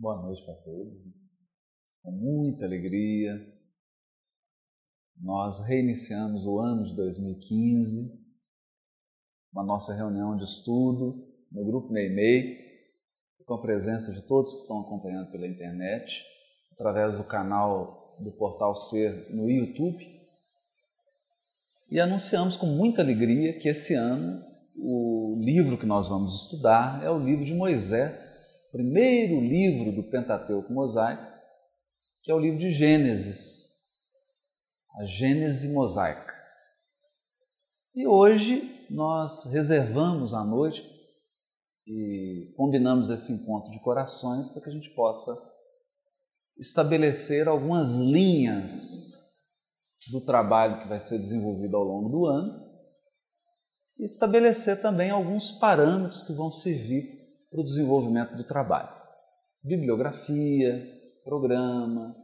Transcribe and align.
Boa 0.00 0.16
noite 0.16 0.42
para 0.46 0.54
todos. 0.54 0.96
Com 2.02 2.10
muita 2.10 2.64
alegria, 2.64 3.38
nós 5.20 5.62
reiniciamos 5.66 6.46
o 6.46 6.58
ano 6.58 6.84
de 6.84 6.96
2015, 6.96 8.10
uma 9.52 9.62
nossa 9.62 9.94
reunião 9.94 10.38
de 10.38 10.44
estudo 10.44 11.28
no 11.52 11.66
grupo 11.66 11.92
Meimei, 11.92 12.56
com 13.44 13.52
a 13.52 13.60
presença 13.60 14.10
de 14.14 14.22
todos 14.26 14.54
que 14.54 14.60
estão 14.62 14.80
acompanhando 14.80 15.30
pela 15.32 15.46
internet, 15.46 16.24
através 16.72 17.18
do 17.18 17.24
canal 17.24 18.16
do 18.18 18.32
Portal 18.32 18.74
Ser 18.74 19.30
no 19.34 19.50
YouTube. 19.50 20.02
E 21.90 22.00
anunciamos 22.00 22.56
com 22.56 22.64
muita 22.64 23.02
alegria 23.02 23.58
que 23.58 23.68
esse 23.68 23.92
ano 23.92 24.42
o 24.74 25.36
livro 25.38 25.76
que 25.76 25.84
nós 25.84 26.08
vamos 26.08 26.44
estudar 26.44 27.04
é 27.04 27.10
o 27.10 27.18
livro 27.18 27.44
de 27.44 27.52
Moisés, 27.52 28.59
primeiro 28.70 29.40
livro 29.40 29.92
do 29.92 30.08
Pentateuco 30.10 30.72
Mosaico, 30.72 31.30
que 32.22 32.30
é 32.30 32.34
o 32.34 32.38
livro 32.38 32.58
de 32.58 32.70
Gênesis, 32.70 33.68
a 34.98 35.04
Gênese 35.04 35.72
mosaica. 35.72 36.34
E 37.94 38.06
hoje 38.06 38.86
nós 38.90 39.44
reservamos 39.46 40.32
a 40.32 40.44
noite 40.44 40.88
e 41.86 42.52
combinamos 42.56 43.10
esse 43.10 43.32
encontro 43.32 43.70
de 43.70 43.80
corações 43.80 44.48
para 44.48 44.62
que 44.62 44.68
a 44.68 44.72
gente 44.72 44.90
possa 44.90 45.32
estabelecer 46.56 47.48
algumas 47.48 47.96
linhas 47.96 49.10
do 50.10 50.20
trabalho 50.20 50.82
que 50.82 50.88
vai 50.88 51.00
ser 51.00 51.18
desenvolvido 51.18 51.76
ao 51.76 51.84
longo 51.84 52.08
do 52.08 52.26
ano 52.26 52.70
e 53.98 54.04
estabelecer 54.04 54.80
também 54.80 55.10
alguns 55.10 55.52
parâmetros 55.52 56.22
que 56.22 56.32
vão 56.32 56.50
servir 56.50 57.19
para 57.50 57.60
o 57.60 57.64
desenvolvimento 57.64 58.36
do 58.36 58.44
trabalho. 58.44 58.96
Bibliografia, 59.62 60.86
programa, 61.24 62.16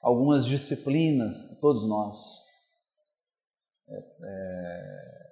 algumas 0.00 0.44
disciplinas 0.44 1.48
que 1.48 1.60
todos 1.60 1.88
nós 1.88 2.16
é, 3.88 3.98
é, 3.98 5.30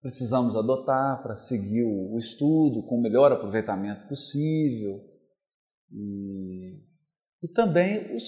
precisamos 0.00 0.56
adotar 0.56 1.22
para 1.22 1.36
seguir 1.36 1.82
o, 1.82 2.14
o, 2.14 2.18
estudo 2.18 2.82
com 2.86 2.96
o 2.96 3.02
melhor 3.02 3.32
aproveitamento 3.32 4.08
possível 4.08 5.00
e, 5.92 6.80
e 7.42 7.48
também 7.48 8.14
os, 8.14 8.24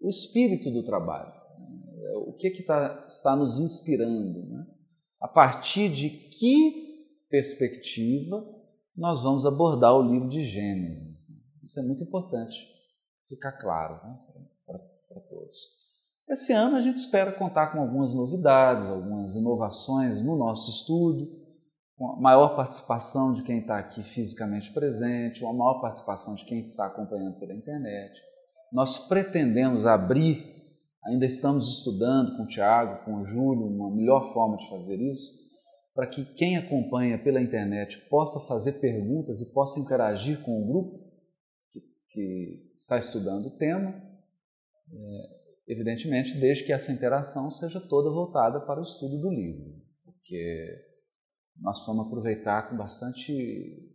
o 0.00 0.08
espírito 0.08 0.70
do 0.70 0.84
trabalho. 0.84 1.32
Né? 1.32 2.12
O 2.26 2.32
que, 2.34 2.50
que 2.50 2.62
tá, 2.62 3.04
está 3.08 3.34
nos 3.36 3.58
inspirando? 3.58 4.46
Né? 4.48 4.66
A 5.20 5.28
partir 5.28 5.88
de 5.90 6.10
que 6.10 6.84
perspectiva 7.30 8.53
nós 8.96 9.22
vamos 9.22 9.44
abordar 9.44 9.94
o 9.94 10.02
livro 10.02 10.28
de 10.28 10.44
Gênesis. 10.44 11.26
Isso 11.62 11.80
é 11.80 11.82
muito 11.82 12.02
importante 12.02 12.66
ficar 13.28 13.52
claro 13.52 13.94
né, 14.04 14.18
para 14.66 15.20
todos. 15.28 15.84
Esse 16.28 16.52
ano 16.52 16.76
a 16.76 16.80
gente 16.80 16.98
espera 16.98 17.32
contar 17.32 17.68
com 17.68 17.80
algumas 17.80 18.14
novidades, 18.14 18.88
algumas 18.88 19.34
inovações 19.34 20.22
no 20.22 20.36
nosso 20.36 20.70
estudo, 20.70 21.44
com 21.96 22.12
a 22.12 22.20
maior 22.20 22.56
participação 22.56 23.32
de 23.32 23.42
quem 23.42 23.60
está 23.60 23.78
aqui 23.78 24.02
fisicamente 24.02 24.72
presente, 24.72 25.44
uma 25.44 25.52
maior 25.52 25.80
participação 25.80 26.34
de 26.34 26.44
quem 26.44 26.60
está 26.60 26.86
acompanhando 26.86 27.38
pela 27.38 27.54
internet. 27.54 28.20
Nós 28.72 29.06
pretendemos 29.06 29.86
abrir, 29.86 30.44
ainda 31.04 31.26
estamos 31.26 31.78
estudando 31.78 32.36
com 32.36 32.44
o 32.44 32.48
Tiago, 32.48 33.04
com 33.04 33.20
o 33.20 33.24
Júlio, 33.24 33.66
uma 33.66 33.94
melhor 33.94 34.32
forma 34.32 34.56
de 34.56 34.68
fazer 34.68 34.96
isso, 35.00 35.43
para 35.94 36.08
que 36.08 36.24
quem 36.34 36.56
acompanha 36.56 37.22
pela 37.22 37.40
internet 37.40 37.98
possa 38.08 38.40
fazer 38.48 38.80
perguntas 38.80 39.40
e 39.40 39.52
possa 39.52 39.78
interagir 39.78 40.42
com 40.42 40.60
o 40.60 40.66
grupo 40.66 40.98
que, 41.70 41.80
que 42.08 42.72
está 42.74 42.98
estudando 42.98 43.46
o 43.46 43.56
tema, 43.56 43.94
é, 44.92 45.40
evidentemente, 45.68 46.36
desde 46.36 46.64
que 46.64 46.72
essa 46.72 46.90
interação 46.90 47.48
seja 47.48 47.80
toda 47.80 48.10
voltada 48.10 48.60
para 48.60 48.80
o 48.80 48.82
estudo 48.82 49.18
do 49.20 49.30
livro, 49.30 49.72
porque 50.04 50.84
nós 51.60 51.78
precisamos 51.78 52.06
aproveitar 52.06 52.68
com 52.68 52.76
bastante 52.76 53.88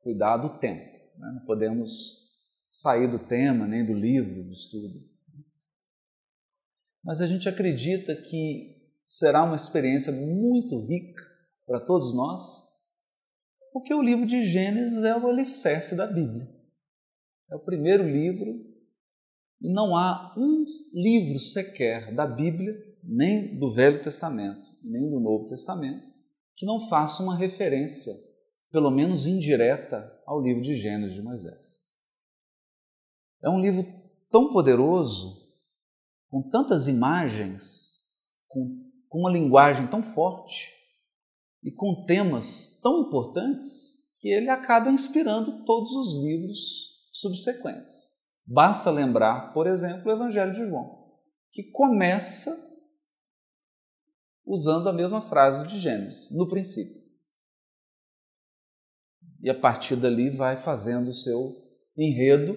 cuidado 0.00 0.46
o 0.46 0.58
tempo. 0.58 0.96
Né? 1.18 1.30
Não 1.34 1.44
podemos 1.44 2.26
sair 2.70 3.06
do 3.06 3.18
tema 3.18 3.66
nem 3.66 3.84
do 3.84 3.92
livro, 3.92 4.44
do 4.44 4.52
estudo. 4.52 5.06
Mas 7.04 7.20
a 7.20 7.26
gente 7.26 7.48
acredita 7.48 8.16
que 8.16 8.77
será 9.08 9.42
uma 9.42 9.56
experiência 9.56 10.12
muito 10.12 10.84
rica 10.86 11.22
para 11.66 11.80
todos 11.80 12.14
nós, 12.14 12.68
porque 13.72 13.94
o 13.94 14.02
livro 14.02 14.26
de 14.26 14.46
Gênesis 14.46 15.02
é 15.02 15.16
o 15.16 15.26
alicerce 15.26 15.96
da 15.96 16.06
Bíblia. 16.06 16.46
É 17.50 17.56
o 17.56 17.64
primeiro 17.64 18.06
livro 18.06 18.46
e 19.60 19.72
não 19.72 19.96
há 19.96 20.34
um 20.36 20.64
livro 20.92 21.38
sequer 21.38 22.14
da 22.14 22.26
Bíblia, 22.26 22.74
nem 23.02 23.58
do 23.58 23.72
Velho 23.72 24.02
Testamento, 24.04 24.68
nem 24.82 25.08
do 25.08 25.18
Novo 25.18 25.48
Testamento, 25.48 26.06
que 26.54 26.66
não 26.66 26.78
faça 26.88 27.22
uma 27.22 27.34
referência, 27.34 28.12
pelo 28.70 28.90
menos 28.90 29.26
indireta, 29.26 30.12
ao 30.26 30.42
livro 30.42 30.62
de 30.62 30.74
Gênesis 30.74 31.14
de 31.14 31.22
Moisés. 31.22 31.78
É 33.42 33.48
um 33.48 33.60
livro 33.60 33.86
tão 34.30 34.52
poderoso, 34.52 35.48
com 36.28 36.42
tantas 36.50 36.86
imagens, 36.86 38.04
com 38.46 38.87
com 39.08 39.20
uma 39.20 39.30
linguagem 39.30 39.86
tão 39.86 40.02
forte 40.02 40.72
e 41.62 41.70
com 41.70 42.04
temas 42.04 42.78
tão 42.82 43.02
importantes 43.02 43.98
que 44.20 44.28
ele 44.28 44.48
acaba 44.48 44.90
inspirando 44.90 45.64
todos 45.64 45.92
os 45.92 46.22
livros 46.22 47.08
subsequentes. 47.12 48.08
Basta 48.46 48.90
lembrar, 48.90 49.52
por 49.52 49.66
exemplo, 49.66 50.08
o 50.08 50.14
Evangelho 50.14 50.52
de 50.52 50.66
João, 50.66 51.06
que 51.52 51.64
começa 51.64 52.66
usando 54.46 54.88
a 54.88 54.92
mesma 54.92 55.20
frase 55.20 55.66
de 55.68 55.78
Gênesis, 55.78 56.34
no 56.34 56.48
princípio. 56.48 56.98
E 59.40 59.50
a 59.50 59.58
partir 59.58 59.96
dali 59.96 60.30
vai 60.30 60.56
fazendo 60.56 61.08
o 61.08 61.14
seu 61.14 61.54
enredo, 61.96 62.56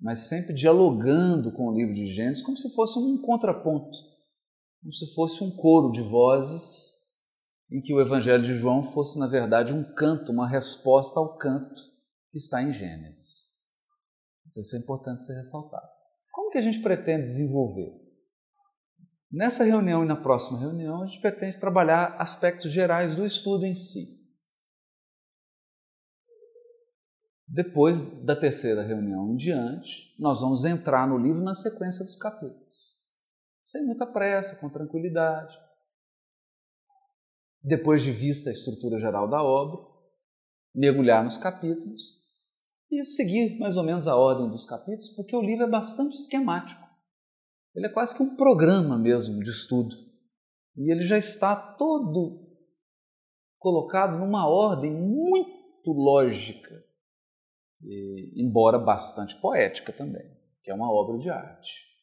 mas 0.00 0.28
sempre 0.28 0.52
dialogando 0.52 1.52
com 1.52 1.68
o 1.68 1.74
livro 1.74 1.94
de 1.94 2.06
Gênesis, 2.12 2.42
como 2.42 2.56
se 2.56 2.74
fosse 2.74 2.98
um 2.98 3.20
contraponto 3.22 4.07
como 4.88 4.94
se 4.94 5.14
fosse 5.14 5.44
um 5.44 5.54
coro 5.54 5.92
de 5.92 6.00
vozes 6.00 6.96
em 7.70 7.78
que 7.78 7.92
o 7.92 8.00
Evangelho 8.00 8.42
de 8.42 8.56
João 8.56 8.82
fosse, 8.82 9.18
na 9.18 9.26
verdade, 9.26 9.70
um 9.70 9.84
canto, 9.84 10.32
uma 10.32 10.48
resposta 10.48 11.20
ao 11.20 11.36
canto 11.36 11.78
que 12.30 12.38
está 12.38 12.62
em 12.62 12.72
Gênesis. 12.72 13.52
Então, 14.46 14.62
isso 14.62 14.74
é 14.76 14.78
importante 14.78 15.26
ser 15.26 15.34
ressaltado. 15.34 15.86
Como 16.32 16.50
que 16.50 16.56
a 16.56 16.62
gente 16.62 16.80
pretende 16.80 17.24
desenvolver? 17.24 18.00
Nessa 19.30 19.62
reunião 19.62 20.02
e 20.02 20.08
na 20.08 20.16
próxima 20.16 20.58
reunião, 20.58 21.02
a 21.02 21.06
gente 21.06 21.20
pretende 21.20 21.58
trabalhar 21.58 22.16
aspectos 22.18 22.72
gerais 22.72 23.14
do 23.14 23.26
estudo 23.26 23.66
em 23.66 23.74
si. 23.74 24.26
Depois 27.46 28.00
da 28.24 28.34
terceira 28.34 28.82
reunião 28.82 29.30
em 29.34 29.36
diante, 29.36 30.16
nós 30.18 30.40
vamos 30.40 30.64
entrar 30.64 31.06
no 31.06 31.18
livro 31.18 31.42
na 31.42 31.54
sequência 31.54 32.06
dos 32.06 32.16
capítulos 32.16 32.97
sem 33.70 33.84
muita 33.84 34.06
pressa, 34.06 34.58
com 34.60 34.70
tranquilidade. 34.70 35.54
Depois 37.62 38.02
de 38.02 38.10
vista 38.10 38.48
a 38.48 38.52
estrutura 38.52 38.98
geral 38.98 39.28
da 39.28 39.42
obra, 39.42 39.78
mergulhar 40.74 41.22
nos 41.22 41.36
capítulos 41.36 42.26
e 42.90 43.04
seguir 43.04 43.58
mais 43.58 43.76
ou 43.76 43.84
menos 43.84 44.06
a 44.06 44.16
ordem 44.16 44.48
dos 44.48 44.64
capítulos, 44.64 45.10
porque 45.10 45.36
o 45.36 45.42
livro 45.42 45.64
é 45.64 45.68
bastante 45.68 46.16
esquemático. 46.16 46.82
Ele 47.74 47.86
é 47.86 47.92
quase 47.92 48.16
que 48.16 48.22
um 48.22 48.36
programa 48.36 48.96
mesmo 48.96 49.42
de 49.42 49.50
estudo. 49.50 49.94
E 50.74 50.90
ele 50.90 51.02
já 51.02 51.18
está 51.18 51.54
todo 51.54 52.48
colocado 53.58 54.18
numa 54.18 54.48
ordem 54.48 54.90
muito 54.90 55.92
lógica, 55.92 56.82
e, 57.82 58.32
embora 58.42 58.78
bastante 58.78 59.38
poética 59.40 59.92
também, 59.92 60.26
que 60.62 60.70
é 60.70 60.74
uma 60.74 60.90
obra 60.90 61.18
de 61.18 61.28
arte. 61.28 61.97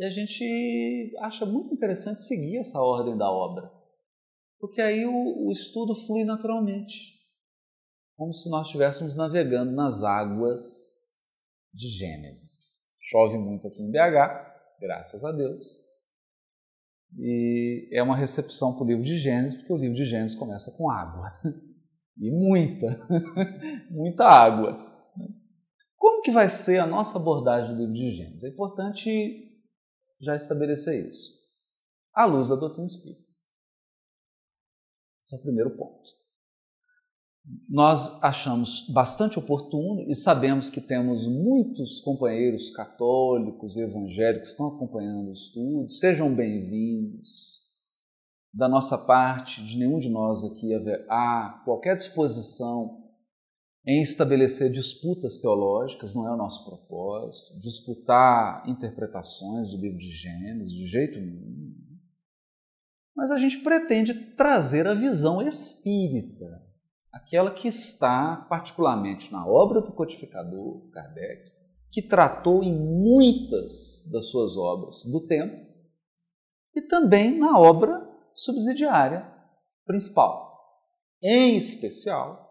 E 0.00 0.04
a 0.04 0.08
gente 0.08 1.14
acha 1.18 1.44
muito 1.44 1.74
interessante 1.74 2.22
seguir 2.22 2.56
essa 2.56 2.80
ordem 2.80 3.18
da 3.18 3.30
obra, 3.30 3.70
porque 4.58 4.80
aí 4.80 5.04
o, 5.04 5.46
o 5.46 5.52
estudo 5.52 5.94
flui 5.94 6.24
naturalmente, 6.24 7.20
como 8.16 8.32
se 8.32 8.48
nós 8.48 8.68
estivéssemos 8.68 9.14
navegando 9.14 9.72
nas 9.72 10.02
águas 10.02 11.06
de 11.74 11.86
Gênesis. 11.88 12.80
Chove 12.98 13.36
muito 13.36 13.68
aqui 13.68 13.82
em 13.82 13.90
BH, 13.90 14.80
graças 14.80 15.22
a 15.22 15.32
Deus, 15.32 15.66
e 17.18 17.90
é 17.92 18.02
uma 18.02 18.16
recepção 18.16 18.76
para 18.76 18.84
o 18.84 18.86
livro 18.86 19.04
de 19.04 19.18
Gênesis, 19.18 19.58
porque 19.58 19.74
o 19.74 19.76
livro 19.76 19.96
de 19.96 20.06
Gênesis 20.06 20.38
começa 20.38 20.74
com 20.78 20.90
água. 20.90 21.30
E 22.22 22.30
muita, 22.30 23.00
muita 23.88 24.26
água. 24.26 24.76
Como 25.96 26.20
que 26.20 26.30
vai 26.30 26.50
ser 26.50 26.78
a 26.78 26.86
nossa 26.86 27.18
abordagem 27.18 27.74
do 27.74 27.78
livro 27.78 27.94
de 27.94 28.10
Gênesis? 28.10 28.44
É 28.44 28.48
importante 28.48 29.49
já 30.20 30.36
estabelecer 30.36 31.08
isso. 31.08 31.40
À 32.14 32.24
luz 32.26 32.48
da 32.48 32.56
doutrina 32.56 32.86
espírita. 32.86 33.30
Esse 35.22 35.36
é 35.36 35.38
o 35.38 35.42
primeiro 35.42 35.76
ponto. 35.76 36.10
nós 37.68 38.22
achamos 38.22 38.86
bastante 38.90 39.38
oportuno 39.38 40.02
e 40.10 40.14
sabemos 40.14 40.68
que 40.68 40.80
temos 40.80 41.26
muitos 41.26 42.00
companheiros 42.00 42.70
católicos 42.70 43.76
e 43.76 43.80
evangélicos 43.80 44.48
que 44.48 44.52
estão 44.52 44.68
acompanhando 44.68 45.30
o 45.30 45.32
estudo. 45.32 45.88
Sejam 45.88 46.34
bem-vindos. 46.34 47.60
Da 48.52 48.68
nossa 48.68 48.98
parte, 48.98 49.64
de 49.64 49.78
nenhum 49.78 49.98
de 49.98 50.08
nós 50.08 50.44
aqui 50.44 50.70
há 51.08 51.62
qualquer 51.64 51.96
disposição 51.96 53.09
em 53.86 54.02
estabelecer 54.02 54.70
disputas 54.70 55.38
teológicas, 55.38 56.14
não 56.14 56.26
é 56.28 56.32
o 56.32 56.36
nosso 56.36 56.64
propósito, 56.64 57.58
disputar 57.58 58.68
interpretações 58.68 59.70
do 59.70 59.78
livro 59.78 59.98
de 59.98 60.10
Gênesis, 60.10 60.72
de 60.72 60.86
jeito 60.86 61.18
nenhum. 61.18 61.74
Mas 63.16 63.30
a 63.30 63.38
gente 63.38 63.58
pretende 63.58 64.14
trazer 64.34 64.86
a 64.86 64.94
visão 64.94 65.40
espírita 65.42 66.70
aquela 67.12 67.50
que 67.50 67.68
está 67.68 68.36
particularmente 68.48 69.32
na 69.32 69.46
obra 69.46 69.80
do 69.80 69.92
codificador 69.92 70.88
Kardec, 70.90 71.50
que 71.90 72.02
tratou 72.02 72.62
em 72.62 72.72
muitas 72.72 74.08
das 74.12 74.28
suas 74.28 74.56
obras 74.56 75.02
do 75.04 75.26
tempo, 75.26 75.68
e 76.74 76.82
também 76.82 77.36
na 77.36 77.58
obra 77.58 78.08
subsidiária 78.32 79.26
principal, 79.84 80.56
em 81.20 81.56
especial 81.56 82.49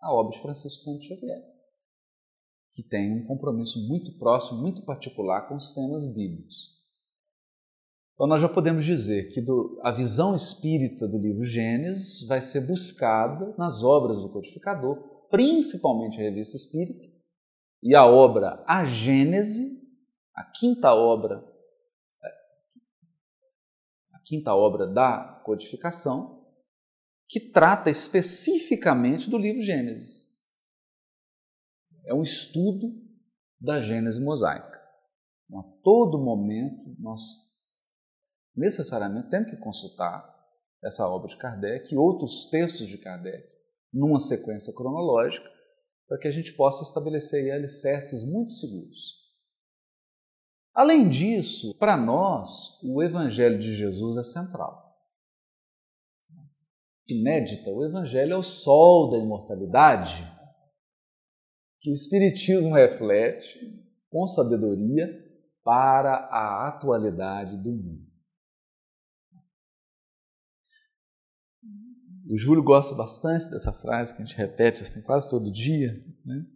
a 0.00 0.12
obra 0.12 0.32
de 0.32 0.42
Francisco 0.42 0.84
Cândido 0.84 1.04
Xavier, 1.04 1.42
que 2.74 2.82
tem 2.82 3.20
um 3.20 3.26
compromisso 3.26 3.86
muito 3.88 4.16
próximo, 4.18 4.60
muito 4.60 4.84
particular 4.84 5.48
com 5.48 5.56
os 5.56 5.72
temas 5.72 6.06
bíblicos. 6.14 6.78
Então, 8.14 8.26
nós 8.26 8.40
já 8.40 8.48
podemos 8.48 8.84
dizer 8.84 9.32
que 9.32 9.40
do, 9.40 9.80
a 9.82 9.92
visão 9.92 10.34
espírita 10.34 11.06
do 11.06 11.18
livro 11.18 11.44
Gênesis 11.44 12.26
vai 12.26 12.40
ser 12.40 12.66
buscada 12.66 13.54
nas 13.56 13.84
obras 13.84 14.20
do 14.20 14.28
codificador, 14.28 14.96
principalmente 15.30 16.18
a 16.18 16.24
Revista 16.24 16.56
Espírita, 16.56 17.06
e 17.80 17.94
a 17.94 18.04
obra 18.04 18.64
A 18.66 18.84
Gênese, 18.84 19.80
a 20.34 20.42
quinta 20.44 20.92
obra, 20.92 21.44
a 24.12 24.18
quinta 24.24 24.52
obra 24.54 24.86
da 24.86 25.40
codificação, 25.44 26.37
que 27.28 27.38
trata 27.38 27.90
especificamente 27.90 29.28
do 29.28 29.36
livro 29.36 29.60
Gênesis. 29.60 30.28
É 32.06 32.14
um 32.14 32.22
estudo 32.22 33.06
da 33.60 33.80
Gênese 33.80 34.20
mosaica. 34.20 34.78
A 35.52 35.62
todo 35.82 36.18
momento 36.18 36.96
nós 36.98 37.20
necessariamente 38.56 39.28
temos 39.28 39.50
que 39.50 39.56
consultar 39.58 40.36
essa 40.82 41.06
obra 41.08 41.28
de 41.28 41.36
Kardec 41.36 41.92
e 41.92 41.98
outros 41.98 42.48
textos 42.50 42.86
de 42.86 42.98
Kardec 42.98 43.46
numa 43.92 44.20
sequência 44.20 44.72
cronológica 44.74 45.48
para 46.06 46.18
que 46.18 46.28
a 46.28 46.30
gente 46.30 46.52
possa 46.54 46.82
estabelecer 46.82 47.52
alicerces 47.52 48.24
muito 48.24 48.52
seguros. 48.52 49.18
Além 50.74 51.08
disso, 51.08 51.76
para 51.78 51.96
nós, 51.96 52.80
o 52.82 53.02
Evangelho 53.02 53.58
de 53.58 53.74
Jesus 53.74 54.16
é 54.16 54.22
central. 54.22 54.87
Inédita, 57.08 57.70
o 57.70 57.84
Evangelho 57.84 58.34
é 58.34 58.36
o 58.36 58.42
sol 58.42 59.08
da 59.08 59.18
imortalidade 59.18 60.22
que 61.80 61.90
o 61.90 61.92
Espiritismo 61.92 62.74
reflete 62.74 63.58
com 64.10 64.26
sabedoria 64.26 65.06
para 65.64 66.14
a 66.14 66.68
atualidade 66.68 67.56
do 67.56 67.70
mundo. 67.70 68.08
O 72.30 72.36
Júlio 72.36 72.62
gosta 72.62 72.94
bastante 72.94 73.48
dessa 73.50 73.72
frase 73.72 74.14
que 74.14 74.20
a 74.20 74.24
gente 74.24 74.36
repete 74.36 74.82
assim 74.82 75.00
quase 75.02 75.30
todo 75.30 75.50
dia. 75.50 75.94
Né? 76.26 76.46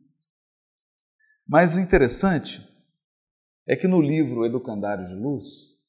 Mas 1.46 1.78
interessante 1.78 2.60
é 3.66 3.74
que 3.74 3.88
no 3.88 4.02
livro 4.02 4.44
Educandário 4.44 5.06
de 5.06 5.14
Luz, 5.14 5.82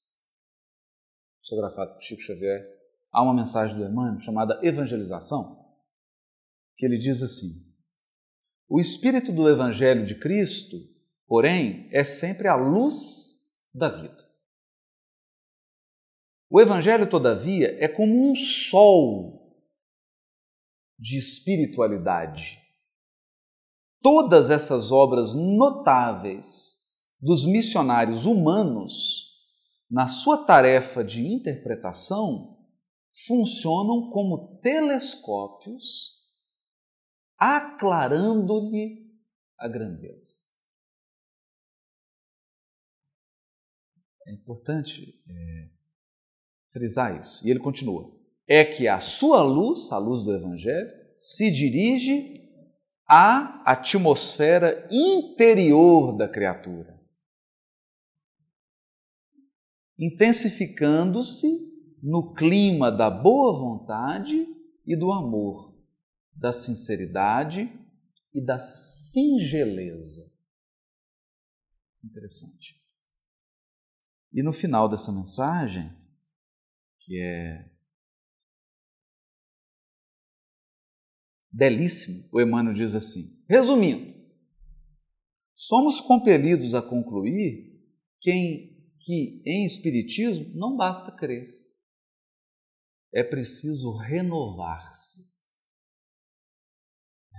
psicografado 1.41 1.95
por 1.95 2.01
Chico 2.01 2.21
Xavier, 2.21 2.65
há 3.13 3.21
uma 3.21 3.33
mensagem 3.33 3.75
do 3.75 3.85
Emmanuel 3.85 4.19
chamada 4.21 4.59
Evangelização, 4.63 5.63
que 6.75 6.85
ele 6.85 6.97
diz 6.97 7.21
assim: 7.21 7.71
O 8.67 8.79
espírito 8.79 9.31
do 9.31 9.47
Evangelho 9.47 10.05
de 10.05 10.15
Cristo, 10.19 10.75
porém, 11.27 11.87
é 11.91 12.03
sempre 12.03 12.47
a 12.47 12.55
luz 12.55 13.43
da 13.73 13.87
vida. 13.87 14.23
O 16.49 16.59
Evangelho, 16.59 17.09
todavia, 17.09 17.77
é 17.79 17.87
como 17.87 18.31
um 18.31 18.35
sol 18.35 19.43
de 20.99 21.17
espiritualidade. 21.17 22.59
Todas 24.01 24.49
essas 24.49 24.91
obras 24.91 25.33
notáveis 25.33 26.81
dos 27.19 27.45
missionários 27.45 28.25
humanos, 28.25 29.31
na 29.89 30.07
sua 30.07 30.45
tarefa 30.45 31.03
de 31.03 31.25
interpretação, 31.25 32.62
funcionam 33.13 34.09
como 34.09 34.59
telescópios, 34.59 36.21
aclarando-lhe 37.37 39.03
a 39.57 39.67
grandeza. 39.67 40.33
É 44.25 44.31
importante 44.31 45.21
é, 45.29 45.69
frisar 46.71 47.19
isso. 47.19 47.45
E 47.45 47.51
ele 47.51 47.59
continua: 47.59 48.11
é 48.47 48.63
que 48.63 48.87
a 48.87 48.99
sua 48.99 49.41
luz, 49.41 49.91
a 49.91 49.97
luz 49.97 50.23
do 50.23 50.33
Evangelho, 50.33 50.89
se 51.17 51.51
dirige 51.51 52.41
à 53.05 53.61
atmosfera 53.69 54.87
interior 54.89 56.15
da 56.17 56.27
criatura, 56.27 56.99
intensificando-se 59.97 61.72
no 62.03 62.33
clima 62.33 62.91
da 62.91 63.09
boa 63.09 63.57
vontade 63.57 64.45
e 64.85 64.93
do 64.93 65.13
amor, 65.13 65.73
da 66.35 66.51
sinceridade 66.51 67.71
e 68.33 68.45
da 68.45 68.59
singeleza. 68.59 70.29
Interessante. 72.03 72.77
E 74.33 74.43
no 74.43 74.51
final 74.51 74.89
dessa 74.89 75.13
mensagem, 75.13 75.95
que 76.99 77.21
é 77.21 77.71
belíssimo, 81.49 82.27
o 82.33 82.41
Emmanuel 82.41 82.75
diz 82.75 82.95
assim: 82.95 83.41
resumindo, 83.47 84.13
somos 85.55 86.01
compelidos 86.01 86.73
a 86.73 86.81
concluir 86.81 87.81
que 88.19 88.29
em, 88.29 88.91
que 88.99 89.41
em 89.45 89.63
Espiritismo 89.63 90.53
não 90.53 90.75
basta 90.75 91.09
crer, 91.15 91.62
é 93.13 93.23
preciso 93.23 93.95
renovar-se. 93.95 95.31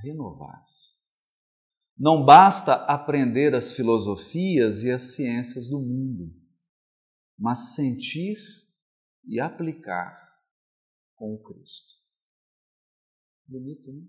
Renovar-se. 0.03 0.95
Não 1.97 2.25
basta 2.25 2.75
aprender 2.87 3.55
as 3.55 3.73
filosofias 3.73 4.83
e 4.83 4.91
as 4.91 5.15
ciências 5.15 5.69
do 5.69 5.81
mundo, 5.81 6.35
mas 7.39 7.75
sentir 7.75 8.37
e 9.27 9.41
aplicar 9.41 10.21
com 11.15 11.35
o 11.35 11.43
Cristo. 11.43 11.95
Bonito, 13.47 13.93
né? 13.93 14.03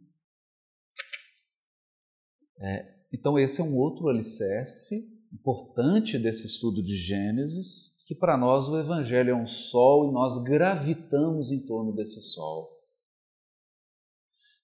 É, 2.58 3.06
então, 3.12 3.38
esse 3.38 3.62
é 3.62 3.64
um 3.64 3.76
outro 3.76 4.08
alicerce 4.08 5.14
importante 5.32 6.18
desse 6.18 6.46
estudo 6.46 6.82
de 6.82 6.96
Gênesis, 6.96 7.95
que 8.06 8.14
para 8.14 8.38
nós 8.38 8.70
o 8.70 8.78
Evangelho 8.78 9.32
é 9.32 9.36
um 9.36 9.48
sol 9.48 10.08
e 10.08 10.14
nós 10.14 10.42
gravitamos 10.44 11.52
em 11.52 11.66
torno 11.66 11.92
desse 11.92 12.22
sol. 12.22 12.70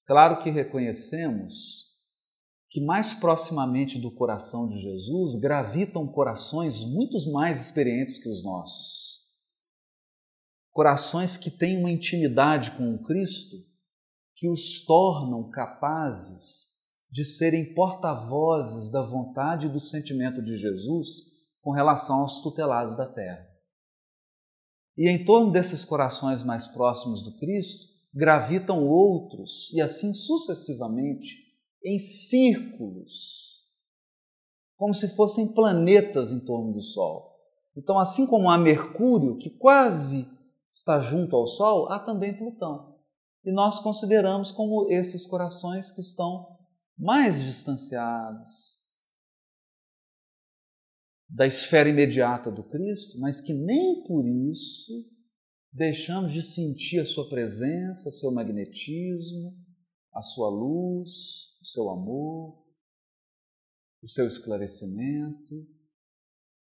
Claro 0.06 0.44
que 0.44 0.52
reconhecemos 0.52 1.90
que 2.70 2.80
mais 2.80 3.14
proximamente 3.14 4.00
do 4.00 4.12
coração 4.12 4.68
de 4.68 4.80
Jesus 4.80 5.40
gravitam 5.40 6.08
corações 6.08 6.84
muito 6.86 7.18
mais 7.32 7.66
experientes 7.66 8.18
que 8.18 8.30
os 8.30 8.44
nossos. 8.44 9.22
Corações 10.72 11.36
que 11.36 11.50
têm 11.50 11.80
uma 11.80 11.92
intimidade 11.92 12.72
com 12.78 12.94
o 12.94 13.04
Cristo 13.04 13.58
que 14.36 14.48
os 14.50 14.86
tornam 14.86 15.50
capazes 15.50 16.72
de 17.10 17.26
serem 17.26 17.74
porta-vozes 17.74 18.90
da 18.90 19.02
vontade 19.02 19.66
e 19.66 19.70
do 19.70 19.80
sentimento 19.80 20.42
de 20.42 20.56
Jesus 20.58 21.31
com 21.62 21.72
relação 21.72 22.22
aos 22.22 22.42
tutelados 22.42 22.96
da 22.96 23.06
terra. 23.06 23.48
E 24.98 25.08
em 25.08 25.24
torno 25.24 25.52
desses 25.52 25.86
corações 25.86 26.44
mais 26.44 26.68
próximos 26.68 27.24
do 27.24 27.36
Cristo 27.38 27.86
gravitam 28.14 28.86
outros, 28.88 29.72
e 29.74 29.82
assim 29.82 30.14
sucessivamente, 30.14 31.38
em 31.84 31.98
círculos, 31.98 33.52
como 34.76 34.94
se 34.94 35.16
fossem 35.16 35.54
planetas 35.54 36.32
em 36.32 36.44
torno 36.44 36.74
do 36.74 36.82
Sol. 36.82 37.38
Então, 37.78 37.98
assim 37.98 38.28
como 38.28 38.50
há 38.50 38.58
Mercúrio, 38.58 39.38
que 39.38 39.50
quase 39.50 40.30
está 40.72 41.00
junto 41.00 41.36
ao 41.36 41.48
Sol, 41.48 41.90
há 41.92 42.00
também 42.00 42.38
Plutão 42.38 42.92
e 43.44 43.52
nós 43.52 43.80
consideramos 43.80 44.52
como 44.52 44.88
esses 44.90 45.26
corações 45.26 45.92
que 45.92 46.02
estão 46.02 46.60
mais 46.98 47.42
distanciados 47.42 48.81
da 51.32 51.48
esfera 51.48 51.88
imediata 51.88 52.52
do 52.52 52.64
Cristo, 52.64 53.18
mas 53.20 53.40
que 53.40 53.54
nem 53.54 54.04
por 54.04 54.26
isso 54.26 54.92
deixamos 55.72 56.34
de 56.34 56.42
sentir 56.42 57.00
a 57.00 57.06
sua 57.06 57.30
presença, 57.30 58.12
seu 58.12 58.32
magnetismo, 58.34 59.56
a 60.14 60.22
sua 60.22 60.50
luz, 60.50 61.10
o 61.62 61.66
seu 61.66 61.90
amor, 61.90 62.62
o 64.04 64.08
seu 64.08 64.28
esclarecimento. 64.28 65.66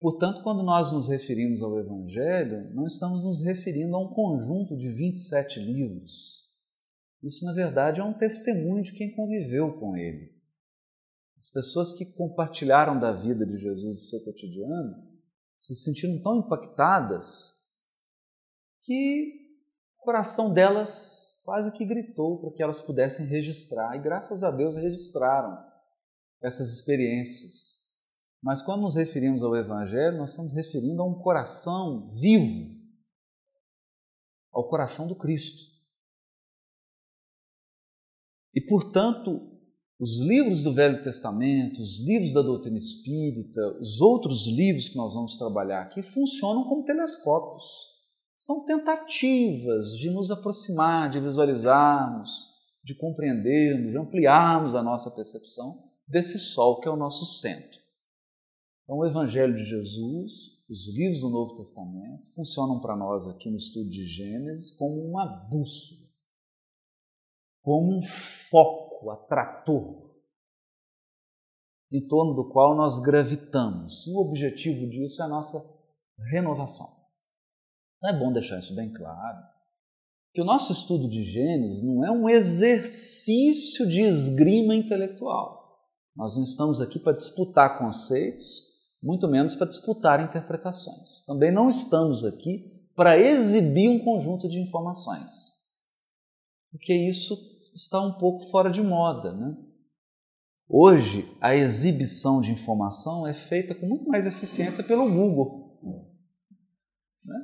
Portanto, 0.01 0.44
quando 0.44 0.62
nós 0.62 0.92
nos 0.92 1.08
referimos 1.08 1.62
ao 1.62 1.80
Evangelho, 1.80 2.74
não 2.74 2.86
estamos 2.86 3.24
nos 3.24 3.42
referindo 3.42 3.96
a 3.96 4.00
um 4.00 4.13
conjunto 4.13 4.75
de 4.75 4.92
27 4.92 5.60
livros. 5.60 6.50
Isso, 7.24 7.46
na 7.46 7.54
verdade, 7.54 8.01
é 8.01 8.04
um 8.04 8.18
testemunho 8.18 8.84
de 8.84 8.94
quem 8.94 9.16
conviveu 9.16 9.80
com 9.80 9.96
ele. 9.96 10.38
As 11.39 11.50
pessoas 11.50 11.93
que 11.93 12.05
compartilharam 12.17 13.00
da 13.00 13.13
vida 13.13 13.46
de 13.46 13.58
Jesus 13.58 13.86
no 13.86 14.10
seu 14.10 14.24
cotidiano 14.25 15.08
se 15.58 15.74
sentiram 15.74 16.22
tão 16.22 16.39
impactadas 16.39 17.55
que 18.81 19.39
o 19.98 20.03
coração 20.03 20.53
delas 20.53 21.41
quase 21.46 21.72
que 21.72 21.86
gritou 21.86 22.41
para 22.41 22.51
que 22.51 22.62
elas 22.62 22.81
pudessem 22.81 23.25
registrar, 23.25 23.96
e 23.96 24.01
graças 24.01 24.43
a 24.43 24.51
Deus 24.51 24.75
registraram 24.75 25.58
essas 26.41 26.74
experiências. 26.74 27.79
Mas 28.41 28.62
quando 28.62 28.81
nos 28.81 28.96
referimos 28.96 29.41
ao 29.41 29.55
Evangelho, 29.55 30.17
nós 30.17 30.31
estamos 30.31 30.53
referindo 30.53 31.01
a 31.01 31.05
um 31.05 31.22
coração 31.22 32.10
vivo, 32.10 32.77
ao 34.51 34.67
coração 34.69 35.08
do 35.08 35.15
Cristo. 35.15 35.63
E, 38.53 38.62
portanto, 38.62 39.49
os 40.00 40.18
livros 40.18 40.63
do 40.63 40.74
Velho 40.74 41.03
Testamento, 41.03 41.82
os 41.82 42.00
livros 42.00 42.32
da 42.32 42.41
doutrina 42.41 42.77
espírita, 42.77 43.77
os 43.82 44.00
outros 44.00 44.48
livros 44.48 44.88
que 44.88 44.96
nós 44.96 45.13
vamos 45.13 45.38
trabalhar 45.38 45.82
aqui 45.82 46.01
funcionam 46.01 46.63
como 46.63 46.86
telescópios. 46.86 47.65
São 48.38 48.65
tentativas 48.65 49.98
de 49.98 50.10
nos 50.10 50.32
aproximar, 50.32 51.10
de 51.10 51.20
visualizarmos, 51.20 52.48
de 52.82 52.96
compreendermos, 52.96 53.91
de 53.91 53.98
ampliarmos 53.98 54.74
a 54.74 54.82
nossa 54.82 55.12
percepção 55.12 55.84
desse 56.08 56.39
sol 56.39 56.79
que 56.79 56.88
é 56.88 56.91
o 56.91 56.96
nosso 56.96 57.25
centro. 57.25 57.77
Então, 58.84 59.00
o 59.00 59.06
Evangelho 59.06 59.53
de 59.53 59.65
Jesus, 59.65 60.63
os 60.70 60.88
livros 60.96 61.20
do 61.20 61.29
Novo 61.29 61.58
Testamento, 61.58 62.25
funcionam 62.34 62.79
para 62.79 62.96
nós 62.96 63.27
aqui 63.27 63.50
no 63.50 63.58
estudo 63.58 63.89
de 63.89 64.08
Gênesis 64.08 64.72
como 64.77 64.96
uma 65.06 65.25
bússola, 65.25 66.08
como 67.62 67.98
um 67.98 68.01
foco 68.01 68.88
foco, 69.00 69.10
atrator, 69.10 70.10
em 71.91 72.06
torno 72.08 72.36
do 72.36 72.50
qual 72.50 72.75
nós 72.75 73.01
gravitamos. 73.01 74.06
O 74.08 74.20
objetivo 74.20 74.88
disso 74.89 75.22
é 75.22 75.25
a 75.25 75.29
nossa 75.29 75.58
renovação. 76.32 76.88
É 78.03 78.18
bom 78.18 78.32
deixar 78.32 78.60
isso 78.60 78.75
bem 78.75 78.91
claro. 78.94 79.39
Que 80.34 80.41
o 80.41 80.46
nosso 80.46 80.72
estudo 80.72 81.10
de 81.10 81.24
Gênesis 81.24 81.82
não 81.82 82.06
é 82.06 82.12
um 82.12 82.29
exercício 82.29 83.88
de 83.88 84.01
esgrima 84.01 84.75
intelectual. 84.75 85.58
Nós 86.15 86.36
não 86.36 86.44
estamos 86.44 86.79
aqui 86.79 87.00
para 87.00 87.15
disputar 87.15 87.79
conceitos, 87.79 88.68
muito 89.01 89.27
menos 89.27 89.56
para 89.56 89.68
disputar 89.68 90.24
interpretações. 90.24 91.25
Também 91.25 91.51
não 91.51 91.68
estamos 91.68 92.24
aqui 92.24 92.79
para 92.96 93.18
exibir 93.18 93.89
um 93.89 94.00
conjunto 94.00 94.48
de 94.48 94.60
informações. 94.60 95.58
Porque 96.72 96.94
isso 96.94 97.49
está 97.74 98.02
um 98.02 98.14
pouco 98.14 98.50
fora 98.50 98.70
de 98.70 98.82
moda. 98.82 99.34
Né? 99.34 99.56
Hoje, 100.68 101.36
a 101.42 101.56
exibição 101.56 102.42
de 102.42 102.52
informação 102.52 103.26
é 103.26 103.34
feita 103.34 103.74
com 103.74 103.88
muito 103.88 104.08
mais 104.08 104.26
eficiência 104.26 104.84
pelo 104.84 105.10
Google. 105.10 105.80
Né? 107.24 107.40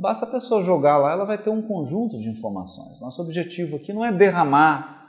Basta 0.00 0.24
a 0.24 0.30
pessoa 0.30 0.62
jogar 0.62 0.98
lá, 0.98 1.12
ela 1.12 1.24
vai 1.24 1.42
ter 1.42 1.50
um 1.50 1.66
conjunto 1.66 2.18
de 2.18 2.28
informações. 2.28 3.00
Nosso 3.00 3.22
objetivo 3.22 3.76
aqui 3.76 3.92
não 3.92 4.04
é 4.04 4.12
derramar 4.12 5.00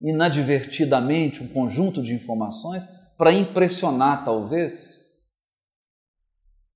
inadvertidamente 0.00 1.42
um 1.42 1.48
conjunto 1.48 2.02
de 2.02 2.12
informações 2.12 2.84
para 3.16 3.32
impressionar, 3.32 4.24
talvez, 4.24 5.08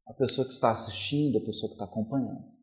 a 0.07 0.15
pessoa 0.15 0.47
que 0.47 0.53
está 0.53 0.71
assistindo, 0.71 1.39
a 1.39 1.45
pessoa 1.45 1.69
que 1.69 1.75
está 1.75 1.85
acompanhando. 1.85 2.56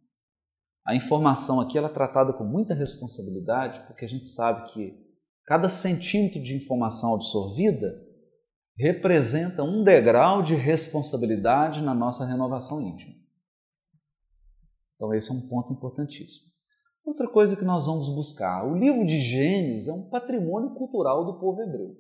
A 0.85 0.95
informação 0.95 1.61
aqui 1.61 1.77
ela 1.77 1.87
é 1.87 1.93
tratada 1.93 2.33
com 2.33 2.43
muita 2.43 2.73
responsabilidade, 2.73 3.79
porque 3.87 4.03
a 4.03 4.07
gente 4.07 4.27
sabe 4.27 4.71
que 4.73 5.01
cada 5.45 5.69
centímetro 5.69 6.41
de 6.41 6.55
informação 6.55 7.15
absorvida 7.15 8.01
representa 8.77 9.63
um 9.63 9.83
degrau 9.83 10.41
de 10.41 10.55
responsabilidade 10.55 11.81
na 11.81 11.93
nossa 11.93 12.25
renovação 12.25 12.81
íntima. 12.81 13.13
Então, 14.95 15.13
esse 15.13 15.31
é 15.31 15.33
um 15.33 15.47
ponto 15.47 15.71
importantíssimo. 15.71 16.51
Outra 17.05 17.29
coisa 17.29 17.55
que 17.55 17.65
nós 17.65 17.85
vamos 17.85 18.09
buscar: 18.09 18.65
o 18.65 18.75
livro 18.75 19.05
de 19.05 19.19
Gênesis 19.19 19.87
é 19.87 19.93
um 19.93 20.09
patrimônio 20.09 20.73
cultural 20.75 21.25
do 21.25 21.39
povo 21.39 21.61
hebreu. 21.61 21.95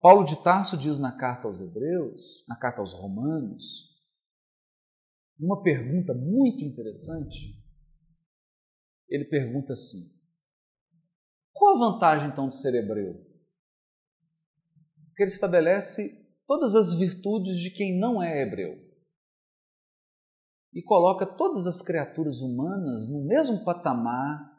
Paulo 0.00 0.24
de 0.24 0.36
Tarso 0.36 0.76
diz 0.76 1.00
na 1.00 1.10
carta 1.10 1.48
aos 1.48 1.58
Hebreus, 1.58 2.44
na 2.46 2.56
carta 2.56 2.80
aos 2.80 2.92
Romanos, 2.92 3.95
uma 5.38 5.62
pergunta 5.62 6.14
muito 6.14 6.64
interessante. 6.64 7.56
Ele 9.08 9.24
pergunta 9.24 9.72
assim: 9.74 10.16
qual 11.52 11.76
a 11.76 11.90
vantagem 11.90 12.28
então 12.28 12.48
de 12.48 12.56
ser 12.56 12.74
hebreu? 12.74 13.14
Porque 15.08 15.22
ele 15.22 15.30
estabelece 15.30 16.26
todas 16.46 16.74
as 16.74 16.94
virtudes 16.94 17.56
de 17.58 17.70
quem 17.70 17.98
não 17.98 18.22
é 18.22 18.42
hebreu 18.42 18.86
e 20.76 20.82
coloca 20.82 21.24
todas 21.24 21.66
as 21.66 21.80
criaturas 21.80 22.42
humanas 22.42 23.08
no 23.08 23.24
mesmo 23.24 23.64
patamar 23.64 24.54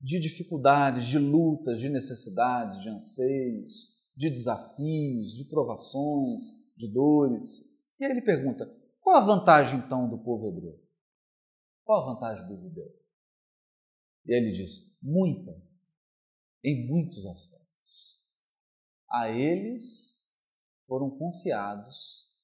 de 0.00 0.20
dificuldades, 0.20 1.04
de 1.06 1.18
lutas, 1.18 1.80
de 1.80 1.88
necessidades, 1.88 2.80
de 2.80 2.88
anseios, 2.88 3.96
de 4.16 4.30
desafios, 4.30 5.32
de 5.32 5.44
provações, 5.50 6.42
de 6.76 6.92
dores. 6.92 7.62
E 7.98 8.04
aí 8.04 8.12
ele 8.12 8.22
pergunta: 8.22 8.72
qual 9.16 9.22
a 9.22 9.24
vantagem 9.24 9.78
então 9.78 10.08
do 10.08 10.18
povo 10.18 10.48
hebreu? 10.48 10.78
Qual 11.84 12.02
a 12.02 12.14
vantagem 12.14 12.46
do 12.46 12.60
judeu? 12.60 12.86
E 14.26 14.34
ele 14.34 14.52
diz: 14.52 14.98
muita, 15.02 15.52
em 16.62 16.86
muitos 16.86 17.24
aspectos. 17.24 18.26
A 19.08 19.30
eles 19.30 20.30
foram 20.86 21.10
confiados 21.16 22.36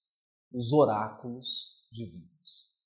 os 0.51 0.73
oráculos 0.73 1.87
divinos. 1.91 2.81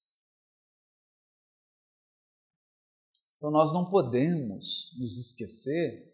Então 3.36 3.50
nós 3.52 3.72
não 3.72 3.88
podemos 3.88 4.96
nos 4.98 5.16
esquecer 5.18 6.12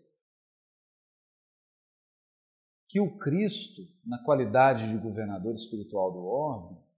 que 2.88 3.00
o 3.00 3.17
Cristo, 3.17 3.81
na 4.05 4.23
qualidade 4.23 4.87
de 4.91 4.99
governador 4.99 5.55
espiritual 5.55 6.12
do 6.12 6.19
orbe, 6.19 6.91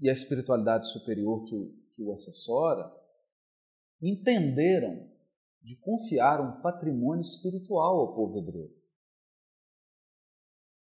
e 0.00 0.08
a 0.08 0.12
espiritualidade 0.12 0.90
superior 0.90 1.44
que 1.44 1.54
o, 1.54 1.72
que 1.92 2.02
o 2.02 2.12
assessora, 2.12 2.90
entenderam 4.00 5.08
de 5.62 5.76
confiar 5.76 6.40
um 6.40 6.60
patrimônio 6.62 7.20
espiritual 7.20 8.00
ao 8.00 8.14
povo 8.14 8.38
hebreu. 8.38 8.74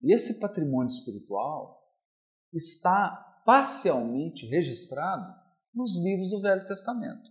E 0.02 0.12
esse 0.12 0.40
patrimônio 0.40 0.88
espiritual 0.88 1.80
está 2.52 3.42
parcialmente 3.46 4.46
registrado 4.46 5.32
nos 5.72 5.96
livros 6.02 6.30
do 6.30 6.40
Velho 6.40 6.66
Testamento. 6.66 7.30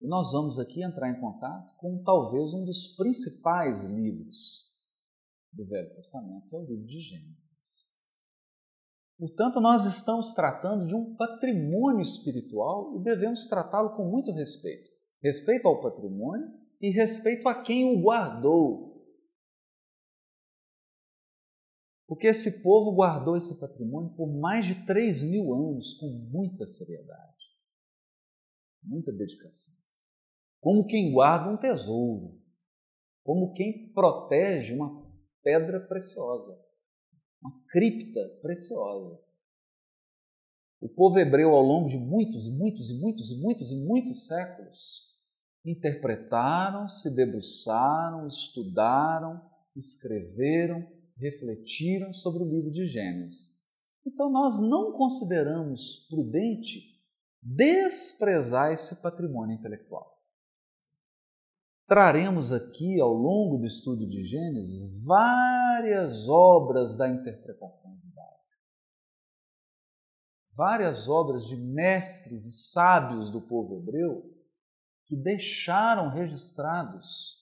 E 0.00 0.06
nós 0.06 0.32
vamos 0.32 0.58
aqui 0.58 0.82
entrar 0.82 1.10
em 1.10 1.20
contato 1.20 1.76
com 1.76 2.02
talvez 2.02 2.52
um 2.52 2.64
dos 2.64 2.94
principais 2.96 3.84
livros 3.84 4.68
do 5.52 5.64
Velho 5.66 5.92
Testamento, 5.94 6.48
que 6.48 6.54
é 6.54 6.58
o 6.58 6.64
livro 6.64 6.86
de 6.86 7.00
Gênesis. 7.00 7.47
Portanto, 9.18 9.60
nós 9.60 9.84
estamos 9.84 10.32
tratando 10.32 10.86
de 10.86 10.94
um 10.94 11.16
patrimônio 11.16 12.00
espiritual 12.00 12.96
e 12.96 13.02
devemos 13.02 13.48
tratá-lo 13.48 13.96
com 13.96 14.08
muito 14.08 14.30
respeito. 14.30 14.88
Respeito 15.20 15.66
ao 15.66 15.82
patrimônio 15.82 16.48
e 16.80 16.90
respeito 16.90 17.48
a 17.48 17.60
quem 17.60 17.84
o 17.84 18.00
guardou. 18.00 18.96
Porque 22.06 22.28
esse 22.28 22.62
povo 22.62 22.94
guardou 22.94 23.36
esse 23.36 23.58
patrimônio 23.58 24.14
por 24.14 24.28
mais 24.38 24.64
de 24.64 24.86
3 24.86 25.24
mil 25.24 25.52
anos 25.52 25.94
com 25.94 26.06
muita 26.06 26.66
seriedade, 26.68 27.44
muita 28.84 29.10
dedicação. 29.12 29.74
Como 30.60 30.86
quem 30.86 31.12
guarda 31.12 31.50
um 31.50 31.56
tesouro, 31.56 32.40
como 33.24 33.52
quem 33.52 33.92
protege 33.92 34.74
uma 34.74 35.06
pedra 35.42 35.80
preciosa 35.80 36.67
uma 37.42 37.52
cripta 37.68 38.20
preciosa. 38.42 39.20
O 40.80 40.88
povo 40.88 41.18
hebreu, 41.18 41.50
ao 41.50 41.62
longo 41.62 41.88
de 41.88 41.96
muitos 41.96 42.46
e 42.46 42.52
muitos 42.52 42.90
e 42.90 43.00
muitos 43.00 43.30
e 43.30 43.40
muitos 43.40 43.72
e 43.72 43.76
muitos 43.76 44.26
séculos, 44.26 45.08
interpretaram, 45.64 46.88
se 46.88 47.14
debruçaram, 47.14 48.28
estudaram, 48.28 49.42
escreveram, 49.74 50.86
refletiram 51.16 52.12
sobre 52.12 52.42
o 52.42 52.48
livro 52.48 52.70
de 52.70 52.86
Gênesis. 52.86 53.58
Então, 54.06 54.30
nós 54.30 54.60
não 54.60 54.92
consideramos 54.92 56.06
prudente 56.08 56.96
desprezar 57.42 58.72
esse 58.72 59.02
patrimônio 59.02 59.56
intelectual. 59.56 60.16
Traremos 61.86 62.52
aqui, 62.52 63.00
ao 63.00 63.12
longo 63.12 63.58
do 63.58 63.66
estudo 63.66 64.06
de 64.06 64.22
Gênesis, 64.22 65.02
várias 65.04 65.67
obras 66.28 66.96
da 66.96 67.08
interpretação 67.08 67.90
judaica. 68.00 68.38
Várias 70.54 71.08
obras 71.08 71.46
de 71.46 71.56
mestres 71.56 72.44
e 72.46 72.52
sábios 72.52 73.30
do 73.30 73.40
povo 73.40 73.76
hebreu 73.76 74.34
que 75.06 75.16
deixaram 75.16 76.10
registrados 76.10 77.38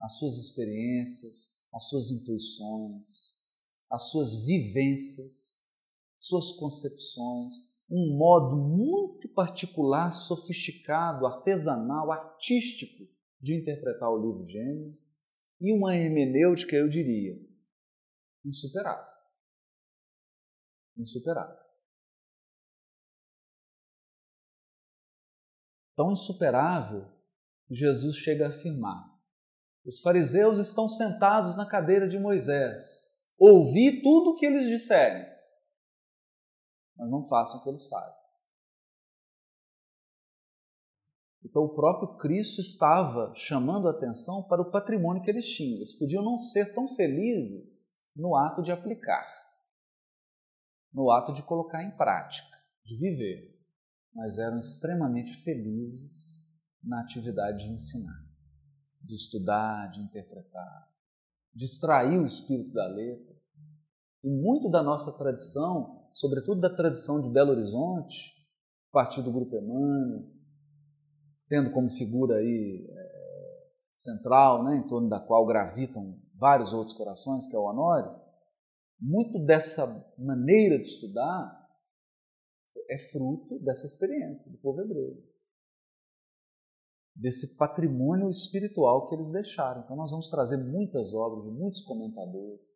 as 0.00 0.16
suas 0.18 0.36
experiências, 0.36 1.58
as 1.72 1.88
suas 1.88 2.10
intuições, 2.10 3.40
as 3.90 4.10
suas 4.10 4.44
vivências, 4.44 5.60
suas 6.18 6.52
concepções, 6.52 7.54
um 7.90 8.16
modo 8.16 8.56
muito 8.56 9.28
particular, 9.28 10.12
sofisticado, 10.12 11.26
artesanal, 11.26 12.10
artístico 12.10 13.04
de 13.40 13.54
interpretar 13.54 14.10
o 14.10 14.18
livro 14.18 14.44
Gênesis 14.44 15.12
e 15.60 15.72
uma 15.72 15.94
hermenêutica, 15.94 16.74
eu 16.74 16.88
diria, 16.88 17.38
insuperável. 18.44 19.12
Insuperável. 20.96 21.62
Tão 25.96 26.12
insuperável 26.12 27.10
que 27.66 27.74
Jesus 27.74 28.16
chega 28.16 28.46
a 28.46 28.50
afirmar: 28.50 29.12
os 29.84 30.00
fariseus 30.00 30.58
estão 30.58 30.88
sentados 30.88 31.56
na 31.56 31.66
cadeira 31.66 32.08
de 32.08 32.18
Moisés. 32.18 33.12
Ouvi 33.38 34.02
tudo 34.02 34.30
o 34.30 34.36
que 34.36 34.46
eles 34.46 34.68
disserem, 34.68 35.26
mas 36.96 37.10
não 37.10 37.24
façam 37.28 37.58
o 37.58 37.62
que 37.62 37.68
eles 37.68 37.88
fazem. 37.88 38.32
Então, 41.44 41.64
o 41.64 41.74
próprio 41.74 42.16
Cristo 42.18 42.60
estava 42.60 43.34
chamando 43.34 43.88
a 43.88 43.90
atenção 43.90 44.46
para 44.46 44.62
o 44.62 44.70
patrimônio 44.70 45.22
que 45.22 45.30
eles 45.30 45.46
tinham. 45.46 45.78
Eles 45.78 45.98
podiam 45.98 46.22
não 46.22 46.40
ser 46.40 46.72
tão 46.72 46.94
felizes 46.94 47.91
no 48.14 48.36
ato 48.36 48.62
de 48.62 48.70
aplicar, 48.70 49.26
no 50.92 51.10
ato 51.10 51.32
de 51.32 51.42
colocar 51.42 51.82
em 51.82 51.90
prática, 51.96 52.56
de 52.84 52.96
viver, 52.96 53.58
mas 54.14 54.38
eram 54.38 54.58
extremamente 54.58 55.34
felizes 55.42 56.42
na 56.82 57.00
atividade 57.00 57.64
de 57.64 57.72
ensinar, 57.72 58.26
de 59.00 59.14
estudar, 59.14 59.90
de 59.90 60.00
interpretar, 60.00 60.92
de 61.54 61.64
extrair 61.64 62.18
o 62.18 62.26
espírito 62.26 62.72
da 62.72 62.86
letra. 62.86 63.32
E 64.24 64.30
muito 64.30 64.70
da 64.70 64.82
nossa 64.82 65.16
tradição, 65.16 66.08
sobretudo 66.12 66.60
da 66.60 66.74
tradição 66.74 67.20
de 67.20 67.30
Belo 67.30 67.52
Horizonte, 67.52 68.32
a 68.90 68.92
partir 68.92 69.22
do 69.22 69.32
Grupo 69.32 69.56
Emmanuel, 69.56 70.30
tendo 71.48 71.70
como 71.72 71.90
figura 71.90 72.36
aí 72.36 72.86
é, 72.88 73.11
central, 73.92 74.64
né, 74.64 74.76
em 74.76 74.86
torno 74.88 75.08
da 75.08 75.20
qual 75.20 75.46
gravitam 75.46 76.18
vários 76.34 76.72
outros 76.72 76.96
corações, 76.96 77.46
que 77.46 77.54
é 77.54 77.58
o 77.58 77.64
Honório, 77.64 78.20
muito 79.00 79.38
dessa 79.44 79.86
maneira 80.18 80.78
de 80.78 80.86
estudar 80.86 81.60
é 82.88 82.98
fruto 82.98 83.58
dessa 83.60 83.86
experiência 83.86 84.50
do 84.50 84.58
povo 84.58 84.80
hebreu, 84.82 85.16
desse 87.14 87.56
patrimônio 87.56 88.30
espiritual 88.30 89.08
que 89.08 89.14
eles 89.14 89.30
deixaram. 89.30 89.82
Então, 89.82 89.96
nós 89.96 90.10
vamos 90.10 90.30
trazer 90.30 90.56
muitas 90.58 91.12
obras 91.14 91.44
de 91.44 91.50
muitos 91.50 91.80
comentadores. 91.82 92.70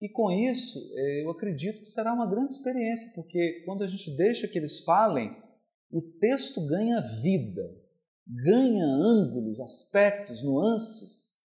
E 0.00 0.08
com 0.08 0.30
isso, 0.30 0.78
é, 0.96 1.24
eu 1.24 1.30
acredito 1.30 1.80
que 1.80 1.86
será 1.86 2.12
uma 2.12 2.28
grande 2.28 2.54
experiência, 2.54 3.12
porque 3.14 3.62
quando 3.64 3.82
a 3.82 3.86
gente 3.86 4.14
deixa 4.16 4.48
que 4.48 4.58
eles 4.58 4.84
falem, 4.84 5.34
o 5.90 6.02
texto 6.18 6.64
ganha 6.66 7.00
vida 7.22 7.83
ganha 8.26 8.84
ângulos, 8.84 9.60
aspectos, 9.60 10.42
nuances 10.42 11.42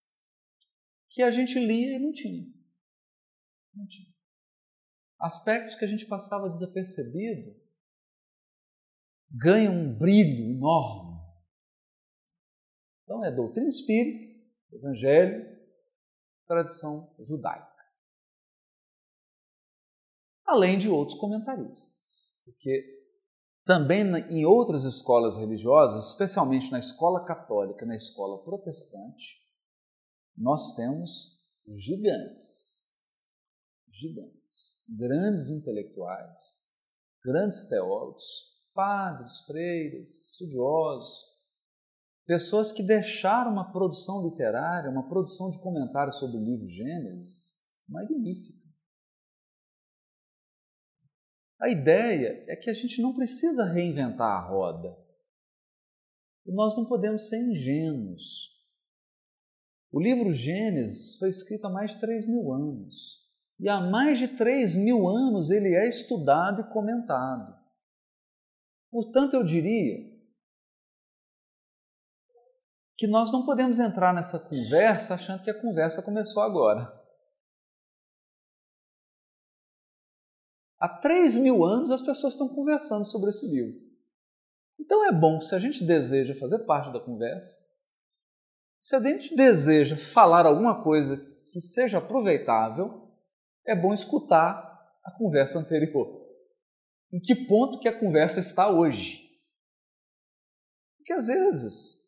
que 1.10 1.22
a 1.22 1.32
gente 1.32 1.60
lia 1.60 1.96
e 1.96 2.00
não 2.00 2.12
tinha. 2.12 2.46
Não 3.74 3.86
tinha. 3.88 4.10
Aspectos 5.20 5.76
que 5.76 5.84
a 5.84 5.88
gente 5.88 6.06
passava 6.06 6.50
desapercebido 6.50 7.60
ganham 9.30 9.74
um 9.74 9.98
brilho 9.98 10.52
enorme. 10.52 11.20
Então 13.04 13.26
é 13.26 13.32
doutrina 13.32 13.68
espírita, 13.68 14.39
evangelho, 14.72 15.60
tradição 16.48 17.13
judaica. 17.20 17.68
Além 20.46 20.80
de 20.80 20.89
outros 20.89 21.20
comentaristas, 21.20 22.42
porque 22.46 22.99
também 23.69 24.03
em 24.32 24.47
outras 24.47 24.84
escolas 24.84 25.36
religiosas, 25.36 26.10
especialmente 26.10 26.71
na 26.71 26.79
escola 26.79 27.23
católica, 27.23 27.86
na 27.86 27.95
escola 27.95 28.43
protestante, 28.43 29.38
nós 30.36 30.75
temos 30.75 31.39
gigantes, 31.77 32.91
gigantes, 33.91 34.82
grandes 34.89 35.51
intelectuais, 35.51 36.41
grandes 37.23 37.69
teólogos, 37.69 38.23
padres, 38.73 39.41
freiras, 39.45 40.32
estudiosos, 40.32 41.25
pessoas 42.25 42.71
que 42.71 42.82
deixaram 42.82 43.51
uma 43.51 43.71
produção 43.71 44.27
literária, 44.27 44.89
uma 44.89 45.08
produção 45.08 45.51
de 45.51 45.60
comentários 45.60 46.17
sobre 46.17 46.38
o 46.38 46.43
livro 46.43 46.67
Gênesis 46.67 47.53
magnífica. 47.88 48.59
A 51.60 51.69
ideia 51.69 52.45
é 52.48 52.56
que 52.56 52.69
a 52.69 52.74
gente 52.74 53.02
não 53.02 53.13
precisa 53.13 53.65
reinventar 53.65 54.32
a 54.32 54.48
roda. 54.48 54.98
Nós 56.45 56.76
não 56.78 56.86
podemos 56.86 57.28
ser 57.28 57.38
ingênuos. 57.38 58.50
O 59.91 60.00
livro 60.00 60.34
Gênesis 60.34 61.17
foi 61.17 61.30
escrito 61.30 61.65
há 61.65 61.69
mais 61.69 61.91
de 61.91 62.00
3 62.00 62.28
mil 62.28 62.52
anos. 62.54 63.28
E 63.60 63.67
há 63.67 63.82
mais 63.82 64.19
de 64.19 64.30
3 64.30 64.78
mil 64.78 65.08
anos 65.08 65.50
ele 65.50 65.76
é 65.76 65.88
estudado 65.88 66.62
e 66.62 66.74
comentado. 66.74 67.58
Portanto, 68.89 69.36
eu 69.36 69.43
diria 69.43 70.10
que 72.98 73.06
nós 73.06 73.32
não 73.32 73.45
podemos 73.45 73.80
entrar 73.80 74.13
nessa 74.13 74.39
conversa 74.39 75.15
achando 75.15 75.43
que 75.43 75.50
a 75.50 75.62
conversa 75.62 76.02
começou 76.02 76.41
agora. 76.41 76.99
Há 80.80 80.88
3 80.88 81.38
mil 81.38 81.65
anos 81.65 81.92
as 81.92 82.02
pessoas 82.02 82.34
estão 82.34 82.48
conversando 82.48 83.06
sobre 83.06 83.30
esse 83.30 83.46
livro. 83.46 83.80
Então 84.80 85.06
é 85.06 85.12
bom, 85.12 85.42
se 85.42 85.54
a 85.54 85.60
gente 85.60 85.84
deseja 85.84 86.34
fazer 86.36 86.60
parte 86.60 86.92
da 86.94 87.00
conversa, 87.00 87.58
se 88.80 88.96
a 88.96 89.02
gente 89.02 89.36
deseja 89.36 89.98
falar 89.98 90.46
alguma 90.46 90.82
coisa 90.82 91.18
que 91.52 91.60
seja 91.60 91.98
aproveitável, 91.98 93.12
é 93.68 93.76
bom 93.76 93.94
escutar 93.94 94.58
a 95.04 95.12
conversa 95.18 95.60
anterior. 95.60 96.26
Em 97.12 97.20
que 97.20 97.36
ponto 97.36 97.80
que 97.80 97.88
a 97.88 98.00
conversa 98.00 98.39
está 98.39 98.70
hoje? 98.70 99.28
Porque 100.98 101.12
às 101.12 101.28
vezes 101.28 102.00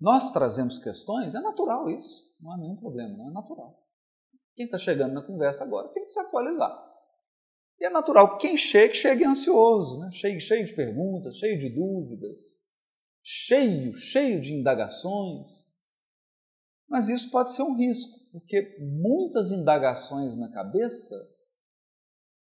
nós 0.00 0.32
trazemos 0.32 0.78
questões, 0.78 1.34
é 1.34 1.40
natural 1.40 1.88
isso, 1.90 2.34
não 2.40 2.52
há 2.52 2.56
nenhum 2.56 2.76
problema, 2.76 3.16
não 3.16 3.30
é 3.30 3.32
natural. 3.32 3.86
Quem 4.54 4.64
está 4.64 4.78
chegando 4.78 5.14
na 5.14 5.22
conversa 5.22 5.64
agora 5.64 5.88
tem 5.88 6.02
que 6.02 6.10
se 6.10 6.18
atualizar. 6.18 6.87
E 7.80 7.84
é 7.84 7.90
natural 7.90 8.36
que 8.36 8.48
quem 8.48 8.56
chegue, 8.56 8.94
chegue 8.94 9.24
ansioso, 9.24 10.00
né? 10.00 10.10
cheio, 10.10 10.40
cheio 10.40 10.66
de 10.66 10.74
perguntas, 10.74 11.36
cheio 11.36 11.58
de 11.58 11.68
dúvidas, 11.68 12.66
cheio, 13.22 13.94
cheio 13.94 14.40
de 14.40 14.52
indagações. 14.54 15.68
Mas 16.88 17.08
isso 17.08 17.30
pode 17.30 17.52
ser 17.52 17.62
um 17.62 17.76
risco, 17.76 18.18
porque 18.32 18.78
muitas 18.80 19.52
indagações 19.52 20.36
na 20.36 20.50
cabeça 20.50 21.14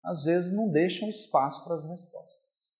às 0.05 0.25
vezes 0.25 0.53
não 0.53 0.71
deixam 0.71 1.09
espaço 1.09 1.65
para 1.65 1.75
as 1.75 1.85
respostas. 1.85 2.79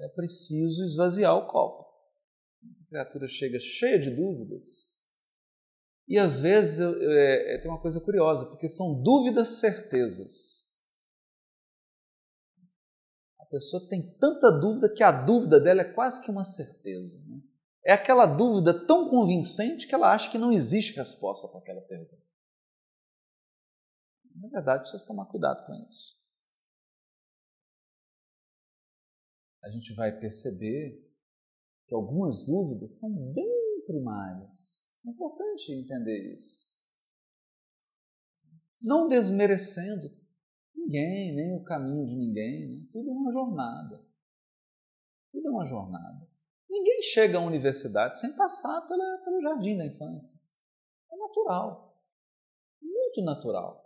É 0.00 0.08
preciso 0.08 0.84
esvaziar 0.84 1.36
o 1.36 1.46
copo. 1.46 1.92
A 2.64 2.88
criatura 2.88 3.28
chega 3.28 3.58
cheia 3.60 4.00
de 4.00 4.10
dúvidas, 4.10 4.91
e 6.08 6.18
às 6.18 6.40
vezes 6.40 6.80
eu, 6.80 6.94
é, 7.10 7.58
tem 7.58 7.70
uma 7.70 7.80
coisa 7.80 8.00
curiosa, 8.00 8.46
porque 8.46 8.68
são 8.68 9.02
dúvidas 9.02 9.60
certezas. 9.60 10.62
A 13.38 13.46
pessoa 13.46 13.88
tem 13.88 14.16
tanta 14.18 14.50
dúvida 14.50 14.92
que 14.92 15.02
a 15.02 15.12
dúvida 15.12 15.60
dela 15.60 15.82
é 15.82 15.92
quase 15.92 16.22
que 16.24 16.30
uma 16.30 16.44
certeza. 16.44 17.18
Né? 17.26 17.40
É 17.84 17.92
aquela 17.92 18.26
dúvida 18.26 18.86
tão 18.86 19.08
convincente 19.08 19.86
que 19.86 19.94
ela 19.94 20.12
acha 20.12 20.30
que 20.30 20.38
não 20.38 20.52
existe 20.52 20.96
resposta 20.96 21.48
para 21.48 21.60
aquela 21.60 21.80
pergunta. 21.82 22.22
Na 24.36 24.48
verdade, 24.48 24.82
precisa 24.82 25.06
tomar 25.06 25.26
cuidado 25.26 25.64
com 25.66 25.74
isso. 25.88 26.22
A 29.62 29.70
gente 29.70 29.94
vai 29.94 30.18
perceber 30.18 31.08
que 31.86 31.94
algumas 31.94 32.44
dúvidas 32.44 32.98
são 32.98 33.32
bem 33.32 33.84
primárias. 33.86 34.81
É 35.04 35.10
importante 35.10 35.72
entender 35.72 36.36
isso. 36.36 36.72
Não 38.80 39.08
desmerecendo 39.08 40.10
ninguém, 40.74 41.34
nem 41.34 41.56
o 41.56 41.64
caminho 41.64 42.06
de 42.06 42.16
ninguém. 42.16 42.68
Né? 42.68 42.86
Tudo 42.92 43.10
é 43.10 43.12
uma 43.12 43.32
jornada. 43.32 44.04
Tudo 45.32 45.48
é 45.48 45.50
uma 45.50 45.66
jornada. 45.66 46.28
Ninguém 46.68 47.02
chega 47.02 47.38
à 47.38 47.44
universidade 47.44 48.18
sem 48.18 48.34
passar 48.34 48.80
pela, 48.88 49.18
pelo 49.24 49.40
jardim 49.42 49.76
da 49.76 49.86
infância. 49.86 50.40
É 51.10 51.16
natural. 51.16 52.02
Muito 52.80 53.22
natural. 53.22 53.82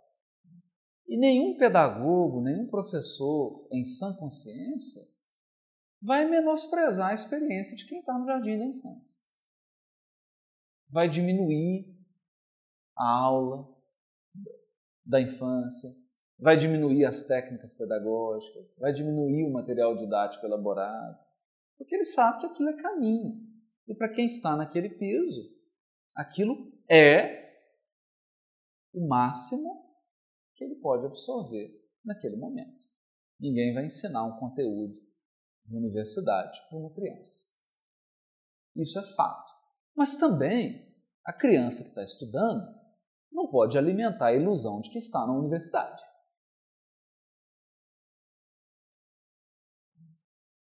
E 1.08 1.16
nenhum 1.18 1.56
pedagogo, 1.56 2.40
nenhum 2.40 2.66
professor 2.66 3.68
em 3.70 3.84
sã 3.84 4.14
consciência 4.16 5.02
vai 6.00 6.28
menosprezar 6.28 7.10
a 7.10 7.14
experiência 7.14 7.76
de 7.76 7.86
quem 7.86 8.00
está 8.00 8.18
no 8.18 8.26
jardim 8.26 8.58
da 8.58 8.64
infância. 8.66 9.25
Vai 10.88 11.08
diminuir 11.08 11.94
a 12.96 13.08
aula 13.08 13.68
da 15.04 15.20
infância, 15.20 15.90
vai 16.38 16.56
diminuir 16.56 17.04
as 17.04 17.24
técnicas 17.24 17.72
pedagógicas, 17.72 18.76
vai 18.78 18.92
diminuir 18.92 19.44
o 19.44 19.52
material 19.52 19.96
didático 19.96 20.44
elaborado, 20.46 21.18
porque 21.76 21.94
ele 21.94 22.04
sabe 22.04 22.40
que 22.40 22.46
aquilo 22.46 22.70
é 22.70 22.82
caminho. 22.82 23.46
E 23.86 23.94
para 23.94 24.12
quem 24.12 24.26
está 24.26 24.56
naquele 24.56 24.90
piso, 24.90 25.42
aquilo 26.14 26.72
é 26.90 27.46
o 28.92 29.06
máximo 29.06 29.86
que 30.54 30.64
ele 30.64 30.76
pode 30.76 31.06
absorver 31.06 31.70
naquele 32.04 32.36
momento. 32.36 32.86
Ninguém 33.38 33.74
vai 33.74 33.86
ensinar 33.86 34.24
um 34.24 34.38
conteúdo 34.38 34.94
de 35.66 35.76
universidade 35.76 36.58
para 36.68 36.78
uma 36.78 36.92
criança. 36.94 37.44
Isso 38.74 38.98
é 38.98 39.02
fato. 39.14 39.45
Mas 39.96 40.18
também 40.18 40.94
a 41.24 41.32
criança 41.32 41.82
que 41.82 41.88
está 41.88 42.04
estudando 42.04 42.76
não 43.32 43.48
pode 43.48 43.78
alimentar 43.78 44.26
a 44.26 44.34
ilusão 44.34 44.80
de 44.80 44.90
que 44.90 44.98
está 44.98 45.26
na 45.26 45.32
universidade. 45.32 46.02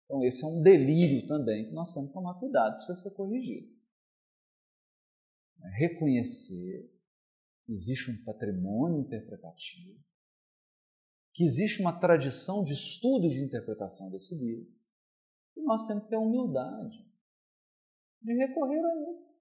Então, 0.05 0.23
esse 0.25 0.43
é 0.43 0.47
um 0.47 0.61
delírio 0.61 1.25
também 1.25 1.69
que 1.69 1.73
nós 1.73 1.93
temos 1.93 2.09
que 2.09 2.13
tomar 2.13 2.37
cuidado, 2.37 2.75
precisa 2.75 2.97
ser 2.97 3.15
corrigido. 3.15 3.73
Reconhecer 5.77 6.91
que 7.65 7.71
existe 7.71 8.11
um 8.11 8.23
patrimônio 8.25 8.99
interpretativo, 8.99 9.97
que 11.33 11.45
existe 11.45 11.79
uma 11.79 11.97
tradição 11.97 12.63
de 12.63 12.73
estudo 12.73 13.29
de 13.29 13.41
interpretação 13.41 14.11
desse 14.11 14.35
livro, 14.35 14.69
e 15.55 15.61
nós 15.61 15.87
temos 15.87 16.03
que 16.03 16.09
ter 16.09 16.17
humildade 16.17 17.10
de 18.21 18.33
recorrer 18.33 18.79
a 18.79 18.95
ele. 18.95 19.31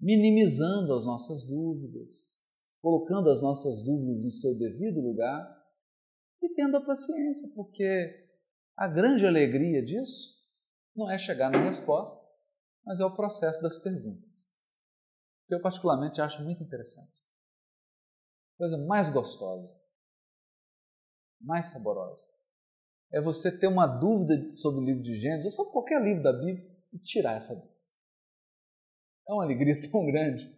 Minimizando 0.00 0.94
as 0.94 1.06
nossas 1.06 1.46
dúvidas, 1.46 2.44
colocando 2.80 3.30
as 3.30 3.40
nossas 3.40 3.84
dúvidas 3.84 4.24
no 4.24 4.30
seu 4.30 4.58
devido 4.58 5.00
lugar 5.00 5.62
e 6.42 6.48
tendo 6.54 6.76
a 6.76 6.84
paciência, 6.84 7.54
porque 7.54 8.28
a 8.76 8.88
grande 8.88 9.24
alegria 9.24 9.82
disso 9.84 10.42
não 10.94 11.10
é 11.10 11.16
chegar 11.16 11.50
na 11.50 11.64
resposta, 11.64 12.20
mas 12.84 13.00
é 13.00 13.04
o 13.04 13.14
processo 13.14 13.62
das 13.62 13.78
perguntas. 13.78 14.52
Que 15.46 15.54
eu 15.54 15.62
particularmente 15.62 16.20
acho 16.20 16.42
muito 16.42 16.62
interessante. 16.62 17.22
Coisa 18.58 18.76
mais 18.76 19.08
gostosa, 19.08 19.72
mais 21.40 21.66
saborosa, 21.66 22.28
é 23.12 23.20
você 23.20 23.56
ter 23.56 23.66
uma 23.66 23.86
dúvida 23.86 24.52
sobre 24.52 24.80
o 24.80 24.84
livro 24.84 25.02
de 25.02 25.18
Gênesis, 25.18 25.44
ou 25.44 25.50
sobre 25.50 25.72
qualquer 25.72 26.02
livro 26.02 26.22
da 26.22 26.32
Bíblia, 26.32 26.66
e 26.92 26.98
tirar 26.98 27.36
essa 27.36 27.54
dúvida. 27.54 27.72
É 29.28 29.32
uma 29.32 29.44
alegria 29.44 29.80
tão 29.90 30.06
grande 30.06 30.50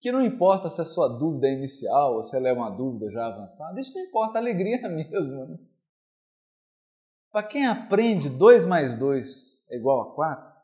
que 0.00 0.12
não 0.12 0.22
importa 0.22 0.68
se 0.68 0.80
a 0.82 0.84
sua 0.84 1.08
dúvida 1.08 1.46
é 1.46 1.54
inicial 1.54 2.16
ou 2.16 2.24
se 2.24 2.36
ela 2.36 2.48
é 2.48 2.52
uma 2.52 2.68
dúvida 2.68 3.10
já 3.10 3.26
avançada, 3.26 3.80
isso 3.80 3.94
não 3.94 4.04
importa, 4.04 4.38
a 4.38 4.42
alegria 4.42 4.76
é 4.76 4.84
a 4.84 4.88
mesma. 4.90 5.46
Né? 5.46 5.58
Para 7.30 7.46
quem 7.46 7.66
aprende 7.66 8.28
2 8.28 8.66
mais 8.66 8.98
2 8.98 9.66
é 9.70 9.76
igual 9.76 10.00
a 10.00 10.14
4, 10.14 10.54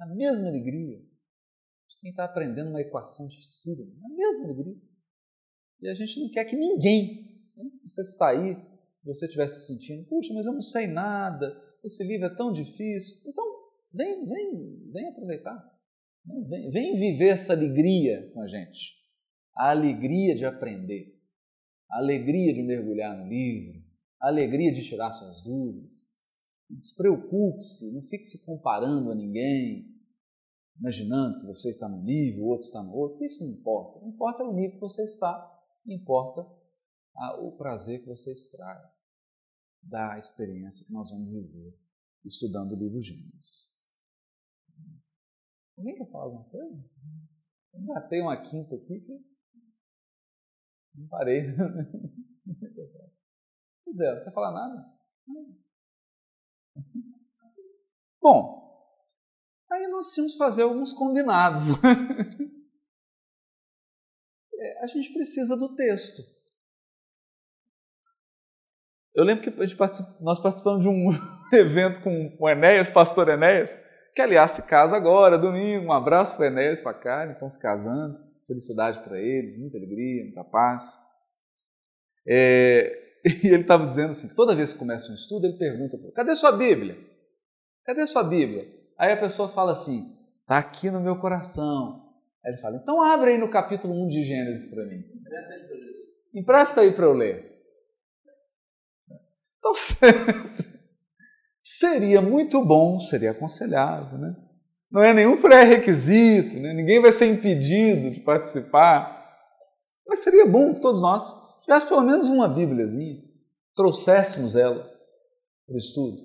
é 0.00 0.02
a 0.02 0.06
mesma 0.06 0.48
alegria. 0.48 1.02
Quem 2.00 2.10
está 2.10 2.26
aprendendo 2.26 2.68
uma 2.68 2.82
equação 2.82 3.26
difícil, 3.26 3.72
é 3.72 4.06
a 4.06 4.14
mesma 4.14 4.44
alegria. 4.44 4.76
E 5.80 5.88
a 5.88 5.94
gente 5.94 6.20
não 6.20 6.30
quer 6.30 6.44
que 6.44 6.54
ninguém, 6.54 7.48
né? 7.56 7.64
você 7.82 8.02
está 8.02 8.28
aí, 8.28 8.54
se 8.96 9.06
você 9.06 9.26
estiver 9.26 9.46
se 9.48 9.66
sentindo, 9.66 10.06
puxa, 10.06 10.32
mas 10.32 10.46
eu 10.46 10.52
não 10.52 10.62
sei 10.62 10.86
nada, 10.86 11.54
esse 11.82 12.02
livro 12.04 12.26
é 12.26 12.34
tão 12.34 12.52
difícil, 12.52 13.22
então 13.26 13.44
vem, 13.92 14.24
vem, 14.24 14.90
vem 14.92 15.08
aproveitar. 15.08 15.74
Vem, 16.48 16.70
vem 16.70 16.94
viver 16.94 17.28
essa 17.28 17.52
alegria 17.52 18.30
com 18.32 18.40
a 18.40 18.48
gente. 18.48 18.94
A 19.54 19.70
alegria 19.70 20.34
de 20.34 20.44
aprender, 20.44 21.14
a 21.90 21.98
alegria 21.98 22.52
de 22.54 22.62
mergulhar 22.62 23.16
no 23.16 23.28
livro, 23.28 23.82
a 24.20 24.28
alegria 24.28 24.72
de 24.72 24.82
tirar 24.82 25.12
suas 25.12 25.42
dúvidas. 25.42 25.92
Despreocupe-se, 26.70 27.92
não 27.92 28.00
fique 28.02 28.24
se 28.24 28.44
comparando 28.46 29.10
a 29.10 29.14
ninguém, 29.14 29.86
imaginando 30.80 31.40
que 31.40 31.46
você 31.46 31.70
está 31.70 31.88
no 31.88 32.02
nível, 32.02 32.44
o 32.44 32.48
outro 32.48 32.66
está 32.66 32.82
no 32.82 32.94
outro. 32.94 33.22
Isso 33.22 33.44
não 33.44 33.52
importa. 33.52 34.00
Não 34.00 34.08
importa 34.08 34.42
o 34.42 34.54
nível 34.54 34.72
que 34.72 34.80
você 34.80 35.04
está, 35.04 35.62
importa 35.86 36.44
o 37.40 37.56
prazer 37.56 38.00
que 38.00 38.08
você 38.08 38.32
extrai 38.32 38.82
da 39.82 40.18
experiência 40.18 40.86
que 40.86 40.92
nós 40.92 41.10
vamos 41.10 41.30
viver 41.30 41.78
estudando 42.24 42.72
o 42.72 42.76
livro 42.76 43.02
Gênesis. 43.02 43.72
Alguém 45.76 45.96
quer 45.96 46.10
falar 46.10 46.24
alguma 46.24 46.48
coisa? 46.48 46.90
Eu 47.74 47.80
matei 47.80 48.20
uma 48.20 48.40
quinta 48.40 48.74
aqui 48.74 49.00
que 49.00 49.12
não 50.94 51.08
parei. 51.08 51.42
Pois 53.84 54.00
é, 54.00 54.14
não 54.14 54.24
quer 54.24 54.32
falar 54.32 54.50
nada? 54.50 54.98
Bom, 58.20 58.64
aí 59.70 59.86
nós 59.88 60.10
tínhamos 60.12 60.32
que 60.32 60.38
fazer 60.38 60.62
alguns 60.62 60.92
combinados. 60.92 61.64
É, 64.56 64.82
a 64.82 64.86
gente 64.86 65.12
precisa 65.12 65.56
do 65.56 65.74
texto. 65.74 66.22
Eu 69.14 69.24
lembro 69.24 69.44
que 69.44 69.50
nós 70.20 70.40
participamos 70.40 70.82
de 70.82 70.88
um 70.88 71.10
evento 71.56 72.00
com 72.00 72.36
o 72.38 72.48
Enéas, 72.48 72.88
pastor 72.88 73.28
Enéas, 73.28 73.76
que 74.14 74.20
aliás 74.20 74.52
se 74.52 74.66
casa 74.66 74.96
agora, 74.96 75.38
domingo. 75.38 75.86
Um 75.86 75.92
abraço 75.92 76.36
para 76.36 76.48
Enéas, 76.48 76.80
para 76.80 76.90
a 76.90 77.00
Karen, 77.00 77.32
estão 77.32 77.48
se 77.48 77.60
casando. 77.60 78.18
Felicidade 78.46 78.98
para 79.02 79.18
eles, 79.18 79.58
muita 79.58 79.78
alegria, 79.78 80.24
muita 80.24 80.44
paz. 80.44 80.98
É, 82.26 83.14
e 83.24 83.48
ele 83.48 83.62
estava 83.62 83.86
dizendo 83.86 84.10
assim, 84.10 84.28
que 84.28 84.34
toda 84.34 84.54
vez 84.54 84.72
que 84.72 84.78
começa 84.78 85.10
um 85.10 85.14
estudo, 85.14 85.46
ele 85.46 85.56
pergunta, 85.56 85.96
cadê 86.14 86.34
sua 86.34 86.52
Bíblia? 86.52 86.98
Cadê 87.84 88.06
sua 88.06 88.24
Bíblia? 88.24 88.66
Aí 88.98 89.12
a 89.12 89.16
pessoa 89.16 89.48
fala 89.48 89.72
assim, 89.72 90.14
está 90.40 90.58
aqui 90.58 90.90
no 90.90 91.00
meu 91.00 91.16
coração. 91.16 92.02
Aí 92.44 92.52
ele 92.52 92.60
fala, 92.60 92.76
então 92.76 93.02
abre 93.02 93.30
aí 93.30 93.38
no 93.38 93.48
capítulo 93.48 93.94
1 94.06 94.08
de 94.08 94.24
Gênesis 94.24 94.74
para 94.74 94.84
mim. 94.84 95.02
Empresta 96.34 96.80
aí 96.80 96.92
para 96.92 97.06
eu 97.06 97.12
ler. 97.12 97.53
Então, 99.64 99.72
Seria 101.64 102.20
muito 102.20 102.62
bom, 102.62 103.00
seria 103.00 103.30
aconselhável, 103.30 104.18
né? 104.18 104.36
Não 104.92 105.02
é 105.02 105.14
nenhum 105.14 105.40
pré-requisito, 105.40 106.56
né? 106.60 106.74
ninguém 106.74 107.00
vai 107.00 107.10
ser 107.10 107.26
impedido 107.26 108.10
de 108.10 108.20
participar. 108.20 109.24
Mas 110.06 110.20
seria 110.20 110.44
bom 110.44 110.74
que 110.74 110.82
todos 110.82 111.00
nós 111.00 111.24
tivéssemos 111.62 111.88
pelo 111.88 112.02
menos 112.02 112.28
uma 112.28 112.46
Bíbliazinha, 112.46 113.18
trouxéssemos 113.74 114.54
ela 114.54 114.84
para 115.66 115.74
o 115.74 115.78
estudo. 115.78 116.18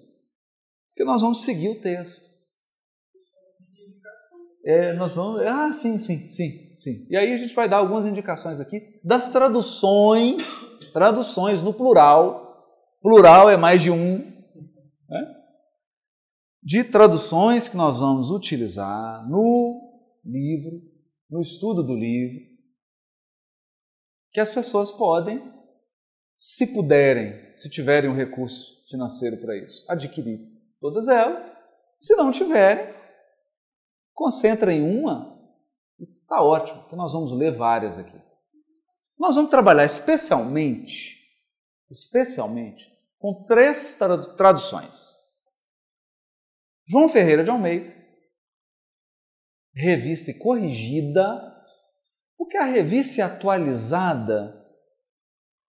Porque 0.89 1.05
nós 1.05 1.21
vamos 1.21 1.41
seguir 1.41 1.69
o 1.69 1.79
texto. 1.79 2.29
É, 4.65 4.93
nós 4.93 5.15
vamos. 5.15 5.41
Ah, 5.41 5.71
sim, 5.71 5.97
sim, 5.97 6.27
sim, 6.27 6.75
sim. 6.77 7.07
E 7.09 7.15
aí 7.15 7.33
a 7.33 7.37
gente 7.37 7.55
vai 7.55 7.69
dar 7.69 7.77
algumas 7.77 8.05
indicações 8.05 8.59
aqui 8.59 8.99
das 9.03 9.29
traduções, 9.31 10.65
traduções 10.91 11.63
no 11.63 11.73
plural. 11.73 12.48
Plural 13.01 13.49
é 13.49 13.57
mais 13.57 13.81
de 13.81 13.91
um, 13.91 14.17
né? 15.07 15.35
de 16.61 16.83
traduções 16.83 17.67
que 17.67 17.77
nós 17.77 17.99
vamos 17.99 18.29
utilizar 18.31 19.27
no 19.29 20.01
livro, 20.23 20.81
no 21.29 21.41
estudo 21.41 21.83
do 21.83 21.95
livro, 21.95 22.39
que 24.31 24.39
as 24.39 24.53
pessoas 24.53 24.91
podem, 24.91 25.41
se 26.37 26.73
puderem, 26.73 27.55
se 27.55 27.69
tiverem 27.69 28.09
um 28.09 28.15
recurso 28.15 28.85
financeiro 28.89 29.37
para 29.37 29.57
isso, 29.57 29.85
adquirir 29.89 30.39
todas 30.79 31.07
elas. 31.07 31.57
Se 31.99 32.15
não 32.15 32.31
tiverem, 32.31 32.93
concentra 34.13 34.71
em 34.73 34.81
uma 34.81 35.39
Está 36.07 36.41
ótimo, 36.41 36.81
porque 36.81 36.95
nós 36.95 37.11
vamos 37.11 37.33
ler 37.33 37.51
várias 37.51 37.97
aqui. 37.99 38.17
Nós 39.17 39.35
vamos 39.35 39.51
trabalhar 39.51 39.83
especialmente, 39.83 41.18
especialmente, 41.89 42.91
com 43.17 43.45
três 43.45 43.97
traduções. 44.37 45.17
João 46.87 47.09
Ferreira 47.09 47.43
de 47.43 47.49
Almeida, 47.49 47.93
revista 49.73 50.31
e 50.31 50.39
corrigida, 50.39 51.23
porque 52.37 52.57
a 52.57 52.65
revista 52.65 53.25
atualizada, 53.25 54.55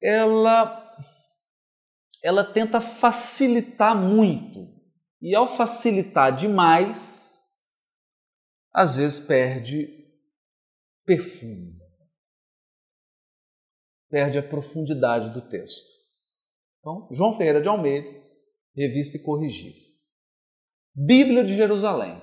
ela 0.00 0.80
ela 2.22 2.44
tenta 2.44 2.80
facilitar 2.80 3.96
muito. 3.96 4.68
E 5.22 5.34
ao 5.34 5.48
facilitar 5.48 6.34
demais, 6.34 7.42
às 8.72 8.96
vezes 8.96 9.18
perde 9.18 9.88
perfume. 11.04 11.78
Perde 14.08 14.38
a 14.38 14.42
profundidade 14.42 15.30
do 15.30 15.46
texto. 15.46 15.99
Então, 16.80 17.08
João 17.12 17.32
Ferreira 17.32 17.60
de 17.60 17.68
Almeida, 17.68 18.08
revista 18.74 19.16
e 19.16 19.22
corrigida. 19.22 19.78
Bíblia 20.94 21.44
de 21.44 21.54
Jerusalém. 21.54 22.20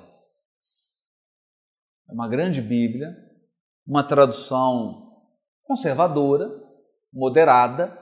É 2.09 2.13
uma 2.13 2.27
grande 2.27 2.61
Bíblia, 2.61 3.15
uma 3.85 4.07
tradução 4.07 5.25
conservadora, 5.63 6.49
moderada, 7.13 7.97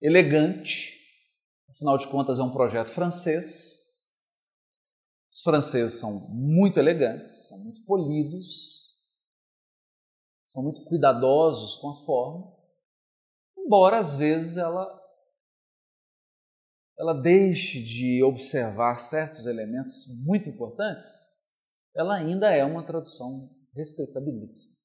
elegante, 0.00 0.98
Afinal 1.78 1.96
de 1.96 2.08
contas, 2.08 2.40
é 2.40 2.42
um 2.42 2.50
projeto 2.50 2.88
francês. 2.88 3.86
Os 5.32 5.40
franceses 5.42 6.00
são 6.00 6.28
muito 6.28 6.80
elegantes, 6.80 7.46
são 7.46 7.58
muito 7.60 7.84
polidos, 7.84 8.96
são 10.44 10.64
muito 10.64 10.84
cuidadosos 10.86 11.76
com 11.76 11.90
a 11.90 12.04
forma, 12.04 12.52
embora 13.56 13.98
às 13.98 14.16
vezes 14.16 14.56
ela 14.56 14.86
ela 16.98 17.14
deixe 17.14 17.80
de 17.80 18.22
observar 18.24 18.98
certos 18.98 19.46
elementos 19.46 20.06
muito 20.24 20.48
importantes, 20.48 21.08
ela 21.94 22.16
ainda 22.16 22.50
é 22.50 22.64
uma 22.64 22.84
tradução 22.84 23.48
respeitabilíssima. 23.74 24.76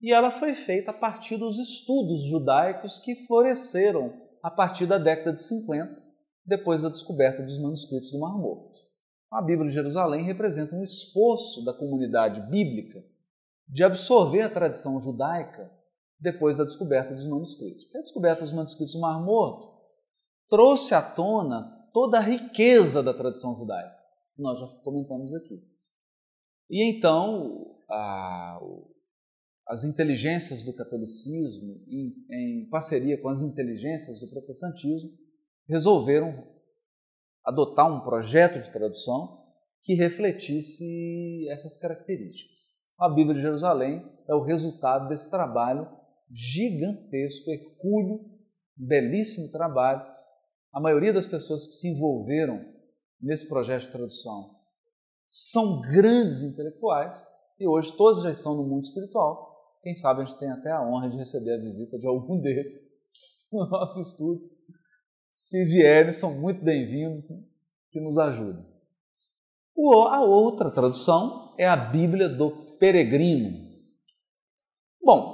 E 0.00 0.12
ela 0.12 0.30
foi 0.30 0.52
feita 0.54 0.90
a 0.90 0.94
partir 0.94 1.38
dos 1.38 1.58
estudos 1.58 2.24
judaicos 2.24 2.98
que 2.98 3.26
floresceram 3.26 4.20
a 4.42 4.50
partir 4.50 4.86
da 4.86 4.98
década 4.98 5.32
de 5.32 5.42
50, 5.42 6.02
depois 6.44 6.82
da 6.82 6.88
descoberta 6.88 7.42
dos 7.42 7.58
manuscritos 7.58 8.10
do 8.10 8.18
Mar 8.18 8.36
Morto. 8.36 8.80
A 9.30 9.40
Bíblia 9.40 9.68
de 9.68 9.74
Jerusalém 9.74 10.24
representa 10.24 10.74
um 10.74 10.82
esforço 10.82 11.64
da 11.64 11.72
comunidade 11.72 12.40
bíblica 12.50 13.02
de 13.66 13.84
absorver 13.84 14.42
a 14.42 14.50
tradição 14.50 15.00
judaica 15.00 15.70
depois 16.20 16.58
da 16.58 16.64
descoberta 16.64 17.14
dos 17.14 17.26
manuscritos. 17.26 17.88
A 17.94 18.00
descoberta 18.00 18.42
dos 18.42 18.52
manuscritos 18.52 18.92
do 18.92 19.00
Mar 19.00 19.22
Morto 19.24 19.71
trouxe 20.48 20.94
à 20.94 21.02
tona 21.02 21.88
toda 21.92 22.18
a 22.18 22.22
riqueza 22.22 23.02
da 23.02 23.14
tradição 23.14 23.54
judaica, 23.56 23.96
que 24.34 24.42
nós 24.42 24.58
já 24.58 24.66
comentamos 24.82 25.34
aqui. 25.34 25.62
E 26.70 26.82
então, 26.82 27.76
a, 27.90 28.60
as 29.68 29.84
inteligências 29.84 30.64
do 30.64 30.74
catolicismo, 30.74 31.82
em, 31.88 32.14
em 32.30 32.68
parceria 32.68 33.20
com 33.20 33.28
as 33.28 33.42
inteligências 33.42 34.18
do 34.20 34.28
protestantismo, 34.30 35.10
resolveram 35.68 36.46
adotar 37.44 37.92
um 37.92 38.00
projeto 38.00 38.62
de 38.62 38.72
tradução 38.72 39.42
que 39.82 39.94
refletisse 39.94 41.48
essas 41.50 41.78
características. 41.78 42.80
A 42.98 43.08
Bíblia 43.08 43.34
de 43.34 43.42
Jerusalém 43.42 44.04
é 44.28 44.34
o 44.34 44.42
resultado 44.42 45.08
desse 45.08 45.30
trabalho 45.30 45.88
gigantesco, 46.30 47.50
hercúleo, 47.50 48.20
belíssimo 48.76 49.50
trabalho. 49.50 50.11
A 50.72 50.80
maioria 50.80 51.12
das 51.12 51.26
pessoas 51.26 51.66
que 51.66 51.74
se 51.74 51.88
envolveram 51.88 52.64
nesse 53.20 53.48
projeto 53.48 53.82
de 53.82 53.92
tradução 53.92 54.56
são 55.28 55.80
grandes 55.80 56.42
intelectuais 56.42 57.24
e 57.58 57.66
hoje 57.66 57.96
todos 57.96 58.22
já 58.22 58.30
estão 58.30 58.56
no 58.56 58.64
mundo 58.64 58.84
espiritual 58.84 59.52
quem 59.82 59.96
sabe 59.96 60.22
a 60.22 60.24
gente 60.24 60.38
tem 60.38 60.48
até 60.48 60.70
a 60.70 60.80
honra 60.80 61.10
de 61.10 61.16
receber 61.16 61.54
a 61.54 61.60
visita 61.60 61.98
de 61.98 62.06
algum 62.06 62.40
deles 62.40 62.88
no 63.52 63.66
nosso 63.66 64.00
estúdio. 64.00 64.48
Se 65.34 65.64
vierem, 65.64 66.12
são 66.12 66.38
muito 66.38 66.64
bem-vindos, 66.64 67.28
né? 67.28 67.42
que 67.90 68.00
nos 68.00 68.16
ajudem. 68.16 68.64
A 70.08 70.20
outra 70.20 70.70
tradução 70.70 71.54
é 71.58 71.66
a 71.66 71.74
Bíblia 71.74 72.28
do 72.28 72.76
Peregrino. 72.78 73.72
Bom, 75.02 75.31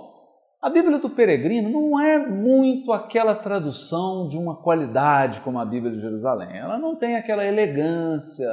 a 0.61 0.69
Bíblia 0.69 0.99
do 0.99 1.09
Peregrino 1.09 1.71
não 1.71 2.01
é 2.01 2.19
muito 2.19 2.93
aquela 2.93 3.35
tradução 3.35 4.27
de 4.27 4.37
uma 4.37 4.57
qualidade 4.57 5.41
como 5.41 5.59
a 5.59 5.65
Bíblia 5.65 5.93
de 5.93 6.01
Jerusalém. 6.01 6.57
Ela 6.57 6.79
não 6.79 6.97
tem 6.97 7.15
aquela 7.15 7.45
elegância, 7.45 8.49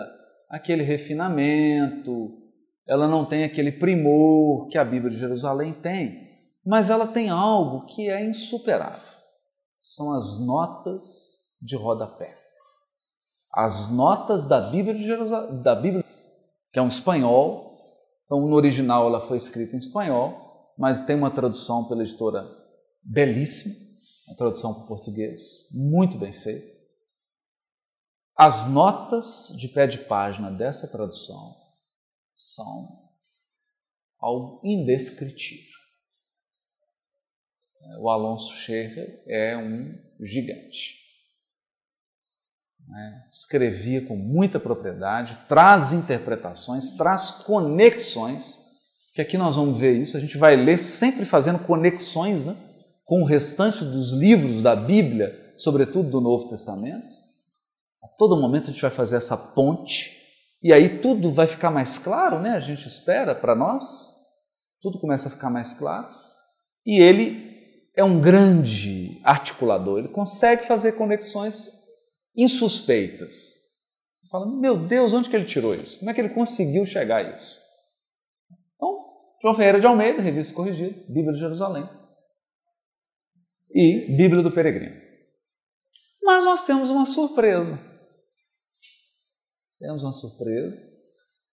aquele 0.49 0.83
refinamento, 0.83 2.45
ela 2.87 3.07
não 3.07 3.25
tem 3.25 3.43
aquele 3.43 3.71
primor 3.71 4.67
que 4.67 4.77
a 4.77 4.85
Bíblia 4.85 5.11
de 5.11 5.19
Jerusalém 5.19 5.73
tem, 5.73 6.29
mas 6.63 6.91
ela 6.91 7.07
tem 7.07 7.29
algo 7.29 7.87
que 7.87 8.07
é 8.07 8.23
insuperável. 8.23 9.01
São 9.81 10.13
as 10.13 10.45
notas 10.45 11.39
de 11.59 11.75
rodapé. 11.75 12.37
As 13.51 13.91
notas 13.91 14.47
da 14.47 14.61
Bíblia 14.61 14.93
de 14.93 15.03
Jerusalém, 15.03 15.61
da 15.61 15.73
Bíblia, 15.73 16.03
que 16.71 16.77
é 16.77 16.81
um 16.81 16.87
espanhol. 16.87 17.79
Então, 18.25 18.41
no 18.41 18.55
original 18.55 19.07
ela 19.07 19.21
foi 19.21 19.37
escrita 19.37 19.75
em 19.75 19.79
espanhol, 19.79 20.44
mas 20.77 21.05
tem 21.05 21.15
uma 21.15 21.31
tradução 21.31 21.87
pela 21.87 22.03
editora 22.03 22.43
belíssima, 23.01 23.75
uma 24.27 24.35
tradução 24.35 24.73
para 24.73 24.87
português, 24.87 25.69
muito 25.71 26.17
bem 26.17 26.33
feita. 26.33 26.75
As 28.35 28.69
notas 28.69 29.53
de 29.57 29.67
pé 29.69 29.87
de 29.87 29.99
página 29.99 30.51
dessa 30.51 30.91
tradução 30.91 31.55
são 32.33 33.05
algo 34.19 34.59
indescritível. 34.63 35.75
O 37.99 38.09
Alonso 38.09 38.51
Scherrer 38.53 39.23
é 39.27 39.55
um 39.55 39.93
gigante. 40.19 41.05
Né? 42.87 43.25
Escrevia 43.29 44.05
com 44.05 44.15
muita 44.15 44.59
propriedade, 44.59 45.37
traz 45.47 45.93
interpretações, 45.93 46.91
traz 46.97 47.31
conexões, 47.43 48.64
que 49.15 49.21
aqui 49.21 49.37
nós 49.37 49.55
vamos 49.55 49.77
ver 49.77 49.93
isso, 49.93 50.17
a 50.17 50.19
gente 50.19 50.37
vai 50.37 50.57
ler 50.57 50.77
sempre 50.77 51.23
fazendo 51.23 51.59
conexões 51.59 52.45
né? 52.45 52.53
com 53.05 53.21
o 53.21 53.25
restante 53.25 53.85
dos 53.85 54.11
livros 54.11 54.61
da 54.61 54.75
Bíblia, 54.75 55.53
sobretudo 55.55 56.09
do 56.09 56.19
Novo 56.19 56.49
Testamento. 56.49 57.15
A 58.03 58.09
todo 58.17 58.35
momento 58.35 58.69
a 58.69 58.73
gente 58.73 58.81
vai 58.81 58.91
fazer 58.91 59.15
essa 59.15 59.37
ponte 59.37 60.11
e 60.61 60.73
aí 60.73 60.99
tudo 60.99 61.31
vai 61.31 61.47
ficar 61.47 61.71
mais 61.71 61.97
claro, 61.97 62.39
né? 62.39 62.51
A 62.51 62.59
gente 62.59 62.89
espera 62.89 63.33
para 63.33 63.55
nós, 63.55 64.13
tudo 64.81 64.99
começa 64.99 65.29
a 65.29 65.31
ficar 65.31 65.49
mais 65.49 65.73
claro. 65.73 66.09
E 66.85 67.01
ele 67.01 67.87
é 67.95 68.03
um 68.03 68.19
grande 68.19 69.21
articulador, 69.23 69.99
ele 69.99 70.09
consegue 70.09 70.65
fazer 70.65 70.91
conexões 70.93 71.71
insuspeitas. 72.35 73.53
Você 74.13 74.27
fala, 74.29 74.45
meu 74.45 74.77
Deus, 74.77 75.13
onde 75.13 75.29
que 75.29 75.35
ele 75.37 75.45
tirou 75.45 75.73
isso? 75.73 75.99
Como 75.99 76.11
é 76.11 76.13
que 76.13 76.19
ele 76.19 76.29
conseguiu 76.29 76.85
chegar 76.85 77.25
a 77.25 77.33
isso? 77.33 77.64
João 79.45 79.53
Ferreira 79.53 79.79
de 79.79 79.85
Almeida, 79.85 80.23
Revista 80.23 80.55
Corrigida, 80.55 81.05
Bíblia 81.07 81.33
de 81.33 81.39
Jerusalém 81.39 81.87
e 83.69 84.17
Bíblia 84.17 84.41
do 84.41 84.49
Peregrino. 84.51 84.99
Mas 86.23 86.43
nós 86.43 86.65
temos 86.65 86.89
uma 86.89 87.05
surpresa. 87.05 87.79
Temos 89.77 90.01
uma 90.01 90.13
surpresa. 90.13 90.81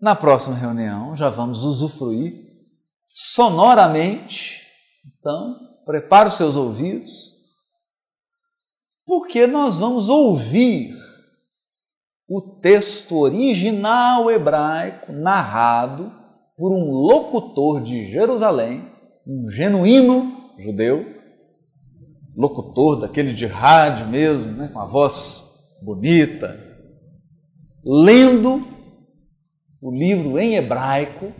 Na 0.01 0.17
próxima 0.17 0.57
reunião 0.57 1.15
já 1.15 1.29
vamos 1.29 1.63
usufruir 1.63 2.33
sonoramente. 3.11 4.67
Então, 5.07 5.55
prepare 5.85 6.29
os 6.29 6.37
seus 6.39 6.57
ouvidos, 6.57 7.11
porque 9.05 9.47
nós 9.47 9.81
vamos 9.81 10.09
ouvir 10.09 10.97
o 12.27 12.59
texto 12.59 13.19
original 13.19 14.31
hebraico 14.31 15.13
narrado 15.13 16.22
por 16.62 16.70
um 16.70 16.92
locutor 16.92 17.81
de 17.81 18.05
Jerusalém, 18.05 18.88
um 19.27 19.51
genuíno 19.51 20.53
judeu, 20.61 21.05
locutor 22.37 23.01
daquele 23.01 23.33
de 23.33 23.46
rádio 23.46 24.07
mesmo, 24.07 24.53
né, 24.53 24.68
com 24.68 24.79
a 24.79 24.85
voz 24.85 25.42
bonita, 25.83 26.57
lendo 27.85 28.64
o 29.81 29.90
livro 29.90 30.38
em 30.38 30.55
hebraico, 30.55 31.33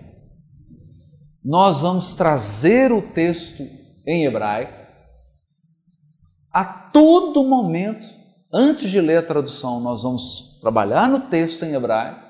nós 1.45 1.83
vamos 1.83 2.17
trazer 2.17 2.91
o 2.91 3.01
texto 3.01 3.63
em 4.05 4.25
hebraico. 4.25 4.75
A 6.51 6.65
todo 6.65 7.45
momento, 7.45 8.09
antes 8.53 8.91
de 8.91 9.01
ler 9.01 9.19
a 9.19 9.23
tradução, 9.23 9.79
nós 9.79 10.03
vamos 10.03 10.59
trabalhar 10.61 11.09
no 11.09 11.21
texto 11.31 11.65
em 11.65 11.75
hebraico 11.75 12.21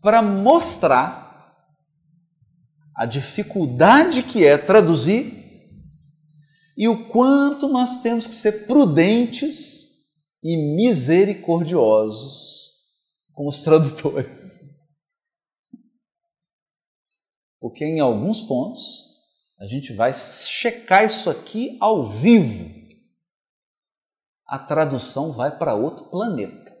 para 0.00 0.20
mostrar 0.20 1.31
a 3.02 3.06
dificuldade 3.06 4.22
que 4.22 4.46
é 4.46 4.56
traduzir 4.56 5.34
e 6.76 6.86
o 6.86 7.08
quanto 7.08 7.66
nós 7.66 8.00
temos 8.00 8.28
que 8.28 8.32
ser 8.32 8.64
prudentes 8.68 10.06
e 10.40 10.56
misericordiosos 10.76 12.70
com 13.32 13.48
os 13.48 13.60
tradutores. 13.66 14.70
Porque 17.58 17.84
em 17.84 17.98
alguns 17.98 18.40
pontos 18.42 19.10
a 19.58 19.66
gente 19.66 19.92
vai 19.92 20.14
checar 20.14 21.04
isso 21.04 21.28
aqui 21.28 21.76
ao 21.80 22.06
vivo. 22.06 22.70
A 24.46 24.60
tradução 24.60 25.32
vai 25.32 25.58
para 25.58 25.74
outro 25.74 26.08
planeta. 26.08 26.72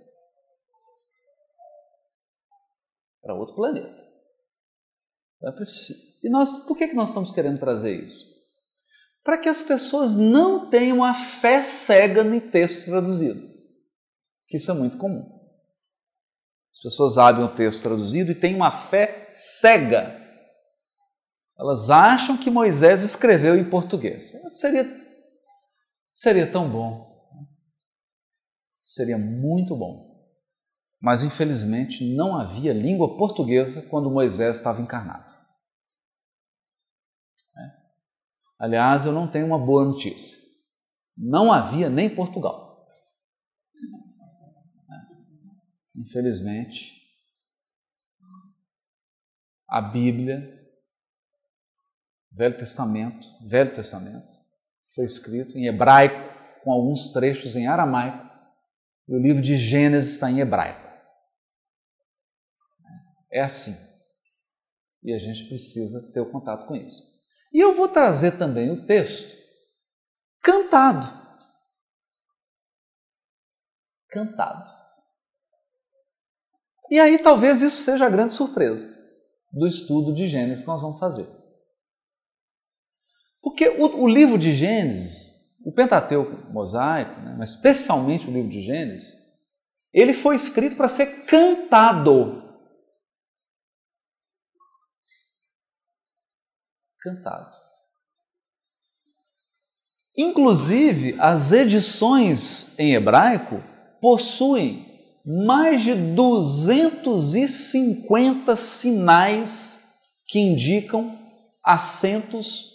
Para 3.20 3.34
outro 3.34 3.56
planeta. 3.56 4.02
E 6.22 6.30
nós, 6.30 6.64
por 6.66 6.76
que 6.76 6.92
nós 6.92 7.10
estamos 7.10 7.32
querendo 7.32 7.58
trazer 7.58 8.04
isso? 8.04 8.32
Para 9.24 9.38
que 9.38 9.48
as 9.48 9.62
pessoas 9.62 10.14
não 10.14 10.68
tenham 10.70 11.02
a 11.02 11.14
fé 11.14 11.62
cega 11.62 12.22
no 12.22 12.40
texto 12.40 12.84
traduzido. 12.84 13.40
Que 14.46 14.56
isso 14.56 14.70
é 14.70 14.74
muito 14.74 14.98
comum. 14.98 15.40
As 16.72 16.80
pessoas 16.82 17.18
abrem 17.18 17.44
o 17.44 17.54
texto 17.54 17.82
traduzido 17.82 18.32
e 18.32 18.34
têm 18.34 18.54
uma 18.54 18.70
fé 18.70 19.30
cega 19.34 20.22
elas 21.62 21.90
acham 21.90 22.36
que 22.36 22.50
Moisés 22.50 23.04
escreveu 23.04 23.56
em 23.56 23.70
português. 23.70 24.32
Seria, 24.52 24.84
seria 26.12 26.50
tão 26.50 26.68
bom. 26.68 27.12
Seria 28.82 29.16
muito 29.16 29.76
bom. 29.76 30.10
Mas 31.00 31.22
infelizmente 31.22 32.16
não 32.16 32.36
havia 32.36 32.72
língua 32.72 33.16
portuguesa 33.16 33.88
quando 33.88 34.10
Moisés 34.10 34.56
estava 34.56 34.82
encarnado. 34.82 35.32
É. 37.56 37.70
Aliás, 38.62 39.04
eu 39.04 39.10
não 39.10 39.28
tenho 39.28 39.44
uma 39.44 39.58
boa 39.58 39.84
notícia. 39.84 40.38
Não 41.16 41.52
havia 41.52 41.90
nem 41.90 42.08
Portugal. 42.08 42.86
Infelizmente, 45.96 46.92
a 49.68 49.80
Bíblia 49.80 50.62
Velho 52.30 52.56
Testamento, 52.56 53.26
Velho 53.44 53.74
Testamento, 53.74 54.36
foi 54.94 55.06
escrito 55.06 55.58
em 55.58 55.66
hebraico, 55.66 56.32
com 56.62 56.70
alguns 56.70 57.12
trechos 57.12 57.56
em 57.56 57.66
aramaico, 57.66 58.30
e 59.08 59.14
o 59.16 59.18
livro 59.18 59.42
de 59.42 59.56
Gênesis 59.56 60.12
está 60.12 60.30
em 60.30 60.38
hebraico. 60.38 60.88
É 63.28 63.40
assim. 63.40 63.90
E 65.02 65.12
a 65.12 65.18
gente 65.18 65.48
precisa 65.48 66.12
ter 66.12 66.20
o 66.20 66.30
contato 66.30 66.68
com 66.68 66.76
isso. 66.76 67.11
E 67.52 67.60
eu 67.60 67.74
vou 67.74 67.88
trazer 67.88 68.38
também 68.38 68.70
o 68.70 68.86
texto 68.86 69.36
cantado. 70.42 71.20
Cantado. 74.08 74.70
E 76.90 76.98
aí 76.98 77.18
talvez 77.18 77.62
isso 77.62 77.82
seja 77.82 78.06
a 78.06 78.10
grande 78.10 78.34
surpresa 78.34 78.86
do 79.52 79.66
estudo 79.66 80.14
de 80.14 80.26
Gênesis 80.26 80.64
que 80.64 80.70
nós 80.70 80.82
vamos 80.82 80.98
fazer. 80.98 81.26
Porque 83.42 83.68
o, 83.68 84.02
o 84.02 84.08
livro 84.08 84.38
de 84.38 84.54
Gênesis, 84.54 85.42
o 85.64 85.72
Pentateuco 85.72 86.50
mosaico, 86.50 87.20
né, 87.20 87.34
mas 87.38 87.50
especialmente 87.50 88.28
o 88.28 88.32
livro 88.32 88.50
de 88.50 88.60
Gênesis, 88.60 89.20
ele 89.92 90.12
foi 90.12 90.36
escrito 90.36 90.76
para 90.76 90.88
ser 90.88 91.24
cantado. 91.24 92.51
Cantado. 97.02 97.62
Inclusive, 100.16 101.16
as 101.18 101.50
edições 101.52 102.78
em 102.78 102.94
hebraico 102.94 103.62
possuem 104.00 104.90
mais 105.24 105.82
de 105.82 105.94
250 105.94 108.56
sinais 108.56 109.88
que 110.26 110.38
indicam 110.38 111.18
acentos 111.64 112.72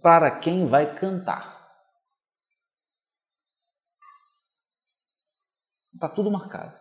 para 0.00 0.38
quem 0.38 0.64
vai 0.66 0.94
cantar. 0.94 1.58
Está 5.92 6.08
tudo 6.08 6.30
marcado. 6.30 6.78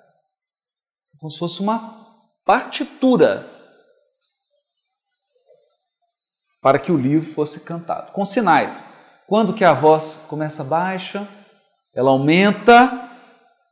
Como 1.17 1.31
se 1.31 1.39
fosse 1.39 1.59
uma 1.59 2.15
partitura 2.45 3.56
para 6.61 6.79
que 6.79 6.91
o 6.91 6.97
livro 6.97 7.33
fosse 7.33 7.61
cantado, 7.61 8.11
com 8.11 8.25
sinais. 8.25 8.85
Quando 9.27 9.53
que 9.53 9.63
a 9.63 9.73
voz 9.73 10.25
começa 10.27 10.63
baixa, 10.63 11.27
ela 11.93 12.11
aumenta, 12.11 13.09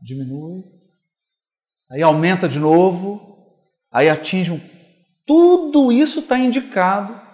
diminui, 0.01 0.63
aí 1.89 2.01
aumenta 2.01 2.47
de 2.47 2.59
novo, 2.59 3.37
aí 3.91 4.09
atinge 4.09 4.51
um... 4.51 4.75
Tudo 5.25 5.91
isso 5.91 6.19
está 6.19 6.37
indicado 6.37 7.25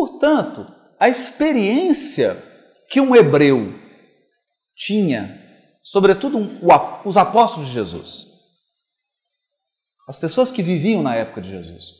Portanto, 0.00 0.66
a 0.98 1.10
experiência 1.10 2.42
que 2.88 3.02
um 3.02 3.14
hebreu 3.14 3.78
tinha, 4.74 5.38
sobretudo 5.82 6.38
um, 6.38 6.58
os 7.04 7.18
apóstolos 7.18 7.68
de 7.68 7.74
Jesus, 7.74 8.28
as 10.08 10.18
pessoas 10.18 10.50
que 10.50 10.62
viviam 10.62 11.02
na 11.02 11.14
época 11.14 11.42
de 11.42 11.50
Jesus. 11.50 11.98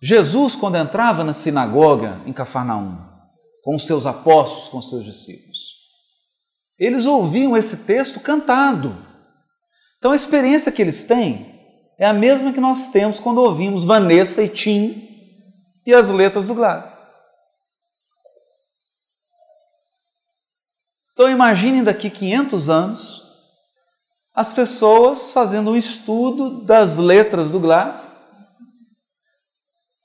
Jesus, 0.00 0.54
quando 0.54 0.76
entrava 0.76 1.24
na 1.24 1.34
sinagoga 1.34 2.20
em 2.24 2.32
Cafarnaum, 2.32 2.98
com 3.62 3.74
os 3.74 3.84
seus 3.84 4.06
apóstolos, 4.06 4.68
com 4.68 4.78
os 4.78 4.88
seus 4.88 5.04
discípulos, 5.04 5.78
eles 6.78 7.04
ouviam 7.06 7.56
esse 7.56 7.84
texto 7.84 8.20
cantado. 8.20 8.96
Então 9.98 10.12
a 10.12 10.16
experiência 10.16 10.70
que 10.70 10.80
eles 10.80 11.06
têm 11.06 11.58
é 11.98 12.06
a 12.06 12.12
mesma 12.12 12.52
que 12.52 12.60
nós 12.60 12.90
temos 12.90 13.18
quando 13.18 13.38
ouvimos 13.38 13.84
Vanessa 13.84 14.42
e 14.42 14.48
Tim 14.48 15.08
e 15.84 15.92
as 15.92 16.08
letras 16.10 16.46
do 16.46 16.54
Gladys. 16.54 16.92
Então 21.12 21.28
imaginem 21.28 21.82
daqui 21.82 22.08
500 22.08 22.70
anos 22.70 23.28
as 24.32 24.52
pessoas 24.52 25.32
fazendo 25.32 25.72
um 25.72 25.76
estudo 25.76 26.64
das 26.64 26.96
letras 26.96 27.50
do 27.50 27.58
Glass, 27.58 28.08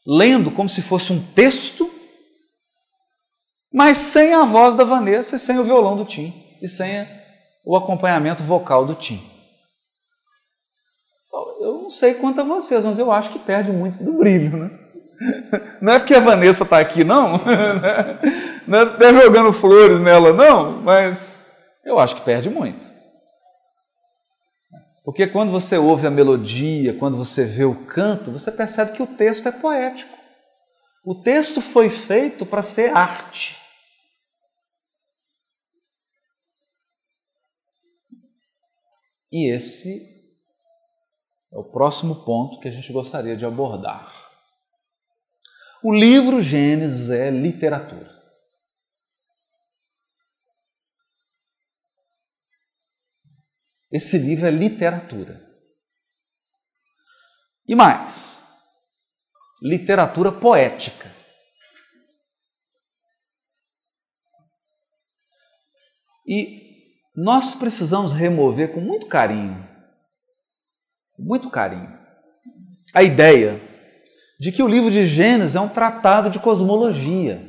lendo 0.05 0.51
como 0.51 0.69
se 0.69 0.81
fosse 0.81 1.11
um 1.13 1.21
texto, 1.33 1.89
mas 3.71 3.97
sem 3.97 4.33
a 4.33 4.43
voz 4.43 4.75
da 4.75 4.83
Vanessa 4.83 5.35
e 5.35 5.39
sem 5.39 5.57
o 5.57 5.63
violão 5.63 5.95
do 5.95 6.05
Tim 6.05 6.33
e 6.61 6.67
sem 6.67 7.07
o 7.65 7.75
acompanhamento 7.75 8.43
vocal 8.43 8.85
do 8.85 8.95
Tim. 8.95 9.29
Eu 11.59 11.83
não 11.83 11.89
sei 11.89 12.13
quanto 12.13 12.41
a 12.41 12.43
vocês, 12.43 12.83
mas 12.83 12.99
eu 12.99 13.11
acho 13.11 13.29
que 13.29 13.39
perde 13.39 13.71
muito 13.71 14.03
do 14.03 14.13
brilho, 14.13 14.57
né? 14.57 14.79
Não 15.81 15.93
é 15.93 15.99
porque 15.99 16.13
a 16.13 16.19
Vanessa 16.19 16.63
está 16.63 16.79
aqui, 16.79 17.03
não. 17.03 17.39
Não 18.67 18.79
é 18.79 19.23
jogando 19.23 19.51
flores 19.51 19.99
nela, 19.99 20.31
não. 20.31 20.81
Mas 20.81 21.51
eu 21.85 21.99
acho 21.99 22.15
que 22.15 22.21
perde 22.21 22.49
muito. 22.49 22.92
Porque 25.03 25.27
quando 25.27 25.51
você 25.51 25.77
ouve 25.77 26.07
a 26.07 26.11
melodia, 26.11 26.97
quando 26.97 27.17
você 27.17 27.43
vê 27.43 27.65
o 27.65 27.85
canto, 27.85 28.31
você 28.31 28.51
percebe 28.51 28.93
que 28.93 29.03
o 29.03 29.07
texto 29.07 29.47
é 29.47 29.51
poético. 29.51 30.17
O 31.03 31.15
texto 31.21 31.61
foi 31.61 31.89
feito 31.89 32.45
para 32.45 32.63
ser 32.63 32.95
arte. 32.95 33.61
E 39.29 39.51
esse 39.51 40.07
é 41.51 41.57
o 41.57 41.63
próximo 41.63 42.23
ponto 42.23 42.61
que 42.61 42.67
a 42.67 42.71
gente 42.71 42.93
gostaria 42.93 43.35
de 43.35 43.45
abordar. 43.45 44.31
O 45.83 45.93
livro 45.93 46.41
Gênesis 46.41 47.09
é 47.09 47.29
literatura. 47.29 48.12
Esse 53.93 54.17
livro 54.17 54.47
é 54.47 54.51
literatura. 54.51 55.39
E 57.67 57.75
mais, 57.75 58.43
literatura 59.61 60.31
poética. 60.31 61.13
E 66.27 66.89
nós 67.15 67.53
precisamos 67.53 68.11
remover 68.11 68.73
com 68.73 68.81
muito 68.81 69.05
carinho, 69.05 69.69
muito 71.19 71.51
carinho, 71.51 71.95
a 72.95 73.03
ideia 73.03 73.61
de 74.39 74.51
que 74.51 74.63
o 74.63 74.67
livro 74.67 74.89
de 74.89 75.05
Gênesis 75.05 75.55
é 75.55 75.59
um 75.59 75.69
tratado 75.69 76.31
de 76.31 76.39
cosmologia. 76.39 77.47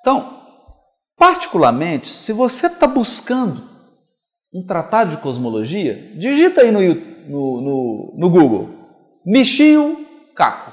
Então, 0.00 0.43
particularmente, 1.24 2.12
se 2.12 2.34
você 2.34 2.66
está 2.66 2.86
buscando 2.86 3.66
um 4.52 4.62
tratado 4.62 5.16
de 5.16 5.22
cosmologia, 5.22 6.14
digita 6.18 6.60
aí 6.60 6.70
no, 6.70 6.80
no, 6.82 7.60
no, 7.62 8.14
no 8.18 8.30
Google 8.30 8.68
Michio 9.24 10.06
caco. 10.36 10.70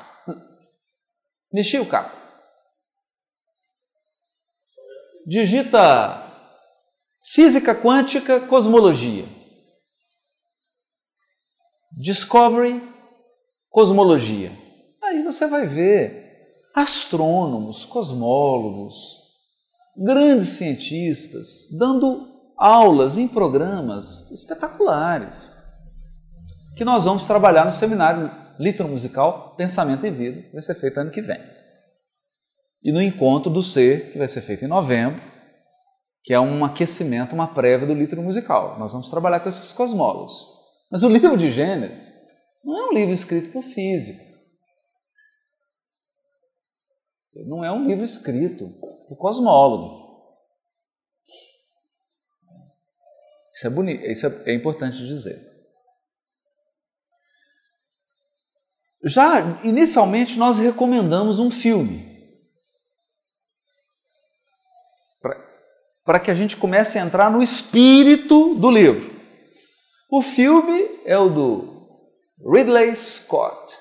Mexi 1.54 1.80
o 1.80 1.86
caco. 1.86 2.18
Digita 5.26 6.22
física 7.34 7.74
quântica, 7.74 8.42
cosmologia. 8.42 9.26
Discovery, 11.94 12.82
cosmologia. 13.70 14.52
Aí 15.02 15.24
você 15.24 15.48
vai 15.48 15.66
ver 15.66 16.60
astrônomos, 16.76 17.86
cosmólogos, 17.86 19.21
grandes 19.98 20.50
cientistas 20.50 21.70
dando 21.78 22.28
aulas 22.58 23.18
em 23.18 23.28
programas 23.28 24.30
espetaculares 24.32 25.58
que 26.76 26.86
nós 26.86 27.06
vamos 27.06 27.26
trabalhar 27.26 27.66
no 27.66 27.72
seminário 27.72 28.32
Litro 28.60 28.88
Musical 28.88 29.56
Pensamento 29.56 30.06
e 30.06 30.12
Vida, 30.12 30.42
que 30.44 30.54
vai 30.54 30.62
ser 30.62 30.76
feito 30.76 31.00
ano 31.00 31.12
que 31.12 31.22
vem. 31.22 31.40
E 32.84 32.92
no 32.92 33.02
encontro 33.02 33.52
do 33.52 33.62
ser, 33.62 34.12
que 34.12 34.18
vai 34.18 34.28
ser 34.28 34.42
feito 34.42 34.66
em 34.66 34.68
novembro, 34.68 35.22
que 36.24 36.34
é 36.34 36.40
um 36.40 36.64
aquecimento, 36.64 37.34
uma 37.34 37.54
prévia 37.54 37.88
do 37.88 37.94
litro 37.94 38.22
musical. 38.22 38.78
Nós 38.80 38.92
vamos 38.92 39.10
trabalhar 39.10 39.40
com 39.40 39.50
esses 39.50 39.72
cosmólogos. 39.72 40.48
Mas 40.92 41.04
o 41.04 41.10
livro 41.10 41.36
de 41.36 41.52
Gênesis 41.52 42.14
não 42.64 42.78
é 42.78 42.90
um 42.90 42.94
livro 42.94 43.14
escrito 43.14 43.52
por 43.52 43.64
físico. 43.64 44.24
Não 47.48 47.64
é 47.64 47.72
um 47.72 47.88
livro 47.88 48.04
escrito 48.04 48.70
por 49.12 49.18
cosmólogo. 49.18 50.00
Isso 53.54 53.68
é 53.68 53.70
bonito, 53.70 54.06
isso 54.06 54.26
é, 54.26 54.52
é 54.52 54.54
importante 54.54 55.06
dizer. 55.06 55.38
Já 59.04 59.62
inicialmente 59.64 60.38
nós 60.38 60.60
recomendamos 60.60 61.40
um 61.40 61.52
filme 61.52 62.10
para 66.06 66.20
que 66.20 66.32
a 66.32 66.36
gente 66.36 66.56
comece 66.56 66.98
a 66.98 67.02
entrar 67.02 67.30
no 67.30 67.44
espírito 67.44 68.56
do 68.56 68.72
livro. 68.72 69.12
O 70.10 70.22
filme 70.22 71.02
é 71.06 71.18
o 71.18 71.30
do 71.30 72.02
Ridley 72.50 72.96
Scott, 72.96 73.78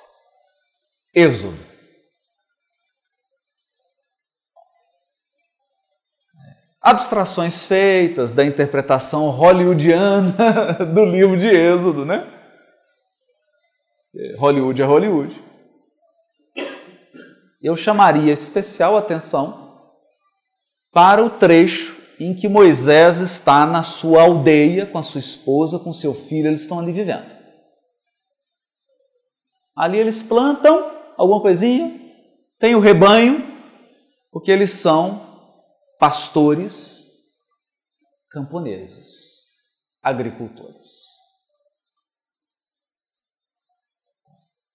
Êxodo. 1.14 1.69
Abstrações 6.80 7.66
feitas 7.66 8.32
da 8.32 8.44
interpretação 8.44 9.28
hollywoodiana 9.28 10.86
do 10.94 11.04
livro 11.04 11.36
de 11.36 11.46
Êxodo, 11.46 12.06
né? 12.06 12.26
Hollywood 14.38 14.80
é 14.80 14.84
Hollywood. 14.84 15.44
Eu 17.62 17.76
chamaria 17.76 18.32
especial 18.32 18.96
atenção 18.96 19.84
para 20.90 21.22
o 21.22 21.28
trecho 21.28 22.00
em 22.18 22.34
que 22.34 22.48
Moisés 22.48 23.18
está 23.18 23.66
na 23.66 23.82
sua 23.82 24.22
aldeia 24.22 24.86
com 24.86 24.98
a 24.98 25.02
sua 25.02 25.20
esposa, 25.20 25.78
com 25.78 25.92
seu 25.92 26.14
filho, 26.14 26.48
eles 26.48 26.62
estão 26.62 26.78
ali 26.78 26.92
vivendo. 26.92 27.34
Ali 29.76 29.98
eles 29.98 30.22
plantam 30.22 30.90
alguma 31.16 31.40
coisinha, 31.40 31.98
tem 32.58 32.74
o 32.74 32.80
rebanho, 32.80 33.46
porque 34.30 34.50
eles 34.50 34.72
são 34.72 35.29
pastores 36.00 37.08
camponeses, 38.30 39.52
agricultores. 40.02 40.88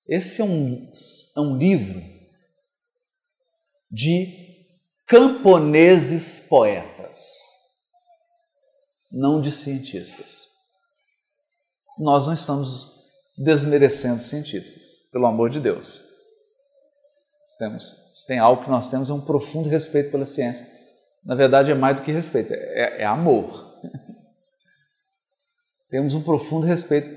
Esse 0.07 0.41
é 0.41 0.43
um, 0.43 0.91
é 1.35 1.39
um 1.39 1.57
livro 1.57 1.99
de 3.89 4.67
camponeses 5.07 6.41
poetas 6.47 7.55
não 9.11 9.39
de 9.39 9.51
cientistas. 9.51 10.49
Nós 11.97 12.27
não 12.27 12.33
estamos 12.33 12.93
desmerecendo 13.37 14.21
cientistas, 14.21 15.09
pelo 15.11 15.25
amor 15.25 15.49
de 15.49 15.59
Deus. 15.59 16.03
Temos, 17.57 17.95
tem 18.27 18.37
algo 18.37 18.63
que 18.63 18.69
nós 18.69 18.89
temos 18.89 19.09
é 19.09 19.13
um 19.13 19.21
profundo 19.21 19.69
respeito 19.69 20.11
pela 20.11 20.25
ciência. 20.25 20.74
Na 21.25 21.35
verdade, 21.35 21.71
é 21.71 21.73
mais 21.73 21.95
do 21.95 22.03
que 22.03 22.11
respeito, 22.11 22.53
é, 22.53 23.01
é 23.01 23.05
amor. 23.05 23.81
temos 25.89 26.13
um 26.13 26.23
profundo 26.23 26.65
respeito 26.65 27.09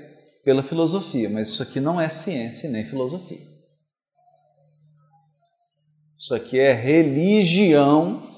pela 0.43 0.63
filosofia, 0.63 1.29
mas 1.29 1.49
isso 1.49 1.61
aqui 1.61 1.79
não 1.79 2.01
é 2.01 2.09
ciência 2.09 2.69
nem 2.69 2.83
filosofia. 2.83 3.47
Isso 6.17 6.33
aqui 6.33 6.59
é 6.59 6.73
religião 6.73 8.29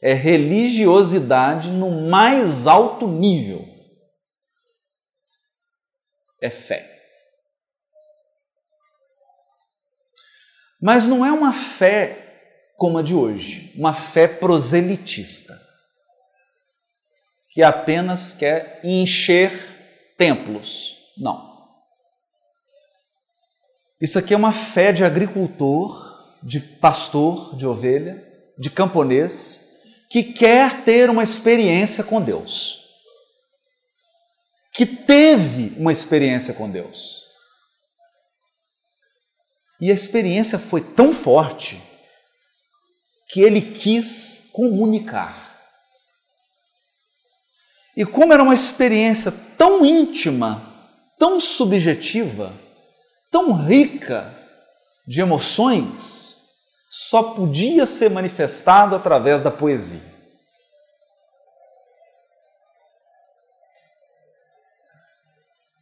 é 0.00 0.14
religiosidade 0.14 1.70
no 1.70 2.08
mais 2.08 2.66
alto 2.66 3.06
nível. 3.06 3.68
É 6.40 6.48
fé. 6.48 6.98
Mas 10.80 11.06
não 11.06 11.24
é 11.24 11.30
uma 11.30 11.52
fé 11.52 12.29
como 12.80 12.96
a 12.96 13.02
de 13.02 13.14
hoje, 13.14 13.74
uma 13.76 13.92
fé 13.92 14.26
proselitista, 14.26 15.60
que 17.50 17.62
apenas 17.62 18.32
quer 18.32 18.80
encher 18.82 20.14
templos. 20.16 20.96
Não. 21.14 21.68
Isso 24.00 24.18
aqui 24.18 24.32
é 24.32 24.36
uma 24.36 24.54
fé 24.54 24.92
de 24.92 25.04
agricultor, 25.04 26.40
de 26.42 26.58
pastor 26.58 27.54
de 27.54 27.66
ovelha, 27.66 28.26
de 28.58 28.70
camponês, 28.70 29.78
que 30.08 30.22
quer 30.22 30.82
ter 30.82 31.10
uma 31.10 31.22
experiência 31.22 32.02
com 32.02 32.18
Deus, 32.18 32.82
que 34.72 34.86
teve 34.86 35.78
uma 35.78 35.92
experiência 35.92 36.54
com 36.54 36.70
Deus. 36.70 37.26
E 39.78 39.90
a 39.90 39.94
experiência 39.94 40.58
foi 40.58 40.80
tão 40.80 41.12
forte 41.12 41.89
que 43.32 43.40
ele 43.40 43.60
quis 43.60 44.50
comunicar. 44.52 45.58
E 47.96 48.04
como 48.04 48.32
era 48.32 48.42
uma 48.42 48.54
experiência 48.54 49.32
tão 49.56 49.84
íntima, 49.84 50.88
tão 51.18 51.40
subjetiva, 51.40 52.52
tão 53.30 53.52
rica 53.52 54.34
de 55.06 55.20
emoções, 55.20 56.38
só 56.88 57.34
podia 57.34 57.86
ser 57.86 58.10
manifestado 58.10 58.94
através 58.94 59.42
da 59.42 59.50
poesia. 59.50 60.10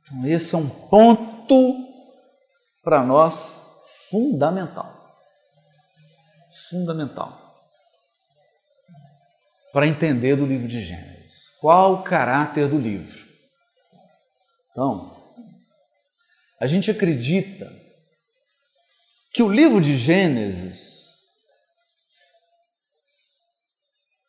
Então, 0.02 0.26
esse 0.26 0.54
é 0.54 0.58
um 0.58 0.68
ponto 0.68 1.76
para 2.82 3.02
nós 3.02 3.66
fundamental. 4.10 4.97
Fundamental. 6.68 7.46
Para 9.72 9.86
entender 9.86 10.36
do 10.36 10.46
livro 10.46 10.68
de 10.68 10.82
Gênesis. 10.82 11.48
Qual 11.60 11.94
o 11.94 12.02
caráter 12.02 12.68
do 12.68 12.78
livro? 12.78 13.26
Então, 14.70 15.18
a 16.60 16.66
gente 16.66 16.90
acredita 16.90 17.70
que 19.32 19.42
o 19.42 19.52
livro 19.52 19.80
de 19.80 19.96
Gênesis, 19.96 21.18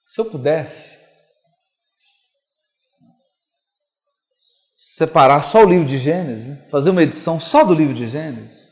se 0.07 0.21
eu 0.21 0.25
pudesse 0.29 0.99
separar 4.75 5.43
só 5.43 5.63
o 5.63 5.69
livro 5.69 5.85
de 5.85 5.97
Gênesis, 5.97 6.47
né? 6.47 6.67
fazer 6.69 6.89
uma 6.89 7.03
edição 7.03 7.39
só 7.39 7.63
do 7.63 7.73
livro 7.73 7.93
de 7.93 8.07
Gênesis, 8.07 8.69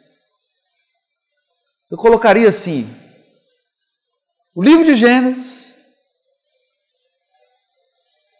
eu 1.89 1.97
colocaria 1.97 2.49
assim: 2.49 2.85
o 4.57 4.63
livro 4.63 4.83
de 4.83 4.95
Gênesis, 4.95 5.75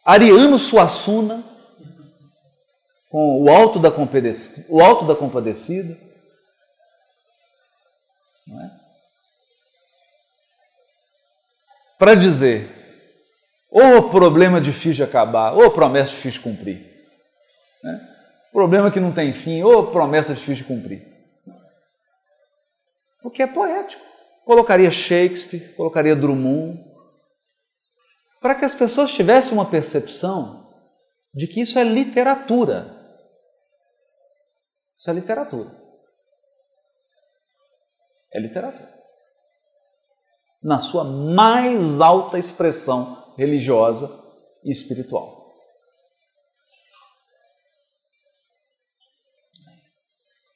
Ariano 0.04 0.58
Suassuna, 0.58 1.44
com 3.08 3.44
o 3.44 3.52
alto 3.52 3.78
da, 3.78 3.90
o 4.68 4.82
alto 4.82 5.06
da 5.06 5.16
compadecida, 5.16 5.96
é? 8.50 8.72
Para 12.00 12.16
dizer, 12.16 12.68
ou 13.70 14.10
problema 14.10 14.60
difícil 14.60 14.94
de 14.94 15.04
acabar, 15.04 15.54
ou 15.54 15.70
promessa 15.70 16.10
difícil 16.10 16.40
de 16.42 16.50
cumprir. 16.50 17.08
Né? 17.84 18.18
Problema 18.52 18.90
que 18.90 19.00
não 19.00 19.14
tem 19.14 19.32
fim, 19.34 19.62
ou 19.62 19.92
promessa 19.92 20.34
difícil 20.34 20.56
de 20.56 20.64
cumprir. 20.64 21.06
Porque 23.22 23.44
é 23.44 23.48
poético. 23.48 24.07
Colocaria 24.48 24.90
Shakespeare, 24.90 25.76
colocaria 25.76 26.16
Drummond, 26.16 26.82
para 28.40 28.56
que 28.56 28.64
as 28.64 28.74
pessoas 28.74 29.12
tivessem 29.12 29.52
uma 29.52 29.70
percepção 29.70 30.74
de 31.34 31.48
que 31.48 31.60
isso 31.60 31.78
é 31.78 31.84
literatura. 31.84 32.96
Isso 34.98 35.10
é 35.10 35.14
literatura. 35.14 35.70
É 38.32 38.40
literatura. 38.40 38.98
Na 40.64 40.80
sua 40.80 41.04
mais 41.04 42.00
alta 42.00 42.40
expressão 42.40 43.36
religiosa 43.38 44.10
e 44.64 44.72
espiritual. 44.72 45.54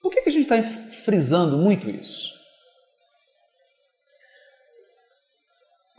Por 0.02 0.12
que, 0.12 0.20
a 0.20 0.32
gente 0.32 0.50
está 0.50 0.64
frisando 1.04 1.58
muito 1.58 1.90
isso? 1.90 2.41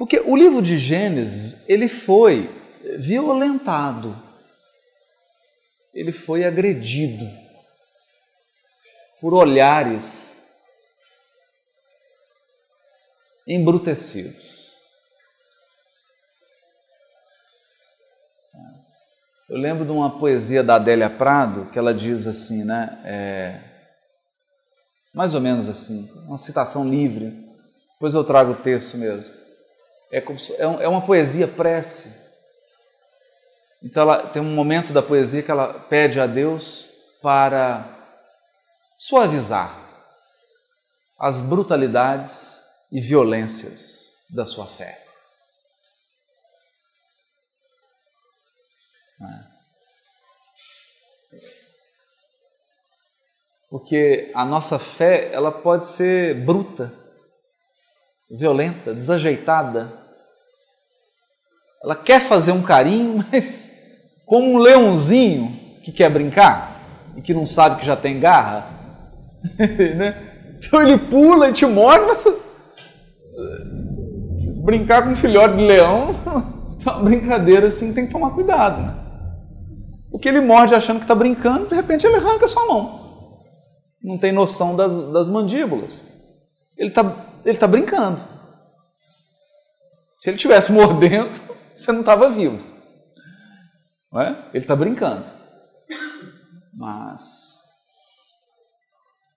Porque 0.03 0.19
o 0.19 0.35
livro 0.35 0.61
de 0.61 0.79
Gênesis, 0.79 1.63
ele 1.69 1.87
foi 1.87 2.51
violentado, 2.99 4.21
ele 5.95 6.11
foi 6.11 6.45
agredido 6.45 7.25
por 9.21 9.33
olhares 9.33 10.43
embrutecidos. 13.47 14.73
Eu 19.49 19.57
lembro 19.57 19.85
de 19.85 19.93
uma 19.93 20.19
poesia 20.19 20.65
da 20.65 20.75
Adélia 20.75 21.11
Prado 21.11 21.71
que 21.71 21.79
ela 21.79 21.95
diz 21.95 22.27
assim, 22.27 22.65
né? 22.65 23.01
É, 23.05 23.61
mais 25.15 25.33
ou 25.33 25.41
menos 25.41 25.69
assim, 25.69 26.11
uma 26.27 26.39
citação 26.39 26.91
livre. 26.91 27.31
Depois 27.93 28.15
eu 28.15 28.25
trago 28.25 28.51
o 28.51 28.57
texto 28.57 28.99
mesmo. 28.99 29.42
É, 30.13 30.21
como 30.21 30.39
se, 30.39 30.53
é, 30.55 30.63
é 30.63 30.89
uma 30.89 31.05
poesia 31.05 31.49
prece. 31.49 32.21
Então 33.83 34.03
ela 34.03 34.29
tem 34.29 34.41
um 34.41 34.55
momento 34.55 34.93
da 34.93 35.03
poesia 35.03 35.43
que 35.43 35.51
ela 35.51 35.73
pede 35.75 36.21
a 36.21 36.27
Deus 36.27 36.89
para 37.21 37.99
suavizar 38.95 39.77
as 41.19 41.41
brutalidades 41.41 42.63
e 42.91 43.01
violências 43.01 44.19
da 44.29 44.45
sua 44.45 44.67
fé. 44.67 45.03
É. 49.21 49.53
Porque 53.71 54.31
a 54.35 54.45
nossa 54.45 54.79
fé, 54.79 55.33
ela 55.33 55.51
pode 55.51 55.87
ser 55.87 56.35
bruta, 56.45 56.93
violenta, 58.31 58.93
desajeitada. 58.93 60.02
Ela 61.85 61.97
quer 61.97 62.21
fazer 62.21 62.53
um 62.53 62.63
carinho, 62.63 63.25
mas 63.31 63.73
como 64.27 64.53
um 64.53 64.59
leãozinho 64.59 65.51
que 65.83 65.93
quer 65.93 66.11
brincar 66.11 66.81
e 67.17 67.23
que 67.23 67.35
não 67.35 67.45
sabe 67.45 67.81
que 67.81 67.87
já 67.87 67.97
tem 67.97 68.21
garra. 68.21 68.67
né? 69.97 70.29
Então 70.59 70.81
ele 70.81 70.97
pula 70.97 71.49
e 71.49 71.53
te 71.53 71.67
morde, 71.67 72.07
mas 72.07 72.25
brincar 74.65 75.03
com 75.03 75.11
um 75.11 75.17
filhote 75.17 75.57
de 75.57 75.67
leão 75.67 76.15
é 76.25 76.91
uma 76.91 77.03
brincadeira 77.03 77.67
assim, 77.67 77.93
tem 77.93 78.07
que 78.07 78.13
tomar 78.13 78.31
cuidado. 78.31 78.81
Né? 78.81 78.95
Porque 80.11 80.29
ele 80.29 80.41
morde 80.41 80.75
achando 80.75 80.99
que 80.99 81.05
está 81.05 81.15
brincando, 81.15 81.67
de 81.67 81.75
repente 81.75 82.07
ele 82.07 82.17
arranca 82.17 82.47
sua 82.47 82.67
mão 82.67 83.03
não 84.03 84.19
tem 84.19 84.33
noção 84.33 84.75
das, 84.75 85.13
das 85.13 85.29
mandíbulas. 85.29 86.07
Ele 86.77 86.89
está 86.89 87.29
ele 87.45 87.59
tá 87.59 87.67
brincando. 87.67 88.23
Se 90.21 90.31
ele 90.31 90.37
tivesse 90.37 90.71
mordendo, 90.71 91.35
você 91.83 91.93
não 91.93 92.01
estava 92.01 92.31
vivo. 92.31 92.73
Não 94.11 94.21
é? 94.21 94.51
Ele 94.53 94.65
está 94.65 94.77
brincando. 94.77 95.27
Mas 96.73 97.61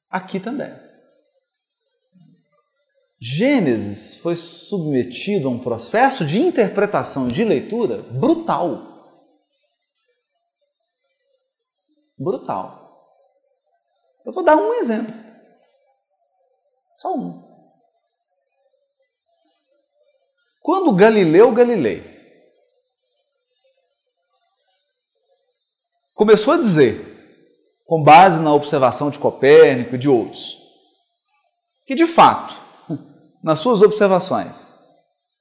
aqui 0.09 0.39
também. 0.39 0.73
Gênesis 3.19 4.17
foi 4.17 4.35
submetido 4.35 5.47
a 5.47 5.51
um 5.51 5.59
processo 5.59 6.25
de 6.25 6.39
interpretação 6.39 7.27
de 7.27 7.43
leitura 7.43 8.03
brutal. 8.03 8.93
Brutal. 12.17 12.85
Eu 14.25 14.33
vou 14.33 14.43
dar 14.43 14.55
um 14.55 14.73
exemplo. 14.75 15.13
Só 16.95 17.13
um. 17.13 17.43
Quando 20.61 20.95
Galileu 20.95 21.51
Galilei 21.51 22.14
começou 26.15 26.55
a 26.55 26.57
dizer, 26.57 27.13
com 27.85 28.01
base 28.01 28.41
na 28.41 28.51
observação 28.51 29.11
de 29.11 29.19
Copérnico 29.19 29.93
e 29.93 29.99
de 29.99 30.09
outros, 30.09 30.57
que 31.85 31.93
de 31.93 32.07
fato, 32.07 32.55
nas 33.43 33.59
suas 33.59 33.83
observações, 33.83 34.73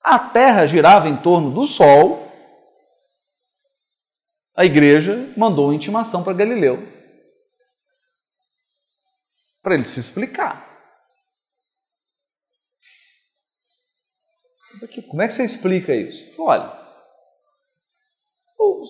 a 0.02 0.18
Terra 0.18 0.66
girava 0.66 1.08
em 1.08 1.16
torno 1.16 1.50
do 1.50 1.64
Sol, 1.64 2.30
a 4.54 4.64
igreja 4.66 5.32
mandou 5.36 5.66
uma 5.66 5.74
intimação 5.74 6.22
para 6.22 6.34
Galileu 6.34 6.92
para 9.62 9.74
ele 9.74 9.84
se 9.84 9.98
explicar. 9.98 10.72
Como 15.08 15.22
é 15.22 15.26
que 15.26 15.32
você 15.32 15.44
explica 15.44 15.94
isso? 15.94 16.34
Olha, 16.42 16.83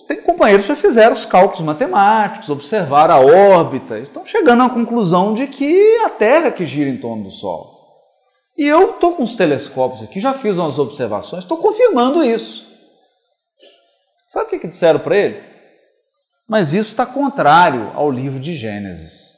tem 0.07 0.21
companheiros 0.21 0.65
que 0.65 0.73
já 0.73 0.75
fizeram 0.75 1.13
os 1.13 1.25
cálculos 1.25 1.61
matemáticos, 1.61 2.49
observaram 2.49 3.15
a 3.15 3.19
órbita, 3.19 3.99
estão 3.99 4.25
chegando 4.25 4.63
à 4.63 4.69
conclusão 4.69 5.33
de 5.33 5.47
que 5.47 5.97
a 6.05 6.09
Terra 6.09 6.51
que 6.51 6.65
gira 6.65 6.89
em 6.89 6.97
torno 6.97 7.23
do 7.23 7.31
Sol. 7.31 7.75
E 8.57 8.65
eu 8.65 8.91
estou 8.91 9.15
com 9.15 9.23
os 9.23 9.35
telescópios 9.35 10.03
aqui, 10.03 10.19
já 10.19 10.33
fiz 10.33 10.57
umas 10.57 10.79
observações, 10.79 11.43
estou 11.43 11.57
confirmando 11.57 12.23
isso. 12.23 12.65
Sabe 14.29 14.45
o 14.45 14.49
que, 14.49 14.59
que 14.59 14.67
disseram 14.67 14.99
para 14.99 15.17
ele? 15.17 15.43
Mas 16.47 16.73
isso 16.73 16.91
está 16.91 17.05
contrário 17.05 17.91
ao 17.95 18.11
livro 18.11 18.39
de 18.39 18.55
Gênesis. 18.55 19.34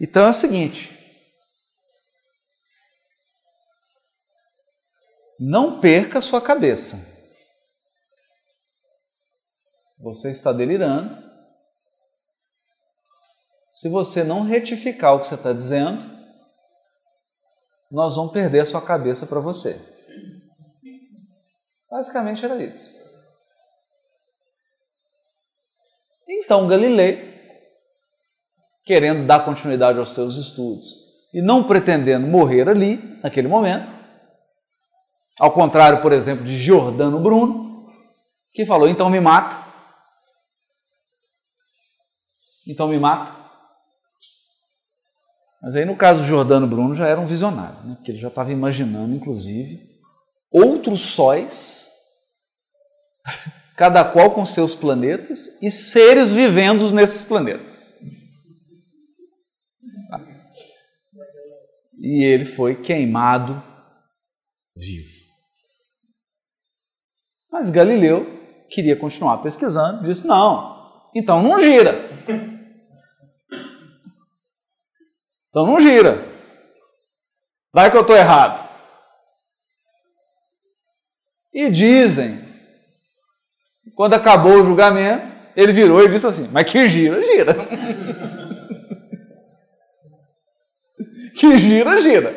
Então 0.00 0.26
é 0.26 0.30
o 0.30 0.34
seguinte: 0.34 0.96
não 5.38 5.80
perca 5.80 6.20
sua 6.20 6.40
cabeça. 6.40 7.14
Você 9.98 10.30
está 10.30 10.52
delirando. 10.52 11.24
Se 13.70 13.88
você 13.88 14.24
não 14.24 14.42
retificar 14.42 15.14
o 15.14 15.20
que 15.20 15.26
você 15.26 15.34
está 15.34 15.52
dizendo, 15.52 16.02
nós 17.90 18.16
vamos 18.16 18.32
perder 18.32 18.60
a 18.60 18.66
sua 18.66 18.84
cabeça 18.84 19.26
para 19.26 19.40
você. 19.40 19.78
Basicamente 21.90 22.44
era 22.44 22.56
isso. 22.62 22.90
Então 26.28 26.66
Galilei 26.68 27.35
querendo 28.86 29.26
dar 29.26 29.44
continuidade 29.44 29.98
aos 29.98 30.14
seus 30.14 30.36
estudos 30.36 31.06
e 31.34 31.42
não 31.42 31.64
pretendendo 31.64 32.26
morrer 32.26 32.68
ali, 32.68 33.18
naquele 33.22 33.48
momento. 33.48 33.94
Ao 35.38 35.52
contrário, 35.52 36.00
por 36.00 36.12
exemplo, 36.12 36.44
de 36.44 36.56
Giordano 36.56 37.20
Bruno, 37.20 37.90
que 38.54 38.64
falou: 38.64 38.88
então 38.88 39.10
me 39.10 39.20
mata. 39.20 39.66
Então 42.66 42.88
me 42.88 42.98
mata. 42.98 43.36
Mas 45.60 45.74
aí, 45.74 45.84
no 45.84 45.96
caso 45.96 46.22
de 46.22 46.28
Giordano 46.28 46.66
Bruno, 46.66 46.94
já 46.94 47.06
era 47.06 47.20
um 47.20 47.26
visionário, 47.26 47.82
né? 47.84 47.94
porque 47.96 48.12
ele 48.12 48.18
já 48.18 48.28
estava 48.28 48.52
imaginando, 48.52 49.14
inclusive, 49.14 49.80
outros 50.50 51.00
sóis, 51.00 51.90
cada 53.76 54.04
qual 54.04 54.30
com 54.30 54.44
seus 54.44 54.74
planetas, 54.74 55.60
e 55.60 55.70
seres 55.70 56.32
vivendo 56.32 56.88
nesses 56.92 57.24
planetas. 57.24 57.85
E 62.06 62.24
ele 62.24 62.44
foi 62.44 62.76
queimado 62.76 63.60
vivo. 64.76 65.16
Mas 67.50 67.68
Galileu 67.68 68.24
queria 68.70 68.94
continuar 68.94 69.38
pesquisando, 69.38 70.04
disse: 70.04 70.24
não, 70.24 71.10
então 71.12 71.42
não 71.42 71.58
gira. 71.58 72.08
Então 75.48 75.66
não 75.66 75.80
gira. 75.80 76.24
Vai 77.74 77.90
que 77.90 77.96
eu 77.96 78.02
estou 78.02 78.16
errado. 78.16 78.64
E 81.52 81.70
dizem, 81.70 82.40
quando 83.96 84.14
acabou 84.14 84.60
o 84.60 84.64
julgamento, 84.64 85.32
ele 85.56 85.72
virou 85.72 86.04
e 86.04 86.08
disse 86.08 86.26
assim: 86.26 86.48
Mas 86.52 86.70
que 86.70 86.86
gira, 86.86 87.20
gira. 87.20 87.56
que 91.36 91.58
gira, 91.58 92.00
gira. 92.00 92.34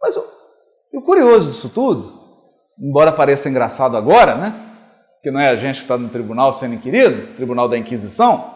Mas 0.00 0.16
o, 0.16 0.24
o 0.92 1.02
curioso 1.02 1.50
disso 1.50 1.70
tudo, 1.70 2.20
embora 2.78 3.10
pareça 3.10 3.48
engraçado 3.48 3.96
agora, 3.96 4.34
né? 4.34 4.62
Que 5.22 5.30
não 5.30 5.40
é 5.40 5.48
a 5.48 5.56
gente 5.56 5.76
que 5.76 5.84
está 5.84 5.96
no 5.96 6.10
tribunal 6.10 6.52
sendo 6.52 6.74
inquirido, 6.74 7.34
tribunal 7.34 7.68
da 7.68 7.78
Inquisição, 7.78 8.54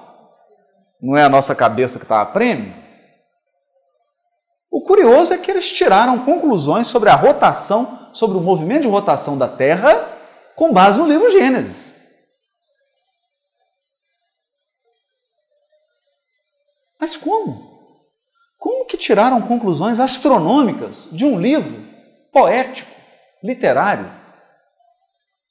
não 1.01 1.17
é 1.17 1.25
a 1.25 1.29
nossa 1.29 1.55
cabeça 1.55 1.99
que 1.99 2.05
está 2.05 2.21
a 2.21 2.27
prêmio. 2.27 2.75
O 4.71 4.83
curioso 4.83 5.33
é 5.33 5.39
que 5.39 5.51
eles 5.51 5.73
tiraram 5.73 6.25
conclusões 6.25 6.87
sobre 6.87 7.09
a 7.09 7.17
rotação, 7.17 8.11
sobre 8.13 8.37
o 8.37 8.41
movimento 8.41 8.83
de 8.83 8.89
rotação 8.89 9.37
da 9.37 9.49
Terra, 9.49 10.09
com 10.55 10.73
base 10.73 10.99
no 10.99 11.07
livro 11.07 11.31
Gênesis. 11.31 11.99
Mas 17.01 17.17
como? 17.17 17.70
Como 18.61 18.85
que 18.85 18.99
tiraram 18.99 19.41
conclusões 19.41 19.99
astronômicas 19.99 21.09
de 21.11 21.25
um 21.25 21.41
livro 21.41 21.83
poético, 22.31 22.95
literário, 23.43 24.13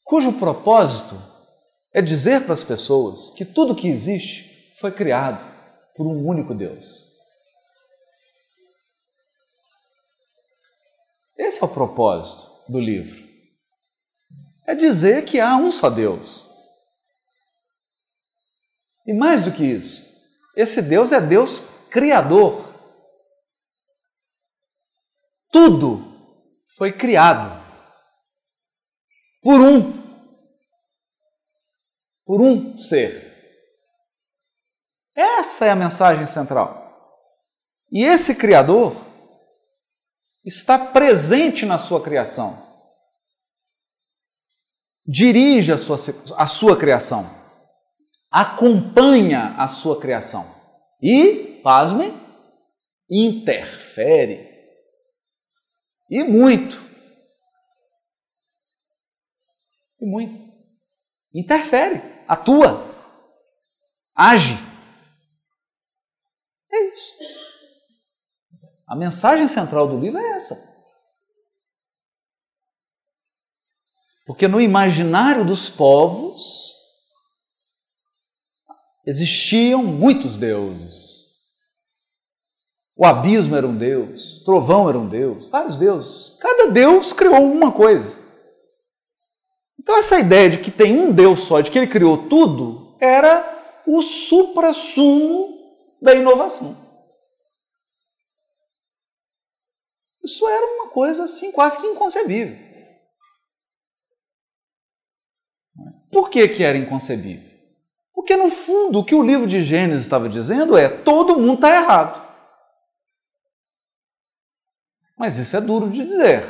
cujo 0.03 0.31
propósito 0.33 1.19
é 1.91 2.03
dizer 2.03 2.43
para 2.43 2.53
as 2.53 2.63
pessoas 2.63 3.31
que 3.31 3.43
tudo 3.43 3.75
que 3.75 3.89
existe 3.89 4.75
foi 4.79 4.91
criado 4.91 5.43
por 5.95 6.05
um 6.05 6.23
único 6.23 6.53
Deus? 6.53 7.09
Esse 11.35 11.63
é 11.63 11.65
o 11.65 11.69
propósito 11.69 12.47
do 12.69 12.79
livro. 12.79 13.27
É 14.67 14.75
dizer 14.75 15.25
que 15.25 15.39
há 15.39 15.57
um 15.57 15.71
só 15.71 15.89
Deus. 15.89 16.47
E 19.07 19.13
mais 19.13 19.43
do 19.43 19.51
que 19.51 19.65
isso, 19.65 20.07
esse 20.55 20.79
Deus 20.79 21.11
é 21.11 21.19
Deus 21.19 21.71
criador. 21.89 22.68
Tudo 25.69 26.03
foi 26.75 26.91
criado 26.91 27.63
por 29.39 29.61
um, 29.61 29.93
por 32.25 32.41
um 32.41 32.75
ser. 32.75 33.29
Essa 35.15 35.65
é 35.65 35.69
a 35.69 35.75
mensagem 35.75 36.25
central. 36.25 36.75
E 37.91 38.03
esse 38.03 38.33
Criador 38.33 38.95
está 40.43 40.79
presente 40.79 41.67
na 41.67 41.77
sua 41.77 42.01
criação. 42.01 42.57
Dirige 45.05 45.71
a 45.71 45.77
sua, 45.77 45.97
a 46.35 46.47
sua 46.47 46.75
criação. 46.79 47.29
Acompanha 48.31 49.53
a 49.55 49.67
sua 49.67 50.01
criação. 50.01 50.47
E, 50.99 51.61
pasmem, 51.61 52.19
interfere 53.07 54.48
e 56.09 56.23
muito. 56.23 56.77
E 59.99 60.05
muito. 60.05 60.49
Interfere, 61.33 62.01
atua, 62.27 62.83
age. 64.15 64.57
É 66.71 66.87
isso. 66.87 67.13
A 68.87 68.95
mensagem 68.95 69.47
central 69.47 69.87
do 69.87 69.99
livro 69.99 70.17
é 70.17 70.31
essa. 70.31 70.67
Porque 74.25 74.47
no 74.47 74.59
imaginário 74.59 75.45
dos 75.45 75.69
povos 75.69 76.73
existiam 79.05 79.83
muitos 79.83 80.37
deuses. 80.37 81.28
O 82.99 83.05
abismo 83.05 83.55
era 83.55 83.65
um 83.65 83.77
deus, 83.77 84.43
trovão 84.43 84.89
era 84.89 84.99
um 84.99 85.07
deus, 85.07 85.47
vários 85.47 85.77
deuses. 85.77 86.37
Cada 86.37 86.69
deus 86.69 87.13
criou 87.13 87.41
uma 87.41 87.71
coisa. 87.71 88.19
Então, 89.79 89.97
essa 89.97 90.19
ideia 90.19 90.49
de 90.49 90.57
que 90.57 90.69
tem 90.69 90.99
um 90.99 91.09
Deus 91.09 91.39
só, 91.39 91.61
de 91.61 91.71
que 91.71 91.79
ele 91.79 91.87
criou 91.87 92.27
tudo, 92.27 92.97
era 92.99 93.81
o 93.87 94.01
supra-sumo 94.01 95.77
da 96.01 96.13
inovação. 96.13 96.75
Isso 100.21 100.45
era 100.49 100.65
uma 100.65 100.89
coisa 100.89 101.23
assim 101.23 101.53
quase 101.53 101.79
que 101.79 101.87
inconcebível. 101.87 102.57
Por 106.11 106.29
que, 106.29 106.49
que 106.49 106.65
era 106.65 106.77
inconcebível? 106.77 107.49
Porque, 108.13 108.35
no 108.35 108.51
fundo, 108.51 108.99
o 108.99 109.05
que 109.05 109.15
o 109.15 109.23
livro 109.23 109.47
de 109.47 109.63
Gênesis 109.63 110.01
estava 110.01 110.27
dizendo 110.27 110.75
é: 110.75 110.89
todo 110.89 111.39
mundo 111.39 111.53
está 111.53 111.73
errado. 111.73 112.28
Mas 115.19 115.37
isso 115.37 115.57
é 115.57 115.59
duro 115.59 115.89
de 115.89 116.05
dizer. 116.05 116.45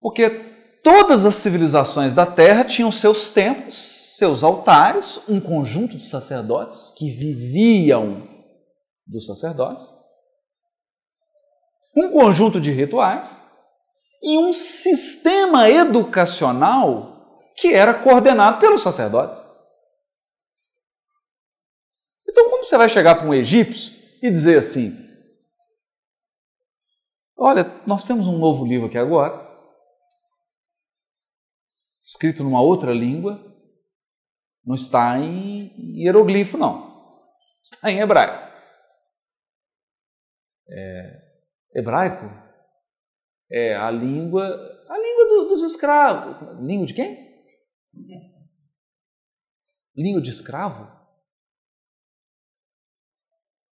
Porque 0.00 0.30
todas 0.82 1.26
as 1.26 1.34
civilizações 1.34 2.14
da 2.14 2.24
Terra 2.24 2.64
tinham 2.64 2.90
seus 2.90 3.28
templos, 3.28 3.76
seus 4.16 4.42
altares, 4.42 5.20
um 5.28 5.38
conjunto 5.38 5.94
de 5.94 6.02
sacerdotes 6.02 6.94
que 6.96 7.10
viviam 7.10 8.26
dos 9.06 9.26
sacerdotes, 9.26 9.86
um 11.94 12.10
conjunto 12.10 12.58
de 12.58 12.70
rituais 12.70 13.46
e 14.22 14.38
um 14.38 14.50
sistema 14.50 15.68
educacional 15.68 17.52
que 17.56 17.74
era 17.74 17.92
coordenado 17.92 18.58
pelos 18.58 18.82
sacerdotes. 18.82 19.46
Então, 22.26 22.48
como 22.48 22.64
você 22.64 22.78
vai 22.78 22.88
chegar 22.88 23.16
para 23.16 23.26
um 23.26 23.34
egípcio 23.34 23.92
e 24.22 24.30
dizer 24.30 24.58
assim: 24.58 25.07
Olha, 27.40 27.62
nós 27.86 28.04
temos 28.04 28.26
um 28.26 28.36
novo 28.36 28.66
livro 28.66 28.88
aqui 28.88 28.98
agora, 28.98 29.46
escrito 32.02 32.42
numa 32.42 32.60
outra 32.60 32.92
língua, 32.92 33.38
não 34.64 34.74
está 34.74 35.16
em 35.20 35.72
hieroglifo, 36.00 36.58
não. 36.58 37.22
Está 37.62 37.92
em 37.92 38.00
hebraico. 38.00 38.48
É, 40.68 41.78
hebraico 41.78 42.26
é 43.50 43.76
a 43.76 43.88
língua, 43.88 44.44
a 44.88 44.98
língua 44.98 45.24
do, 45.28 45.48
dos 45.48 45.62
escravos. 45.62 46.60
Língua 46.60 46.86
de 46.86 46.94
quem? 46.94 47.28
Língua 49.94 50.20
de 50.20 50.30
escravo? 50.30 50.90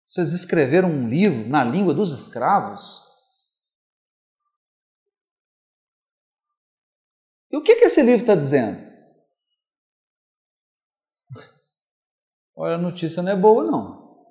Vocês 0.07 0.33
escreveram 0.33 0.89
um 0.89 1.09
livro 1.09 1.49
na 1.49 1.65
língua 1.65 1.93
dos 1.93 2.13
escravos? 2.13 3.06
E 7.57 7.59
o 7.59 7.63
que, 7.63 7.77
que 7.77 7.87
esse 7.87 8.03
livro 8.03 8.21
está 8.21 8.35
dizendo? 8.35 8.85
Olha, 12.55 12.75
a 12.75 12.79
notícia 12.79 13.23
não 13.23 13.33
é 13.33 13.37
boa, 13.37 13.65
não. 13.65 14.27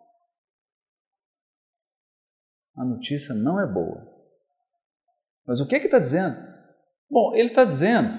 A 2.78 2.86
notícia 2.86 3.34
não 3.34 3.59
é 3.59 3.65
boa. 3.65 4.13
Mas 5.43 5.59
o 5.59 5.67
que 5.67 5.80
que 5.80 5.88
está 5.88 5.97
dizendo? 5.97 6.38
Bom, 7.09 7.34
ele 7.34 7.49
está 7.49 7.65
dizendo 7.65 8.13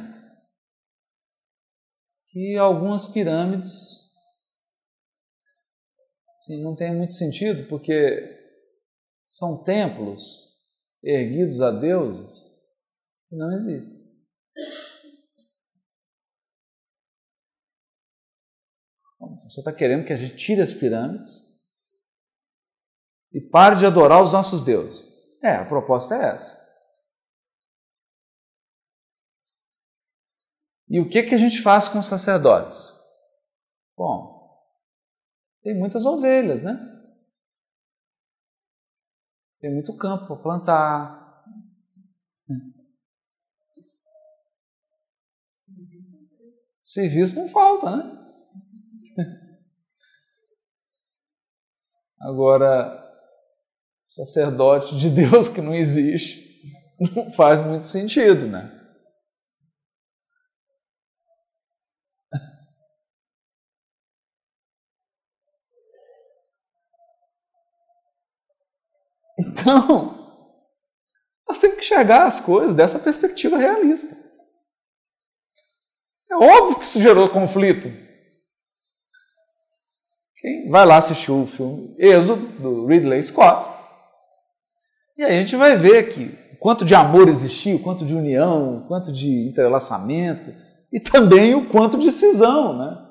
que 2.31 2.57
algumas 2.57 3.07
pirâmides 3.07 4.13
sim, 6.35 6.65
não 6.65 6.75
tem 6.75 6.93
muito 6.93 7.13
sentido, 7.13 7.69
porque 7.69 7.95
são 9.25 9.63
templos 9.63 10.53
erguidos 11.01 11.61
a 11.61 11.71
deuses 11.71 12.53
que 13.29 13.37
não 13.37 13.53
existem. 13.53 13.96
Então, 19.47 19.55
você 19.55 19.61
está 19.61 19.73
querendo 19.73 20.05
que 20.05 20.13
a 20.13 20.17
gente 20.17 20.37
tire 20.37 20.61
as 20.61 20.75
pirâmides 20.75 21.47
e 23.33 23.41
pare 23.41 23.77
de 23.77 23.87
adorar 23.87 24.21
os 24.21 24.33
nossos 24.33 24.65
deuses. 24.65 25.15
É, 25.41 25.55
a 25.55 25.65
proposta 25.65 26.17
é 26.17 26.35
essa. 26.35 26.67
E 30.89 30.99
o 30.99 31.09
que, 31.09 31.23
que 31.23 31.35
a 31.35 31.39
gente 31.39 31.63
faz 31.63 31.87
com 31.87 32.01
os 32.01 32.07
sacerdotes? 32.07 32.93
Bom, 33.97 34.61
tem 35.63 35.79
muitas 35.79 36.05
ovelhas, 36.05 36.61
né? 36.61 36.77
Tem 39.61 39.73
muito 39.73 39.97
campo 39.97 40.27
para 40.27 40.43
plantar. 40.43 41.45
Serviço 46.83 47.37
não 47.37 47.49
falta, 47.49 47.97
né? 47.97 48.26
Agora, 52.21 53.03
sacerdote 54.09 54.97
de 54.99 55.11
Deus 55.11 55.49
que 55.49 55.61
não 55.61 55.75
existe, 55.75 56.45
não 57.15 57.31
faz 57.31 57.61
muito 57.61 57.87
sentido, 57.87 58.47
né? 58.47 58.73
Então, 69.39 70.17
Nós 71.49 71.59
temos 71.59 71.77
que 71.77 71.85
enxergar 71.85 72.27
as 72.27 72.41
coisas 72.41 72.75
dessa 72.75 72.99
perspectiva 72.99 73.57
realista. 73.57 74.17
É 76.31 76.35
óbvio 76.35 76.79
que 76.81 76.85
isso 76.85 77.01
gerou 77.01 77.29
conflito. 77.29 77.89
Quem 80.39 80.69
vai 80.69 80.85
lá 80.85 80.99
assistir 80.99 81.33
o 81.33 81.47
filme 81.47 81.95
Êxodo, 81.99 82.47
do 82.59 82.87
Ridley 82.87 83.23
Scott, 83.23 83.77
e 85.17 85.25
aí 85.25 85.37
a 85.37 85.41
gente 85.41 85.57
vai 85.57 85.77
ver 85.77 86.11
que 86.11 86.29
quanto 86.61 86.85
de 86.85 86.95
amor 86.95 87.29
existiu, 87.29 87.79
quanto 87.79 88.05
de 88.05 88.15
união, 88.15 88.85
quanto 88.87 89.11
de 89.11 89.49
entrelaçamento, 89.49 90.53
e 90.93 91.01
também 91.01 91.55
o 91.55 91.67
quanto 91.67 91.99
de 91.99 92.13
cisão, 92.13 92.77
né? 92.77 93.03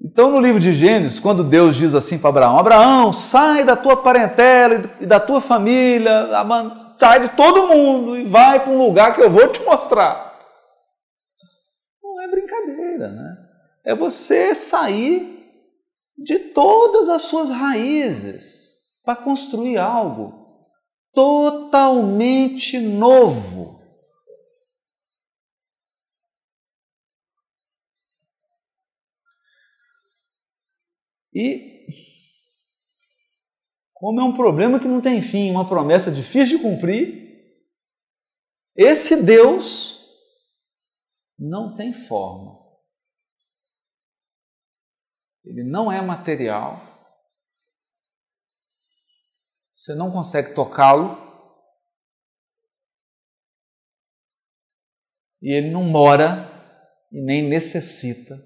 Então, 0.00 0.30
no 0.30 0.40
livro 0.40 0.60
de 0.60 0.72
Gênesis, 0.72 1.18
quando 1.18 1.42
Deus 1.42 1.76
diz 1.76 1.94
assim 1.94 2.18
para 2.18 2.30
Abraão: 2.30 2.58
Abraão, 2.58 3.12
sai 3.12 3.64
da 3.64 3.76
tua 3.76 3.96
parentela 3.96 4.90
e 5.00 5.06
da 5.06 5.18
tua 5.18 5.40
família, 5.40 6.28
sai 6.98 7.20
de 7.20 7.36
todo 7.36 7.66
mundo 7.66 8.16
e 8.16 8.24
vai 8.24 8.60
para 8.60 8.72
um 8.72 8.78
lugar 8.78 9.14
que 9.14 9.20
eu 9.20 9.30
vou 9.30 9.48
te 9.48 9.62
mostrar. 9.62 10.38
Não 12.02 12.22
é 12.22 12.28
brincadeira, 12.28 13.08
né? 13.08 13.37
É 13.88 13.94
você 13.94 14.54
sair 14.54 15.50
de 16.14 16.38
todas 16.52 17.08
as 17.08 17.22
suas 17.22 17.48
raízes 17.48 18.76
para 19.02 19.16
construir 19.16 19.78
algo 19.78 20.68
totalmente 21.14 22.78
novo. 22.78 23.80
E 31.32 31.86
como 33.94 34.20
é 34.20 34.24
um 34.24 34.34
problema 34.34 34.78
que 34.78 34.86
não 34.86 35.00
tem 35.00 35.22
fim, 35.22 35.50
uma 35.50 35.66
promessa 35.66 36.12
difícil 36.12 36.58
de 36.58 36.62
cumprir, 36.62 37.26
esse 38.76 39.22
Deus 39.22 40.06
não 41.38 41.74
tem 41.74 41.94
forma. 41.94 42.67
Ele 45.48 45.64
não 45.64 45.90
é 45.90 46.02
material. 46.02 46.78
Você 49.72 49.94
não 49.94 50.12
consegue 50.12 50.54
tocá-lo. 50.54 51.16
E 55.40 55.50
ele 55.50 55.70
não 55.70 55.84
mora 55.84 56.50
e 57.10 57.22
nem 57.22 57.48
necessita 57.48 58.36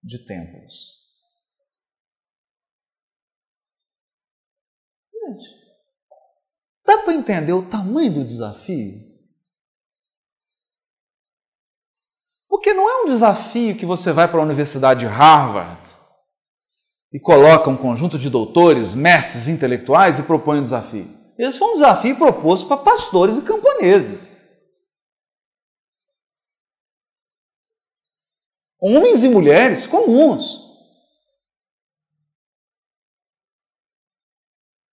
de 0.00 0.24
templos. 0.24 1.04
Dá 6.84 7.02
para 7.02 7.14
entender 7.14 7.54
o 7.54 7.68
tamanho 7.68 8.14
do 8.14 8.24
desafio? 8.24 9.04
Porque 12.48 12.72
não 12.72 12.88
é 12.88 13.02
um 13.02 13.06
desafio 13.06 13.76
que 13.76 13.84
você 13.84 14.12
vai 14.12 14.30
para 14.30 14.38
a 14.38 14.44
Universidade 14.44 15.00
de 15.00 15.06
Harvard 15.06 15.85
e 17.16 17.18
coloca 17.18 17.70
um 17.70 17.78
conjunto 17.78 18.18
de 18.18 18.28
doutores, 18.28 18.94
mestres 18.94 19.48
intelectuais 19.48 20.18
e 20.18 20.22
propõe 20.24 20.58
um 20.58 20.62
desafio. 20.62 21.08
Esse 21.38 21.58
foi 21.58 21.68
um 21.68 21.72
desafio 21.72 22.14
proposto 22.14 22.68
para 22.68 22.76
pastores 22.76 23.38
e 23.38 23.42
camponeses. 23.42 24.38
Homens 28.78 29.24
e 29.24 29.30
mulheres 29.30 29.86
comuns. 29.86 30.60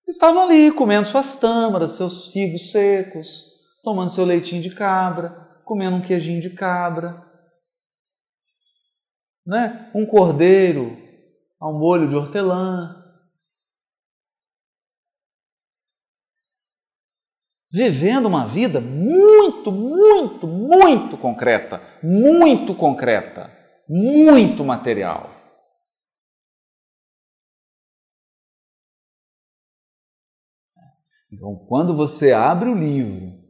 Estavam 0.07 0.43
ali 0.43 0.71
comendo 0.71 1.05
suas 1.05 1.37
tâmaras, 1.37 1.97
seus 1.97 2.29
figos 2.29 2.71
secos, 2.71 3.51
tomando 3.83 4.11
seu 4.11 4.23
leitinho 4.23 4.61
de 4.61 4.73
cabra, 4.73 5.61
comendo 5.65 5.97
um 5.97 6.01
queijinho 6.01 6.39
de 6.39 6.51
cabra, 6.51 7.21
né? 9.45 9.91
um 9.93 10.05
cordeiro 10.05 11.02
ao 11.63 11.71
molho 11.71 12.09
de 12.09 12.15
hortelã. 12.15 13.01
Vivendo 17.71 18.25
uma 18.25 18.45
vida 18.45 18.81
muito, 18.81 19.71
muito, 19.71 20.45
muito 20.45 21.17
concreta, 21.17 21.81
muito 22.03 22.75
concreta, 22.75 23.49
muito 23.87 24.61
material. 24.65 25.31
Então, 31.31 31.65
quando 31.67 31.95
você 31.95 32.33
abre 32.33 32.69
o 32.69 32.75
livro 32.75 33.41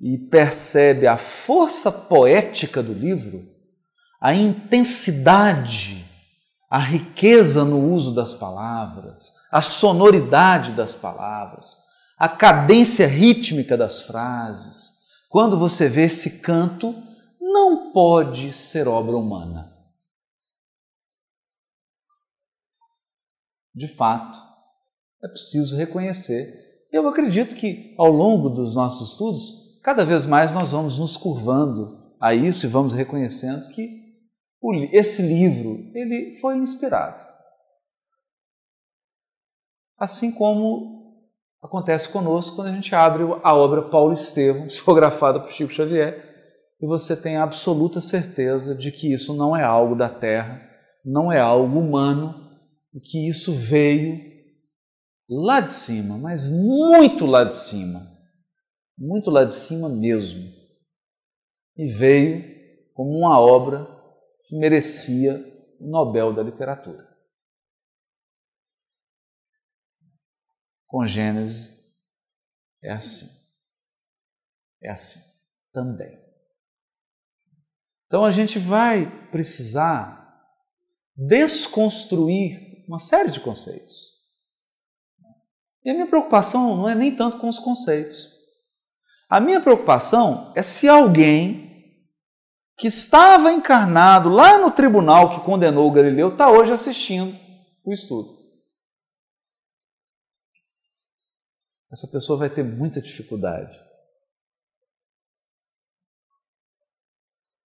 e 0.00 0.16
percebe 0.30 1.06
a 1.06 1.18
força 1.18 1.92
poética 1.92 2.82
do 2.82 2.94
livro, 2.94 3.46
a 4.18 4.34
intensidade, 4.34 6.09
a 6.70 6.78
riqueza 6.78 7.64
no 7.64 7.92
uso 7.92 8.14
das 8.14 8.32
palavras, 8.32 9.34
a 9.50 9.60
sonoridade 9.60 10.72
das 10.72 10.94
palavras, 10.94 11.84
a 12.16 12.28
cadência 12.28 13.06
rítmica 13.06 13.76
das 13.76 14.02
frases, 14.02 14.92
quando 15.28 15.58
você 15.58 15.88
vê 15.88 16.04
esse 16.04 16.40
canto, 16.40 16.94
não 17.40 17.92
pode 17.92 18.52
ser 18.52 18.86
obra 18.86 19.16
humana. 19.16 19.76
De 23.74 23.88
fato, 23.88 24.38
é 25.22 25.28
preciso 25.28 25.76
reconhecer 25.76 26.70
eu 26.92 27.08
acredito 27.08 27.54
que 27.54 27.94
ao 27.96 28.10
longo 28.10 28.48
dos 28.48 28.74
nossos 28.74 29.12
estudos, 29.12 29.80
cada 29.82 30.04
vez 30.04 30.26
mais 30.26 30.52
nós 30.52 30.72
vamos 30.72 30.98
nos 30.98 31.16
curvando 31.16 31.98
a 32.20 32.34
isso 32.34 32.66
e 32.66 32.68
vamos 32.68 32.92
reconhecendo 32.92 33.68
que 33.68 33.99
esse 34.92 35.22
livro 35.22 35.90
ele 35.94 36.38
foi 36.40 36.56
inspirado. 36.56 37.24
Assim 39.98 40.32
como 40.32 41.00
acontece 41.62 42.10
conosco 42.10 42.56
quando 42.56 42.68
a 42.68 42.74
gente 42.74 42.94
abre 42.94 43.22
a 43.42 43.54
obra 43.54 43.88
Paulo 43.88 44.12
Estevam, 44.12 44.66
psicografada 44.68 45.40
por 45.40 45.50
Chico 45.50 45.72
Xavier, 45.72 46.28
e 46.80 46.86
você 46.86 47.14
tem 47.14 47.36
a 47.36 47.42
absoluta 47.42 48.00
certeza 48.00 48.74
de 48.74 48.90
que 48.90 49.12
isso 49.12 49.34
não 49.34 49.54
é 49.54 49.62
algo 49.62 49.94
da 49.94 50.08
terra, 50.08 50.66
não 51.04 51.30
é 51.30 51.38
algo 51.38 51.78
humano, 51.78 52.50
e 52.94 53.00
que 53.00 53.28
isso 53.28 53.52
veio 53.52 54.18
lá 55.28 55.60
de 55.60 55.74
cima, 55.74 56.16
mas 56.16 56.48
muito 56.50 57.26
lá 57.26 57.44
de 57.44 57.56
cima, 57.56 58.06
muito 58.98 59.30
lá 59.30 59.44
de 59.44 59.54
cima 59.54 59.88
mesmo. 59.88 60.50
E 61.76 61.86
veio 61.86 62.44
como 62.94 63.10
uma 63.10 63.38
obra 63.38 63.99
que 64.50 64.56
merecia 64.56 65.36
o 65.78 65.88
Nobel 65.88 66.34
da 66.34 66.42
Literatura. 66.42 67.08
Com 70.88 71.06
Gênesis 71.06 71.72
é 72.82 72.90
assim. 72.90 73.28
É 74.82 74.90
assim 74.90 75.20
também. 75.72 76.20
Então 78.06 78.24
a 78.24 78.32
gente 78.32 78.58
vai 78.58 79.08
precisar 79.30 80.18
desconstruir 81.14 82.84
uma 82.88 82.98
série 82.98 83.30
de 83.30 83.38
conceitos. 83.38 84.18
E 85.84 85.90
a 85.90 85.94
minha 85.94 86.08
preocupação 86.08 86.76
não 86.76 86.88
é 86.88 86.94
nem 86.96 87.14
tanto 87.14 87.38
com 87.38 87.48
os 87.48 87.60
conceitos. 87.60 88.36
A 89.28 89.38
minha 89.38 89.60
preocupação 89.60 90.52
é 90.56 90.62
se 90.62 90.88
alguém 90.88 91.69
que 92.80 92.86
estava 92.86 93.52
encarnado 93.52 94.30
lá 94.30 94.56
no 94.56 94.70
tribunal 94.70 95.28
que 95.28 95.44
condenou 95.44 95.86
o 95.86 95.92
Galileu 95.92 96.32
está 96.32 96.50
hoje 96.50 96.72
assistindo 96.72 97.38
o 97.84 97.92
estudo. 97.92 98.40
Essa 101.92 102.08
pessoa 102.08 102.38
vai 102.38 102.48
ter 102.48 102.64
muita 102.64 103.02
dificuldade. 103.02 103.78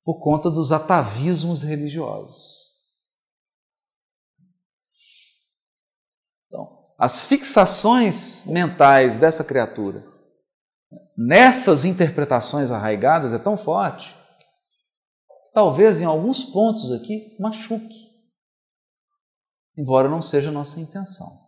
Por 0.04 0.20
conta 0.20 0.52
dos 0.52 0.74
atavismos 0.74 1.64
religiosos. 1.64 2.66
as 6.98 7.26
fixações 7.26 8.46
mentais 8.46 9.20
dessa 9.20 9.44
criatura 9.44 10.02
nessas 11.18 11.84
interpretações 11.84 12.72
arraigadas 12.72 13.34
é 13.34 13.38
tão 13.38 13.58
forte, 13.58 14.16
talvez 15.56 16.02
em 16.02 16.06
alguns 16.06 16.44
pontos 16.44 16.92
aqui 16.92 17.34
machuque, 17.40 18.12
embora 19.78 20.10
não 20.10 20.22
seja 20.22 20.52
nossa 20.52 20.82
intenção. 20.82 21.46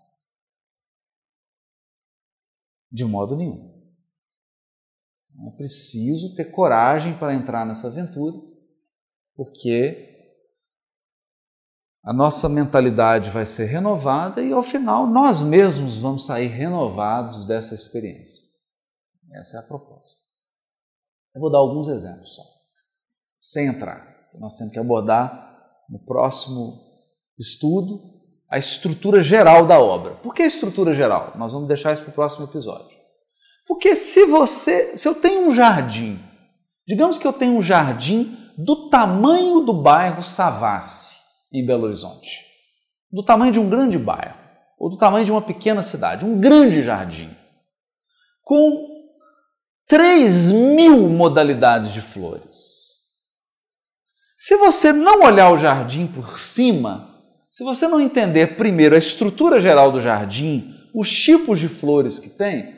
De 2.90 3.04
modo 3.04 3.36
nenhum. 3.36 3.76
É 5.46 5.52
preciso 5.58 6.36
ter 6.36 6.46
coragem 6.46 7.20
para 7.20 7.36
entrar 7.36 7.66
nessa 7.66 7.90
aventura, 7.90 8.38
porque 9.36 10.16
a 12.02 12.14
nossa 12.14 12.48
mentalidade 12.48 13.30
vai 13.30 13.46
ser 13.46 13.66
renovada 13.66 14.42
e 14.42 14.54
ao 14.54 14.64
final 14.64 15.06
nós 15.06 15.42
mesmos 15.42 16.00
vamos 16.00 16.26
sair 16.26 16.48
renovados 16.48 17.46
dessa 17.46 17.76
experiência. 17.76 18.48
Essa 19.34 19.58
é 19.58 19.60
a 19.60 19.68
proposta. 19.68 20.24
Eu 21.36 21.42
vou 21.42 21.52
dar 21.52 21.58
alguns 21.58 21.90
exemplos 21.90 22.34
só, 22.34 22.57
sem 23.40 23.68
entrar. 23.68 24.06
Nós 24.40 24.58
temos 24.58 24.74
que 24.74 24.80
abordar 24.80 25.56
no 25.90 26.00
próximo 26.00 26.80
estudo 27.38 28.00
a 28.50 28.58
estrutura 28.58 29.24
geral 29.24 29.66
da 29.66 29.80
obra. 29.80 30.16
Por 30.16 30.34
que 30.34 30.44
a 30.44 30.48
estrutura 30.48 30.94
geral? 30.94 31.34
Nós 31.38 31.54
vamos 31.54 31.68
deixar 31.68 31.94
isso 31.94 32.04
para 32.04 32.12
o 32.12 32.16
próximo 32.16 32.46
episódio. 32.46 32.98
Porque 33.68 33.96
se 33.96 34.26
você, 34.26 34.98
se 34.98 35.08
eu 35.08 35.16
tenho 35.16 35.50
um 35.50 35.56
jardim, 35.56 36.20
digamos 36.88 37.18
que 37.18 37.28
eu 37.28 37.34
tenho 37.34 37.54
um 37.54 37.62
jardim 37.62 38.38
do 38.58 38.90
tamanho 38.90 39.62
do 39.62 39.74
bairro 39.74 40.24
Savassi, 40.24 41.18
em 41.52 41.66
Belo 41.66 41.86
Horizonte, 41.86 42.46
do 43.12 43.24
tamanho 43.24 43.52
de 43.52 43.60
um 43.60 43.70
grande 43.70 43.98
bairro, 43.98 44.38
ou 44.80 44.90
do 44.90 44.98
tamanho 44.98 45.26
de 45.26 45.32
uma 45.32 45.42
pequena 45.42 45.84
cidade, 45.84 46.26
um 46.26 46.40
grande 46.40 46.84
jardim, 46.84 47.30
com 48.44 48.88
3 49.88 50.52
mil 50.52 51.10
modalidades 51.10 51.94
de 51.94 52.02
flores. 52.02 52.87
Se 54.48 54.56
você 54.56 54.94
não 54.94 55.24
olhar 55.24 55.52
o 55.52 55.58
jardim 55.58 56.08
por 56.08 56.40
cima, 56.40 57.22
se 57.52 57.66
você 57.66 57.86
não 57.86 58.00
entender 58.00 58.56
primeiro 58.56 58.96
a 58.96 58.98
estrutura 58.98 59.60
geral 59.60 59.92
do 59.92 60.00
jardim, 60.00 60.74
os 60.96 61.12
tipos 61.12 61.60
de 61.60 61.68
flores 61.68 62.18
que 62.18 62.30
tem, 62.30 62.74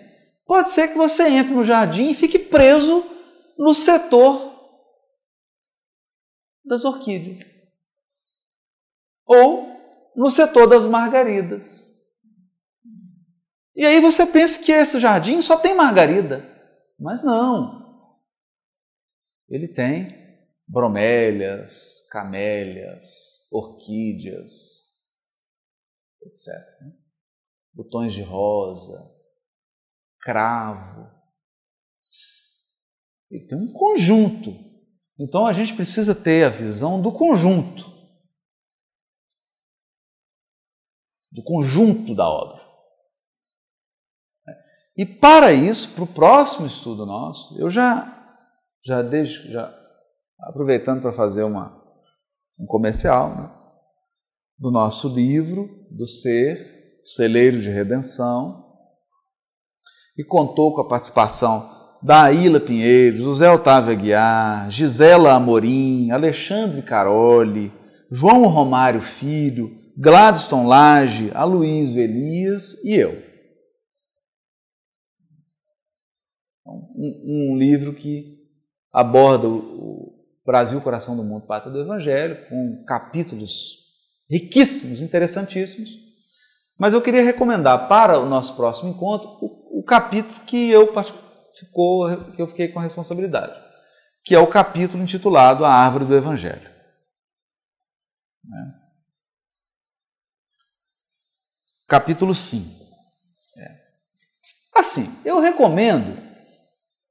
pode 0.47 0.71
ser 0.71 0.87
que 0.87 0.97
você 0.97 1.27
entre 1.27 1.53
no 1.53 1.63
jardim 1.63 2.09
e 2.09 2.15
fique 2.15 2.39
preso 2.39 3.05
no 3.55 3.75
setor 3.75 4.51
das 6.65 6.83
orquídeas 6.83 7.39
ou 9.23 10.11
no 10.15 10.31
setor 10.31 10.65
das 10.65 10.87
margaridas. 10.87 12.03
E 13.75 13.85
aí 13.85 14.01
você 14.01 14.25
pensa 14.25 14.63
que 14.63 14.71
esse 14.71 14.99
jardim 14.99 15.39
só 15.39 15.55
tem 15.55 15.75
margarida, 15.75 16.49
mas 16.99 17.23
não. 17.23 18.09
Ele 19.47 19.67
tem 19.67 20.18
bromélias, 20.69 22.07
camélias, 22.11 23.47
orquídeas, 23.51 24.95
etc. 26.21 26.53
Né? 26.81 26.93
Botões 27.73 28.13
de 28.13 28.21
rosa, 28.21 29.11
cravo. 30.21 31.09
Ele 33.31 33.47
tem 33.47 33.57
um 33.57 33.73
conjunto. 33.73 34.51
Então 35.19 35.47
a 35.47 35.53
gente 35.53 35.75
precisa 35.75 36.13
ter 36.13 36.45
a 36.45 36.49
visão 36.49 37.01
do 37.01 37.11
conjunto. 37.11 37.83
Do 41.31 41.43
conjunto 41.43 42.15
da 42.15 42.29
obra. 42.29 42.59
E 44.95 45.05
para 45.05 45.51
isso, 45.53 45.95
para 45.95 46.03
o 46.03 46.13
próximo 46.13 46.67
estudo 46.67 47.05
nosso, 47.05 47.57
eu 47.57 47.69
já, 47.69 48.37
já 48.83 49.01
deixo, 49.01 49.49
já 49.49 49.78
aproveitando 50.41 51.01
para 51.01 51.11
fazer 51.11 51.43
uma, 51.43 51.81
um 52.57 52.65
comercial 52.65 53.35
né, 53.35 53.51
do 54.57 54.71
nosso 54.71 55.13
livro, 55.13 55.69
do 55.91 56.05
Ser, 56.05 56.99
Celeiro 57.03 57.61
de 57.61 57.69
Redenção, 57.69 58.65
e 60.17 60.23
contou 60.23 60.73
com 60.73 60.81
a 60.81 60.87
participação 60.87 61.97
da 62.01 62.31
Ilha 62.31 62.59
Pinheiro, 62.59 63.17
José 63.17 63.49
Otávio 63.49 63.91
Aguiar, 63.91 64.69
Gisela 64.69 65.33
Amorim, 65.33 66.11
Alexandre 66.11 66.81
Caroli, 66.81 67.71
João 68.11 68.47
Romário 68.47 69.01
Filho, 69.01 69.77
Gladstone 69.97 70.67
Lage, 70.67 71.31
Aloysio 71.33 72.01
Elias 72.01 72.83
e 72.83 72.95
eu. 72.95 73.21
Um, 76.65 77.51
um 77.53 77.57
livro 77.57 77.93
que 77.93 78.39
aborda 78.93 79.47
o, 79.47 80.08
Brasil, 80.49 80.81
Coração 80.81 81.15
do 81.15 81.23
Mundo, 81.23 81.45
Pátria 81.45 81.71
do 81.71 81.79
Evangelho, 81.79 82.49
com 82.49 82.83
capítulos 82.83 83.85
riquíssimos, 84.27 84.99
interessantíssimos. 84.99 85.91
Mas 86.75 86.91
eu 86.91 87.01
queria 87.03 87.23
recomendar 87.23 87.87
para 87.87 88.17
o 88.19 88.25
nosso 88.25 88.55
próximo 88.55 88.89
encontro 88.89 89.29
o, 89.41 89.79
o 89.79 89.83
capítulo 89.83 90.43
que 90.45 90.71
eu, 90.71 90.91
ficou, 91.53 92.31
que 92.31 92.41
eu 92.41 92.47
fiquei 92.47 92.69
com 92.69 92.79
a 92.79 92.81
responsabilidade, 92.81 93.53
que 94.23 94.33
é 94.33 94.39
o 94.39 94.47
capítulo 94.47 95.03
intitulado 95.03 95.63
A 95.63 95.71
Árvore 95.71 96.05
do 96.05 96.15
Evangelho. 96.15 96.67
Né? 98.43 98.73
Capítulo 101.87 102.33
5. 102.33 102.85
É. 103.55 103.81
Assim, 104.75 105.15
eu 105.23 105.39
recomendo 105.39 106.28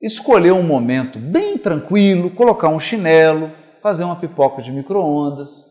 escolher 0.01 0.53
um 0.53 0.63
momento 0.63 1.19
bem 1.19 1.59
tranquilo, 1.59 2.31
colocar 2.31 2.69
um 2.69 2.81
chinelo, 2.81 3.53
fazer 3.83 4.05
uma 4.05 4.17
pipoca 4.17 4.63
de 4.63 4.71
micro-ondas, 4.71 5.67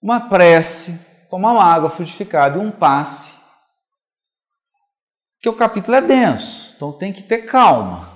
uma 0.00 0.28
prece, 0.28 1.04
tomar 1.28 1.52
uma 1.52 1.64
água 1.64 1.90
frutificada 1.90 2.58
e 2.58 2.60
um 2.60 2.70
passe. 2.70 3.36
Porque 5.34 5.48
o 5.48 5.56
capítulo 5.56 5.96
é 5.96 6.00
denso, 6.00 6.74
então 6.76 6.92
tem 6.92 7.12
que 7.12 7.22
ter 7.22 7.42
calma. 7.42 8.14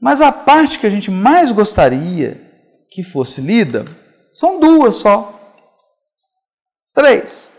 Mas 0.00 0.20
a 0.20 0.30
parte 0.30 0.78
que 0.78 0.86
a 0.86 0.90
gente 0.90 1.10
mais 1.10 1.50
gostaria 1.50 2.40
que 2.90 3.02
fosse 3.02 3.40
lida 3.40 3.84
são 4.30 4.60
duas 4.60 4.96
só. 4.96 5.34
Três. 6.94 7.50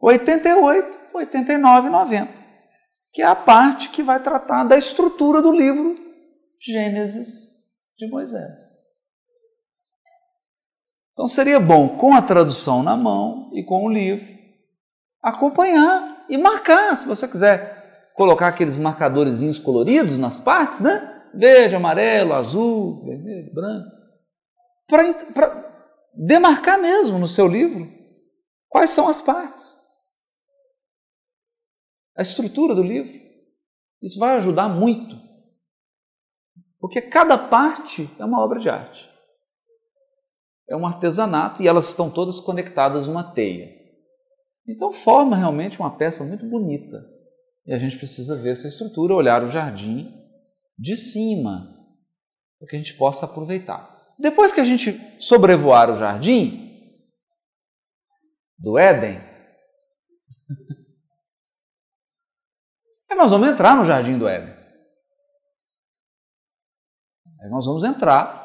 88, 0.00 0.98
89 1.14 1.88
e 1.88 1.90
90 1.90 2.39
que 3.12 3.22
é 3.22 3.26
a 3.26 3.34
parte 3.34 3.90
que 3.90 4.02
vai 4.02 4.22
tratar 4.22 4.64
da 4.64 4.76
estrutura 4.76 5.42
do 5.42 5.52
livro 5.52 5.96
Gênesis 6.60 7.50
de 7.96 8.08
Moisés. 8.08 8.60
Então 11.12 11.26
seria 11.26 11.58
bom, 11.58 11.96
com 11.96 12.14
a 12.14 12.22
tradução 12.22 12.82
na 12.82 12.96
mão 12.96 13.50
e 13.52 13.64
com 13.64 13.84
o 13.84 13.92
livro, 13.92 14.26
acompanhar 15.22 16.24
e 16.28 16.38
marcar, 16.38 16.96
se 16.96 17.06
você 17.06 17.26
quiser 17.26 18.12
colocar 18.14 18.48
aqueles 18.48 18.78
marcadorzinhos 18.78 19.58
coloridos 19.58 20.18
nas 20.18 20.38
partes, 20.38 20.80
né? 20.80 21.22
Verde, 21.34 21.76
amarelo, 21.76 22.34
azul, 22.34 23.04
vermelho, 23.04 23.52
branco, 23.52 23.90
para 24.88 25.70
demarcar 26.14 26.78
mesmo 26.78 27.18
no 27.18 27.28
seu 27.28 27.46
livro 27.46 27.88
quais 28.68 28.90
são 28.90 29.08
as 29.08 29.22
partes 29.22 29.79
a 32.20 32.22
estrutura 32.22 32.74
do 32.74 32.82
livro. 32.82 33.18
Isso 34.02 34.18
vai 34.18 34.36
ajudar 34.36 34.68
muito. 34.68 35.16
Porque 36.78 37.00
cada 37.00 37.38
parte 37.38 38.10
é 38.18 38.24
uma 38.26 38.44
obra 38.44 38.60
de 38.60 38.68
arte. 38.68 39.08
É 40.68 40.76
um 40.76 40.86
artesanato 40.86 41.62
e 41.62 41.66
elas 41.66 41.88
estão 41.88 42.10
todas 42.10 42.38
conectadas 42.38 43.06
numa 43.06 43.24
teia. 43.24 43.74
Então 44.68 44.92
forma 44.92 45.34
realmente 45.34 45.80
uma 45.80 45.96
peça 45.96 46.22
muito 46.22 46.44
bonita. 46.44 47.02
E 47.64 47.72
a 47.72 47.78
gente 47.78 47.96
precisa 47.96 48.36
ver 48.36 48.50
essa 48.50 48.68
estrutura, 48.68 49.14
olhar 49.14 49.42
o 49.42 49.50
jardim 49.50 50.14
de 50.78 50.98
cima, 50.98 51.74
para 52.58 52.68
que 52.68 52.76
a 52.76 52.78
gente 52.78 52.98
possa 52.98 53.24
aproveitar. 53.24 54.14
Depois 54.18 54.52
que 54.52 54.60
a 54.60 54.64
gente 54.64 55.00
sobrevoar 55.18 55.90
o 55.90 55.96
jardim 55.96 56.68
do 58.58 58.78
Éden, 58.78 59.30
Aí 63.10 63.16
nós 63.16 63.30
vamos 63.30 63.48
entrar 63.48 63.76
no 63.76 63.84
jardim 63.84 64.18
do 64.18 64.28
Éden. 64.28 64.54
Aí 67.42 67.50
nós 67.50 67.66
vamos 67.66 67.82
entrar 67.82 68.40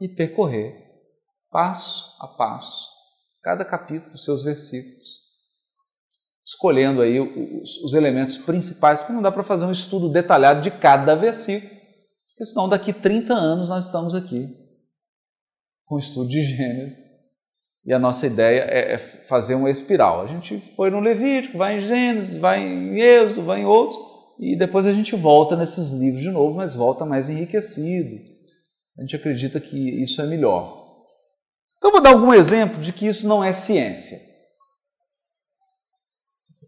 e 0.00 0.08
percorrer 0.08 0.86
passo 1.50 2.16
a 2.20 2.26
passo 2.26 2.88
cada 3.42 3.64
capítulo, 3.64 4.18
seus 4.18 4.42
versículos, 4.42 5.06
escolhendo 6.44 7.00
aí 7.00 7.20
os, 7.20 7.78
os 7.84 7.94
elementos 7.94 8.36
principais, 8.36 8.98
porque 8.98 9.12
não 9.12 9.22
dá 9.22 9.30
para 9.30 9.44
fazer 9.44 9.64
um 9.64 9.72
estudo 9.72 10.10
detalhado 10.10 10.60
de 10.60 10.70
cada 10.70 11.14
versículo, 11.14 11.72
porque 12.26 12.44
senão 12.44 12.68
daqui 12.68 12.92
30 12.92 13.32
anos 13.32 13.68
nós 13.68 13.86
estamos 13.86 14.14
aqui 14.14 14.48
com 15.84 15.94
o 15.94 15.98
estudo 15.98 16.28
de 16.28 16.42
Gênesis 16.42 17.07
e 17.84 17.92
a 17.92 17.98
nossa 17.98 18.26
ideia 18.26 18.62
é, 18.62 18.94
é 18.94 18.98
fazer 18.98 19.54
uma 19.54 19.70
espiral. 19.70 20.22
A 20.22 20.26
gente 20.26 20.60
foi 20.76 20.90
no 20.90 21.00
Levítico, 21.00 21.58
vai 21.58 21.78
em 21.78 21.80
Gênesis, 21.80 22.38
vai 22.38 22.60
em 22.60 23.00
Êxodo, 23.00 23.42
vai 23.42 23.60
em 23.60 23.64
outros, 23.64 23.98
e 24.38 24.56
depois 24.56 24.86
a 24.86 24.92
gente 24.92 25.16
volta 25.16 25.56
nesses 25.56 25.90
livros 25.90 26.22
de 26.22 26.30
novo, 26.30 26.56
mas 26.56 26.74
volta 26.74 27.04
mais 27.04 27.28
enriquecido. 27.28 28.16
A 28.96 29.02
gente 29.02 29.16
acredita 29.16 29.60
que 29.60 30.02
isso 30.02 30.20
é 30.20 30.26
melhor. 30.26 30.78
Então, 31.76 31.92
vou 31.92 32.00
dar 32.00 32.10
algum 32.10 32.34
exemplo 32.34 32.82
de 32.82 32.92
que 32.92 33.06
isso 33.06 33.26
não 33.26 33.42
é 33.42 33.52
ciência. 33.52 34.18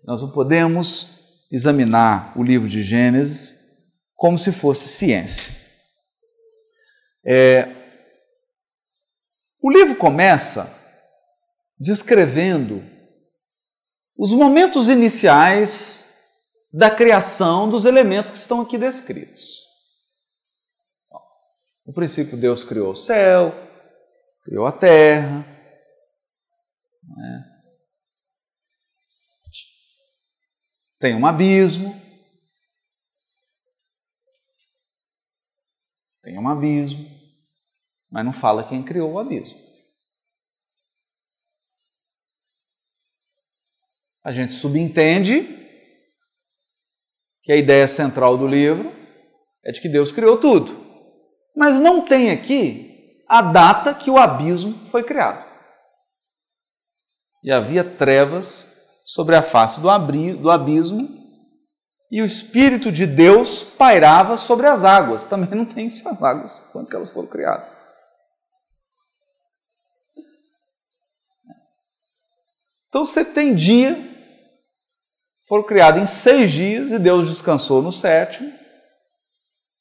Nós 0.05 0.23
não 0.23 0.31
podemos 0.31 1.21
examinar 1.51 2.33
o 2.39 2.43
livro 2.43 2.69
de 2.69 2.83
Gênesis 2.83 3.59
como 4.15 4.39
se 4.39 4.53
fosse 4.53 4.89
ciência. 4.89 5.55
É, 7.25 7.69
o 9.61 9.71
livro 9.71 9.97
começa 9.97 10.80
descrevendo 11.81 12.85
os 14.15 14.33
momentos 14.33 14.91
iniciais 14.91 16.07
da 16.71 16.91
criação 16.91 17.71
dos 17.71 17.87
elementos 17.87 18.31
que 18.31 18.37
estão 18.37 18.61
aqui 18.61 18.77
descritos. 18.77 19.67
No 21.87 21.95
princípio, 21.95 22.37
Deus 22.37 22.63
criou 22.63 22.91
o 22.91 22.95
céu, 22.95 23.53
criou 24.45 24.67
a 24.67 24.73
terra. 24.73 25.45
Né? 27.03 27.63
Tem 30.99 31.17
um 31.17 31.27
abismo. 31.27 31.99
Tem 36.23 36.39
um 36.39 36.47
abismo. 36.47 37.09
Mas 38.11 38.25
não 38.25 38.35
fala 38.35 38.69
quem 38.69 38.85
criou 38.85 39.13
o 39.13 39.19
abismo. 39.19 39.70
A 44.31 44.33
gente 44.33 44.53
subentende 44.53 45.43
que 47.43 47.51
a 47.51 47.57
ideia 47.57 47.89
central 47.89 48.39
do 48.39 48.47
livro 48.47 48.95
é 49.65 49.73
de 49.73 49.81
que 49.81 49.89
Deus 49.89 50.13
criou 50.13 50.37
tudo. 50.37 50.87
Mas 51.57 51.81
não 51.81 52.05
tem 52.05 52.31
aqui 52.31 53.25
a 53.29 53.43
data 53.43 53.93
que 53.93 54.09
o 54.09 54.17
abismo 54.17 54.87
foi 54.89 55.03
criado. 55.03 55.45
E 57.43 57.51
havia 57.51 57.83
trevas 57.83 58.81
sobre 59.05 59.35
a 59.35 59.43
face 59.43 59.81
do, 59.81 59.91
abismo 59.91 61.09
e 62.09 62.23
o 62.23 62.25
Espírito 62.25 62.93
de 62.93 63.09
Deus 63.09 63.65
pairava 63.65 64.37
sobre 64.37 64.69
as 64.69 64.85
águas. 64.85 65.27
Também 65.27 65.59
não 65.59 65.67
tem 65.67 65.89
essas 65.89 66.23
águas, 66.23 66.61
quando 66.71 66.89
que 66.89 66.95
elas 66.95 67.11
foram 67.11 67.27
criadas. 67.27 67.69
Então 72.89 73.05
você 73.05 73.25
tem 73.25 73.57
dia 73.57 74.10
foram 75.51 75.65
criados 75.65 76.01
em 76.01 76.07
seis 76.07 76.53
dias 76.53 76.93
e 76.93 76.99
Deus 77.01 77.29
descansou 77.29 77.83
no 77.83 77.91
sétimo. 77.91 78.53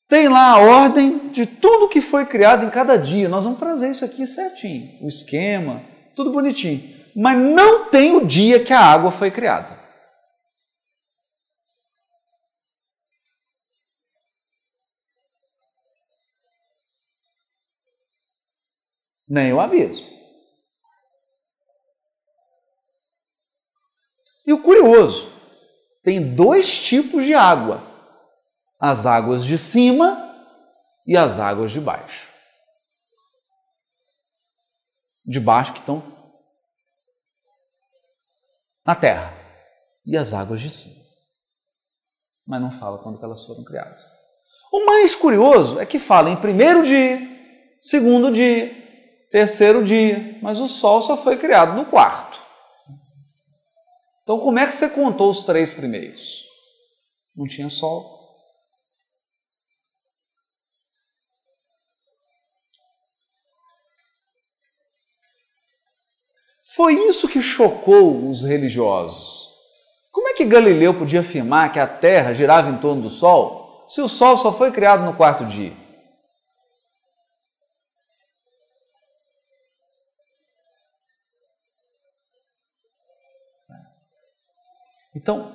Tem 0.08 0.28
lá 0.28 0.54
a 0.54 0.58
ordem 0.58 1.30
de 1.30 1.46
tudo 1.46 1.88
que 1.88 2.02
foi 2.02 2.26
criado 2.26 2.66
em 2.66 2.72
cada 2.72 2.98
dia. 2.98 3.30
Nós 3.30 3.44
vamos 3.44 3.60
trazer 3.60 3.92
isso 3.92 4.04
aqui 4.04 4.26
certinho, 4.26 4.98
o 5.00 5.08
esquema, 5.08 5.84
tudo 6.16 6.32
bonitinho. 6.32 6.98
Mas 7.16 7.38
não 7.38 7.86
tem 7.86 8.16
o 8.16 8.26
dia 8.26 8.64
que 8.64 8.74
a 8.74 8.80
água 8.80 9.12
foi 9.12 9.30
criada. 9.30 9.80
Nem 19.28 19.54
o 19.54 19.60
aviso. 19.60 20.04
E 24.48 24.52
o 24.52 24.64
curioso 24.64 25.39
tem 26.10 26.34
dois 26.34 26.80
tipos 26.80 27.24
de 27.24 27.36
água: 27.36 27.84
as 28.80 29.06
águas 29.06 29.46
de 29.46 29.60
cima 29.60 30.36
e 31.06 31.16
as 31.16 31.40
águas 31.40 31.70
de 31.70 31.80
baixo. 31.80 32.32
De 35.24 35.40
baixo 35.40 35.72
que 35.74 35.80
estão 35.80 36.02
na 38.84 38.96
terra 38.96 39.36
e 40.04 40.18
as 40.18 40.34
águas 40.34 40.60
de 40.60 40.72
cima. 40.72 41.00
Mas 42.48 42.60
não 42.60 42.72
fala 42.72 42.98
quando 42.98 43.24
elas 43.24 43.46
foram 43.46 43.64
criadas. 43.64 44.02
O 44.74 44.88
mais 44.88 45.14
curioso 45.14 45.80
é 45.80 45.86
que 45.86 46.00
fala 46.00 46.32
em 46.32 46.42
primeiro 46.42 46.84
dia, 46.84 47.20
segundo 47.80 48.34
dia, 48.34 49.28
terceiro 49.32 49.86
dia, 49.86 50.40
mas 50.42 50.60
o 50.60 50.68
sol 50.68 51.04
só 51.04 51.16
foi 51.16 51.38
criado 51.38 51.74
no 51.74 51.86
quarto. 51.86 52.39
Então, 54.30 54.40
como 54.42 54.60
é 54.60 54.68
que 54.68 54.76
você 54.76 54.92
contou 54.92 55.32
os 55.32 55.44
três 55.44 55.74
primeiros? 55.74 56.46
Não 57.36 57.48
tinha 57.48 57.68
sol. 57.68 58.30
Foi 66.76 66.94
isso 67.08 67.28
que 67.28 67.42
chocou 67.42 68.30
os 68.30 68.44
religiosos. 68.44 69.50
Como 70.12 70.28
é 70.28 70.36
que 70.36 70.46
Galileu 70.46 70.94
podia 70.94 71.22
afirmar 71.22 71.74
que 71.74 71.80
a 71.80 71.88
Terra 71.88 72.32
girava 72.32 72.70
em 72.70 72.78
torno 72.78 73.02
do 73.02 73.10
Sol 73.10 73.84
se 73.88 74.00
o 74.00 74.08
Sol 74.08 74.38
só 74.38 74.54
foi 74.54 74.72
criado 74.72 75.04
no 75.06 75.18
quarto 75.18 75.44
dia? 75.44 75.74
Então, 85.20 85.54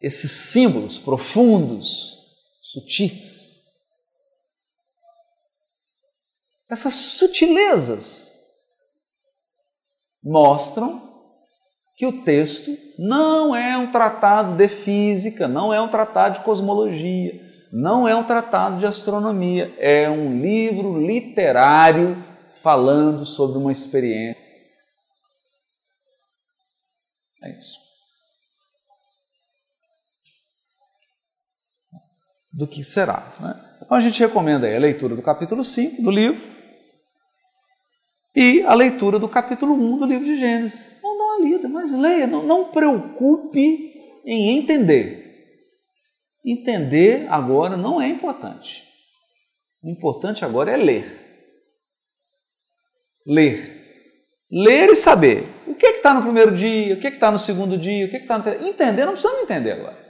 esses 0.00 0.30
símbolos 0.30 0.98
profundos, 0.98 2.24
sutis, 2.62 3.62
essas 6.70 6.94
sutilezas 6.94 8.32
mostram 10.22 11.02
que 11.96 12.06
o 12.06 12.24
texto 12.24 12.74
não 12.98 13.54
é 13.54 13.76
um 13.76 13.92
tratado 13.92 14.56
de 14.56 14.68
física, 14.68 15.46
não 15.46 15.72
é 15.72 15.78
um 15.82 15.88
tratado 15.88 16.38
de 16.38 16.44
cosmologia, 16.46 17.38
não 17.70 18.08
é 18.08 18.16
um 18.16 18.24
tratado 18.24 18.78
de 18.78 18.86
astronomia, 18.86 19.74
é 19.78 20.08
um 20.08 20.40
livro 20.40 20.98
literário 20.98 22.24
falando 22.62 23.26
sobre 23.26 23.58
uma 23.58 23.70
experiência. 23.70 24.42
É 27.42 27.58
isso. 27.58 27.83
Do 32.54 32.68
que 32.68 32.84
será. 32.84 33.26
Né? 33.40 33.60
Então 33.82 33.96
a 33.96 34.00
gente 34.00 34.20
recomenda 34.20 34.72
a 34.72 34.78
leitura 34.78 35.16
do 35.16 35.22
capítulo 35.22 35.64
5 35.64 36.00
do 36.00 36.10
livro 36.10 36.48
e 38.34 38.62
a 38.62 38.74
leitura 38.74 39.18
do 39.18 39.28
capítulo 39.28 39.74
1 39.74 39.98
do 39.98 40.06
livro 40.06 40.24
de 40.24 40.38
Gênesis. 40.38 41.00
Não 41.02 41.18
dá 41.18 41.24
uma 41.24 41.46
lida, 41.46 41.68
mas 41.68 41.92
leia, 41.92 42.26
não, 42.26 42.42
não 42.44 42.70
preocupe 42.70 43.92
em 44.24 44.56
entender. 44.56 45.22
Entender 46.44 47.26
agora 47.28 47.76
não 47.76 48.00
é 48.00 48.08
importante. 48.08 48.84
O 49.82 49.90
importante 49.90 50.44
agora 50.44 50.70
é 50.70 50.76
ler. 50.76 51.20
Ler. 53.26 53.82
Ler 54.50 54.90
e 54.90 54.96
saber. 54.96 55.46
O 55.66 55.74
que 55.74 55.86
é 55.86 55.96
está 55.96 56.14
no 56.14 56.22
primeiro 56.22 56.54
dia, 56.54 56.94
o 56.94 57.00
que 57.00 57.06
é 57.06 57.10
está 57.10 57.30
no 57.30 57.38
segundo 57.38 57.76
dia, 57.76 58.06
o 58.06 58.10
que 58.10 58.16
é 58.16 58.20
está 58.20 58.38
no 58.38 58.44
terceiro. 58.44 58.68
Entender, 58.68 59.04
não 59.04 59.12
precisamos 59.12 59.42
entender 59.42 59.72
agora. 59.72 60.03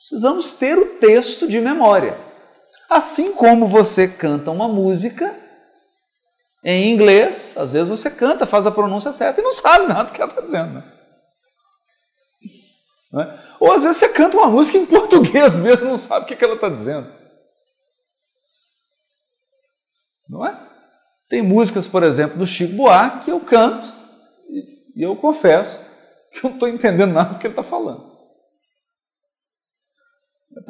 Precisamos 0.00 0.54
ter 0.54 0.78
o 0.78 0.96
texto 0.96 1.46
de 1.46 1.60
memória. 1.60 2.18
Assim 2.88 3.34
como 3.34 3.66
você 3.66 4.08
canta 4.08 4.50
uma 4.50 4.66
música 4.66 5.38
em 6.64 6.90
inglês, 6.90 7.54
às 7.58 7.74
vezes 7.74 7.90
você 7.90 8.10
canta, 8.10 8.46
faz 8.46 8.66
a 8.66 8.70
pronúncia 8.70 9.12
certa 9.12 9.40
e 9.40 9.44
não 9.44 9.52
sabe 9.52 9.86
nada 9.92 10.04
do 10.04 10.12
que 10.12 10.22
ela 10.22 10.30
está 10.30 10.40
dizendo. 10.40 10.72
Né? 10.72 10.84
É? 13.12 13.38
Ou 13.60 13.72
às 13.72 13.82
vezes 13.82 13.98
você 13.98 14.08
canta 14.08 14.38
uma 14.38 14.46
música 14.46 14.78
em 14.78 14.86
português 14.86 15.58
mesmo, 15.58 15.84
não 15.84 15.98
sabe 15.98 16.24
o 16.24 16.36
que 16.36 16.42
ela 16.42 16.54
está 16.54 16.70
dizendo. 16.70 17.14
Não 20.26 20.46
é? 20.46 20.66
Tem 21.28 21.42
músicas, 21.42 21.86
por 21.86 22.02
exemplo, 22.02 22.38
do 22.38 22.46
Chico 22.46 22.72
Buarque 22.72 23.26
que 23.26 23.30
eu 23.30 23.40
canto 23.40 23.92
e 24.96 25.02
eu 25.02 25.14
confesso 25.16 25.84
que 26.32 26.38
eu 26.38 26.48
não 26.48 26.54
estou 26.54 26.68
entendendo 26.68 27.12
nada 27.12 27.34
do 27.34 27.38
que 27.38 27.46
ele 27.46 27.52
está 27.52 27.62
falando. 27.62 28.09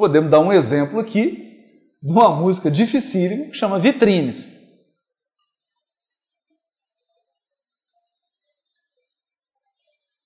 Podemos 0.01 0.31
dar 0.31 0.39
um 0.39 0.51
exemplo 0.51 0.99
aqui 0.99 1.93
de 2.01 2.11
uma 2.11 2.35
música 2.35 2.71
dificílima 2.71 3.51
que 3.51 3.53
chama 3.53 3.77
Vitrines. 3.77 4.59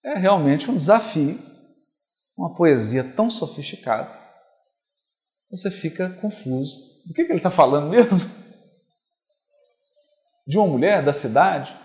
É 0.01 0.17
realmente 0.17 0.71
um 0.71 0.77
desafio, 0.77 1.37
uma 2.37 2.55
poesia 2.55 3.03
tão 3.03 3.29
sofisticada, 3.29 4.17
você 5.51 5.69
fica 5.69 6.09
confuso. 6.21 6.79
Do 7.05 7.13
que, 7.13 7.25
que 7.25 7.31
ele 7.33 7.39
está 7.39 7.51
falando 7.51 7.89
mesmo? 7.89 8.29
De 10.47 10.57
uma 10.57 10.67
mulher 10.67 11.03
da 11.03 11.11
cidade? 11.11 11.77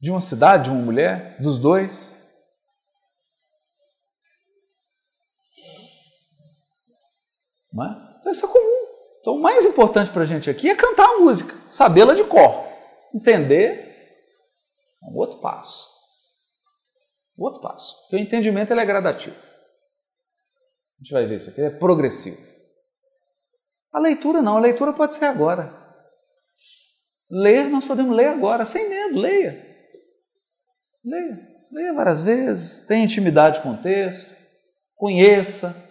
De 0.00 0.10
uma 0.10 0.22
cidade, 0.22 0.64
de 0.64 0.70
uma 0.70 0.80
mulher? 0.80 1.38
Dos 1.38 1.58
dois? 1.58 2.18
É? 7.78 8.30
Isso 8.30 8.46
é 8.46 8.48
comum. 8.48 8.86
Então, 9.20 9.34
o 9.34 9.40
mais 9.40 9.64
importante 9.66 10.10
para 10.10 10.22
a 10.22 10.26
gente 10.26 10.48
aqui 10.48 10.70
é 10.70 10.74
cantar 10.74 11.04
a 11.04 11.18
música, 11.18 11.54
sabê-la 11.70 12.14
de 12.14 12.24
cor. 12.24 12.66
Entender 13.14 13.90
é 15.02 15.06
um 15.06 15.16
outro 15.16 15.40
passo. 15.40 15.88
Um 17.38 17.44
outro 17.44 17.60
passo. 17.60 18.00
Porque 18.02 18.16
o 18.16 18.18
entendimento 18.18 18.72
ele 18.72 18.80
é 18.80 18.86
gradativo. 18.86 19.36
A 19.36 21.02
gente 21.02 21.12
vai 21.12 21.26
ver 21.26 21.36
isso 21.36 21.50
aqui, 21.50 21.62
é 21.62 21.70
progressivo. 21.70 22.40
A 23.92 23.98
leitura 23.98 24.42
não, 24.42 24.56
a 24.56 24.60
leitura 24.60 24.92
pode 24.92 25.14
ser 25.14 25.24
agora. 25.26 25.78
Ler, 27.30 27.68
nós 27.68 27.84
podemos 27.84 28.14
ler 28.16 28.26
agora, 28.26 28.66
sem 28.66 28.88
medo, 28.88 29.18
leia. 29.18 29.66
Leia. 31.04 31.48
Leia 31.72 31.94
várias 31.94 32.20
vezes, 32.22 32.82
tenha 32.82 33.04
intimidade 33.04 33.60
com 33.60 33.72
o 33.72 33.76
texto, 33.80 34.34
conheça. 34.96 35.88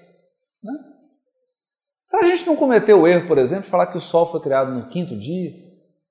Para 2.19 2.27
a 2.27 2.35
gente 2.35 2.45
não 2.45 2.57
cometer 2.57 2.93
o 2.93 3.07
erro, 3.07 3.29
por 3.29 3.37
exemplo, 3.37 3.63
de 3.63 3.69
falar 3.69 3.87
que 3.87 3.97
o 3.97 4.01
sol 4.01 4.29
foi 4.29 4.41
criado 4.41 4.73
no 4.73 4.89
quinto 4.89 5.17
dia, 5.17 5.53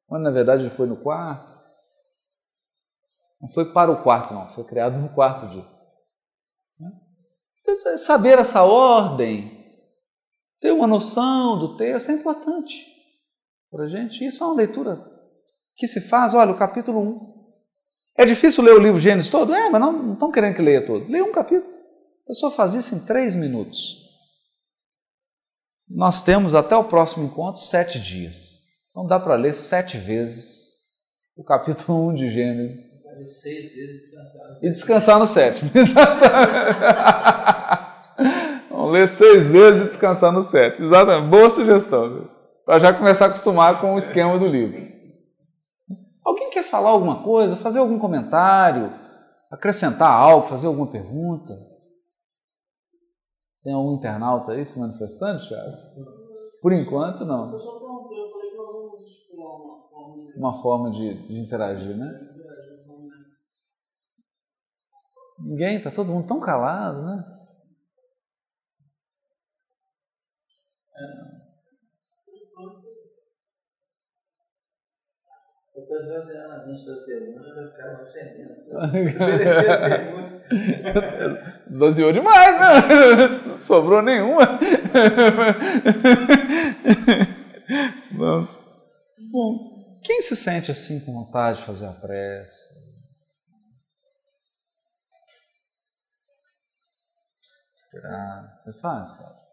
quando 0.07 0.23
na 0.23 0.31
verdade 0.31 0.63
ele 0.63 0.71
foi 0.71 0.87
no 0.87 0.97
quarto. 0.97 1.53
Não 3.39 3.49
foi 3.51 3.71
para 3.75 3.93
o 3.93 4.03
quarto, 4.03 4.33
não, 4.33 4.49
foi 4.49 4.65
criado 4.65 4.99
no 4.99 5.11
quarto 5.11 5.47
dia. 5.49 5.67
Então, 7.61 7.99
saber 7.99 8.39
essa 8.39 8.63
ordem, 8.63 9.53
ter 10.59 10.73
uma 10.73 10.87
noção 10.87 11.59
do 11.59 11.77
texto 11.77 12.09
é 12.09 12.15
importante 12.15 12.87
para 13.71 13.85
a 13.85 13.89
gente. 13.89 14.25
Isso 14.25 14.43
é 14.43 14.47
uma 14.47 14.57
leitura 14.57 15.07
que 15.77 15.87
se 15.87 16.09
faz, 16.09 16.33
olha, 16.33 16.53
o 16.53 16.59
capítulo 16.59 17.01
1. 17.01 17.39
É 18.17 18.25
difícil 18.25 18.65
ler 18.65 18.73
o 18.73 18.81
livro 18.81 18.99
Gênesis 18.99 19.31
todo? 19.31 19.55
É, 19.55 19.69
mas 19.69 19.79
não, 19.79 19.93
não 19.93 20.15
estão 20.15 20.33
querendo 20.33 20.57
que 20.57 20.63
leia 20.63 20.87
todo. 20.87 21.07
Leia 21.07 21.23
um 21.23 21.33
capítulo. 21.33 21.71
A 22.25 22.29
pessoa 22.29 22.51
faz 22.51 22.73
isso 22.73 22.95
em 22.95 23.05
três 23.05 23.35
minutos. 23.35 24.08
Nós 25.91 26.23
temos 26.23 26.55
até 26.55 26.77
o 26.77 26.85
próximo 26.85 27.25
encontro 27.25 27.61
sete 27.61 27.99
dias. 27.99 28.65
Então 28.91 29.07
dá 29.07 29.19
para 29.19 29.35
ler 29.37 29.55
sete 29.55 29.97
vezes 29.97 30.69
o 31.37 31.43
capítulo 31.43 32.09
1 32.09 32.15
de 32.15 32.31
Gênesis. 32.31 32.99
Seis 33.25 33.75
vezes 33.75 34.03
descansar. 34.03 34.57
E 34.63 34.71
descansar 34.71 35.19
no 35.19 35.27
sétimo. 35.27 35.71
Exatamente. 35.75 36.59
Vamos 38.71 38.93
ler 38.93 39.09
seis 39.09 39.49
vezes 39.49 39.83
e 39.83 39.87
descansar 39.87 40.31
no 40.31 40.43
sétimo. 40.43 40.87
Exatamente. 40.87 41.29
Boa 41.29 41.51
sugestão. 41.51 42.31
Para 42.65 42.79
já 42.79 42.93
começar 42.93 43.25
a 43.25 43.29
acostumar 43.29 43.81
com 43.81 43.95
o 43.95 43.99
esquema 43.99 44.39
do 44.39 44.47
livro. 44.47 44.87
Alguém 46.25 46.51
quer 46.51 46.63
falar 46.63 46.91
alguma 46.91 47.23
coisa, 47.23 47.57
fazer 47.57 47.79
algum 47.79 47.99
comentário, 47.99 48.93
acrescentar 49.51 50.11
algo, 50.11 50.47
fazer 50.47 50.67
alguma 50.67 50.87
pergunta? 50.87 51.59
Tem 53.63 53.73
algum 53.73 53.95
internauta 53.95 54.53
aí 54.53 54.65
se 54.65 54.79
manifestando, 54.79 55.41
Thiago? 55.47 55.77
Por 56.63 56.73
enquanto, 56.73 57.25
não. 57.25 57.59
Uma 60.37 60.61
forma 60.63 60.91
de, 60.91 61.27
de 61.27 61.41
interagir, 61.41 61.97
né? 61.97 62.09
Ninguém, 65.39 65.77
está 65.79 65.91
todo 65.91 66.13
mundo 66.13 66.27
tão 66.27 66.39
calado, 66.41 67.03
né? 67.03 67.25
É. 70.97 71.39
Eu 75.75 75.83
estou 75.83 75.97
esvaziando 75.97 76.53
a 76.55 76.67
mente 76.67 76.85
das 76.85 77.01
perguntas, 77.05 77.55
vai 77.55 77.67
ficar 77.69 77.93
mais 77.95 78.13
pendendo. 78.19 78.55
Esvaziou 81.67 82.13
demais, 82.13 82.61
né? 82.61 83.29
Não 83.47 83.61
sobrou 83.61 84.03
nenhuma. 84.03 84.59
Vamos. 88.13 88.59
Bom, 89.31 90.01
quem 90.03 90.23
se 90.23 90.35
sente 90.37 90.71
assim 90.71 91.01
com 91.01 91.13
vontade 91.13 91.59
de 91.59 91.65
fazer 91.65 91.87
a 91.87 91.93
prece? 91.93 92.69
Esperar. 97.75 98.61
Você 98.65 98.73
faz, 98.81 99.13
Cláudia? 99.13 99.49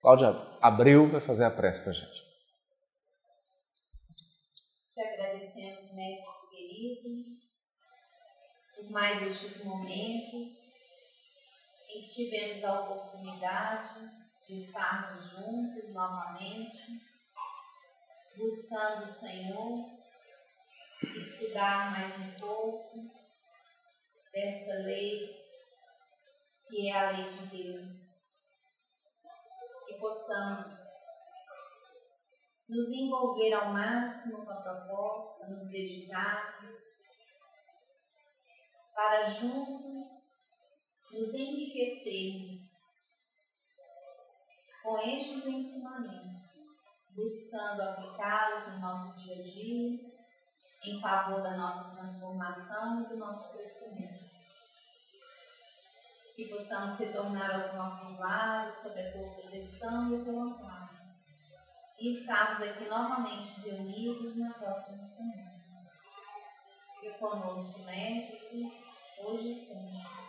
Cláudia 0.00 0.28
abriu, 0.60 1.08
vai 1.08 1.20
fazer 1.20 1.44
a 1.44 1.50
prece 1.50 1.82
para 1.82 1.90
a 1.90 1.94
gente. 1.94 2.26
Te 4.88 5.00
agradecemos, 5.00 5.92
Mestre 5.94 6.25
mais 8.90 9.22
estes 9.22 9.64
momentos 9.64 10.56
em 11.88 12.02
que 12.02 12.08
tivemos 12.08 12.64
a 12.64 12.80
oportunidade 12.80 14.10
de 14.46 14.54
estarmos 14.54 15.30
juntos 15.30 15.92
novamente, 15.92 17.00
buscando 18.36 19.04
o 19.04 19.08
Senhor, 19.08 19.96
estudar 21.16 21.92
mais 21.92 22.14
um 22.18 22.38
pouco 22.38 23.10
desta 24.32 24.74
lei 24.84 25.46
que 26.68 26.88
é 26.88 26.92
a 26.92 27.10
lei 27.12 27.28
de 27.28 27.46
Deus, 27.46 27.92
que 29.86 29.94
possamos 29.98 30.64
nos 32.68 32.88
envolver 32.88 33.52
ao 33.52 33.72
máximo 33.72 34.44
com 34.44 34.50
a 34.50 34.60
proposta, 34.60 35.46
nos 35.48 35.70
dedicarmos, 35.70 37.05
para 38.96 39.22
juntos 39.24 40.06
nos 41.12 41.34
enriquecermos 41.34 42.74
com 44.82 44.98
estes 45.00 45.44
ensinamentos, 45.44 46.46
buscando 47.10 47.82
aplicá-los 47.82 48.68
no 48.68 48.78
nosso 48.80 49.18
dia 49.20 49.34
a 49.34 49.42
dia, 49.42 50.00
em 50.86 51.00
favor 51.00 51.42
da 51.42 51.58
nossa 51.58 51.90
transformação 51.90 53.02
e 53.02 53.08
do 53.08 53.18
nosso 53.18 53.52
crescimento. 53.52 54.24
Que 56.34 56.48
possamos 56.48 56.98
retornar 56.98 57.54
aos 57.54 57.74
nossos 57.74 58.18
lares 58.18 58.74
sob 58.76 58.98
a 58.98 59.12
tua 59.12 59.34
proteção 59.34 60.10
e 60.10 60.14
o 60.14 60.24
teu 60.24 60.40
amparo 60.40 60.96
e 61.98 62.08
estarmos 62.08 62.62
aqui 62.66 62.88
novamente 62.88 63.60
reunidos 63.60 64.36
na 64.36 64.52
próxima 64.54 65.02
semana. 65.02 65.56
E 67.02 67.10
conosco, 67.18 67.82
Mestre, 67.84 68.85
hoje 69.18 69.48
e 69.48 69.54
sempre. 69.54 69.86
Jesus. 69.86 70.25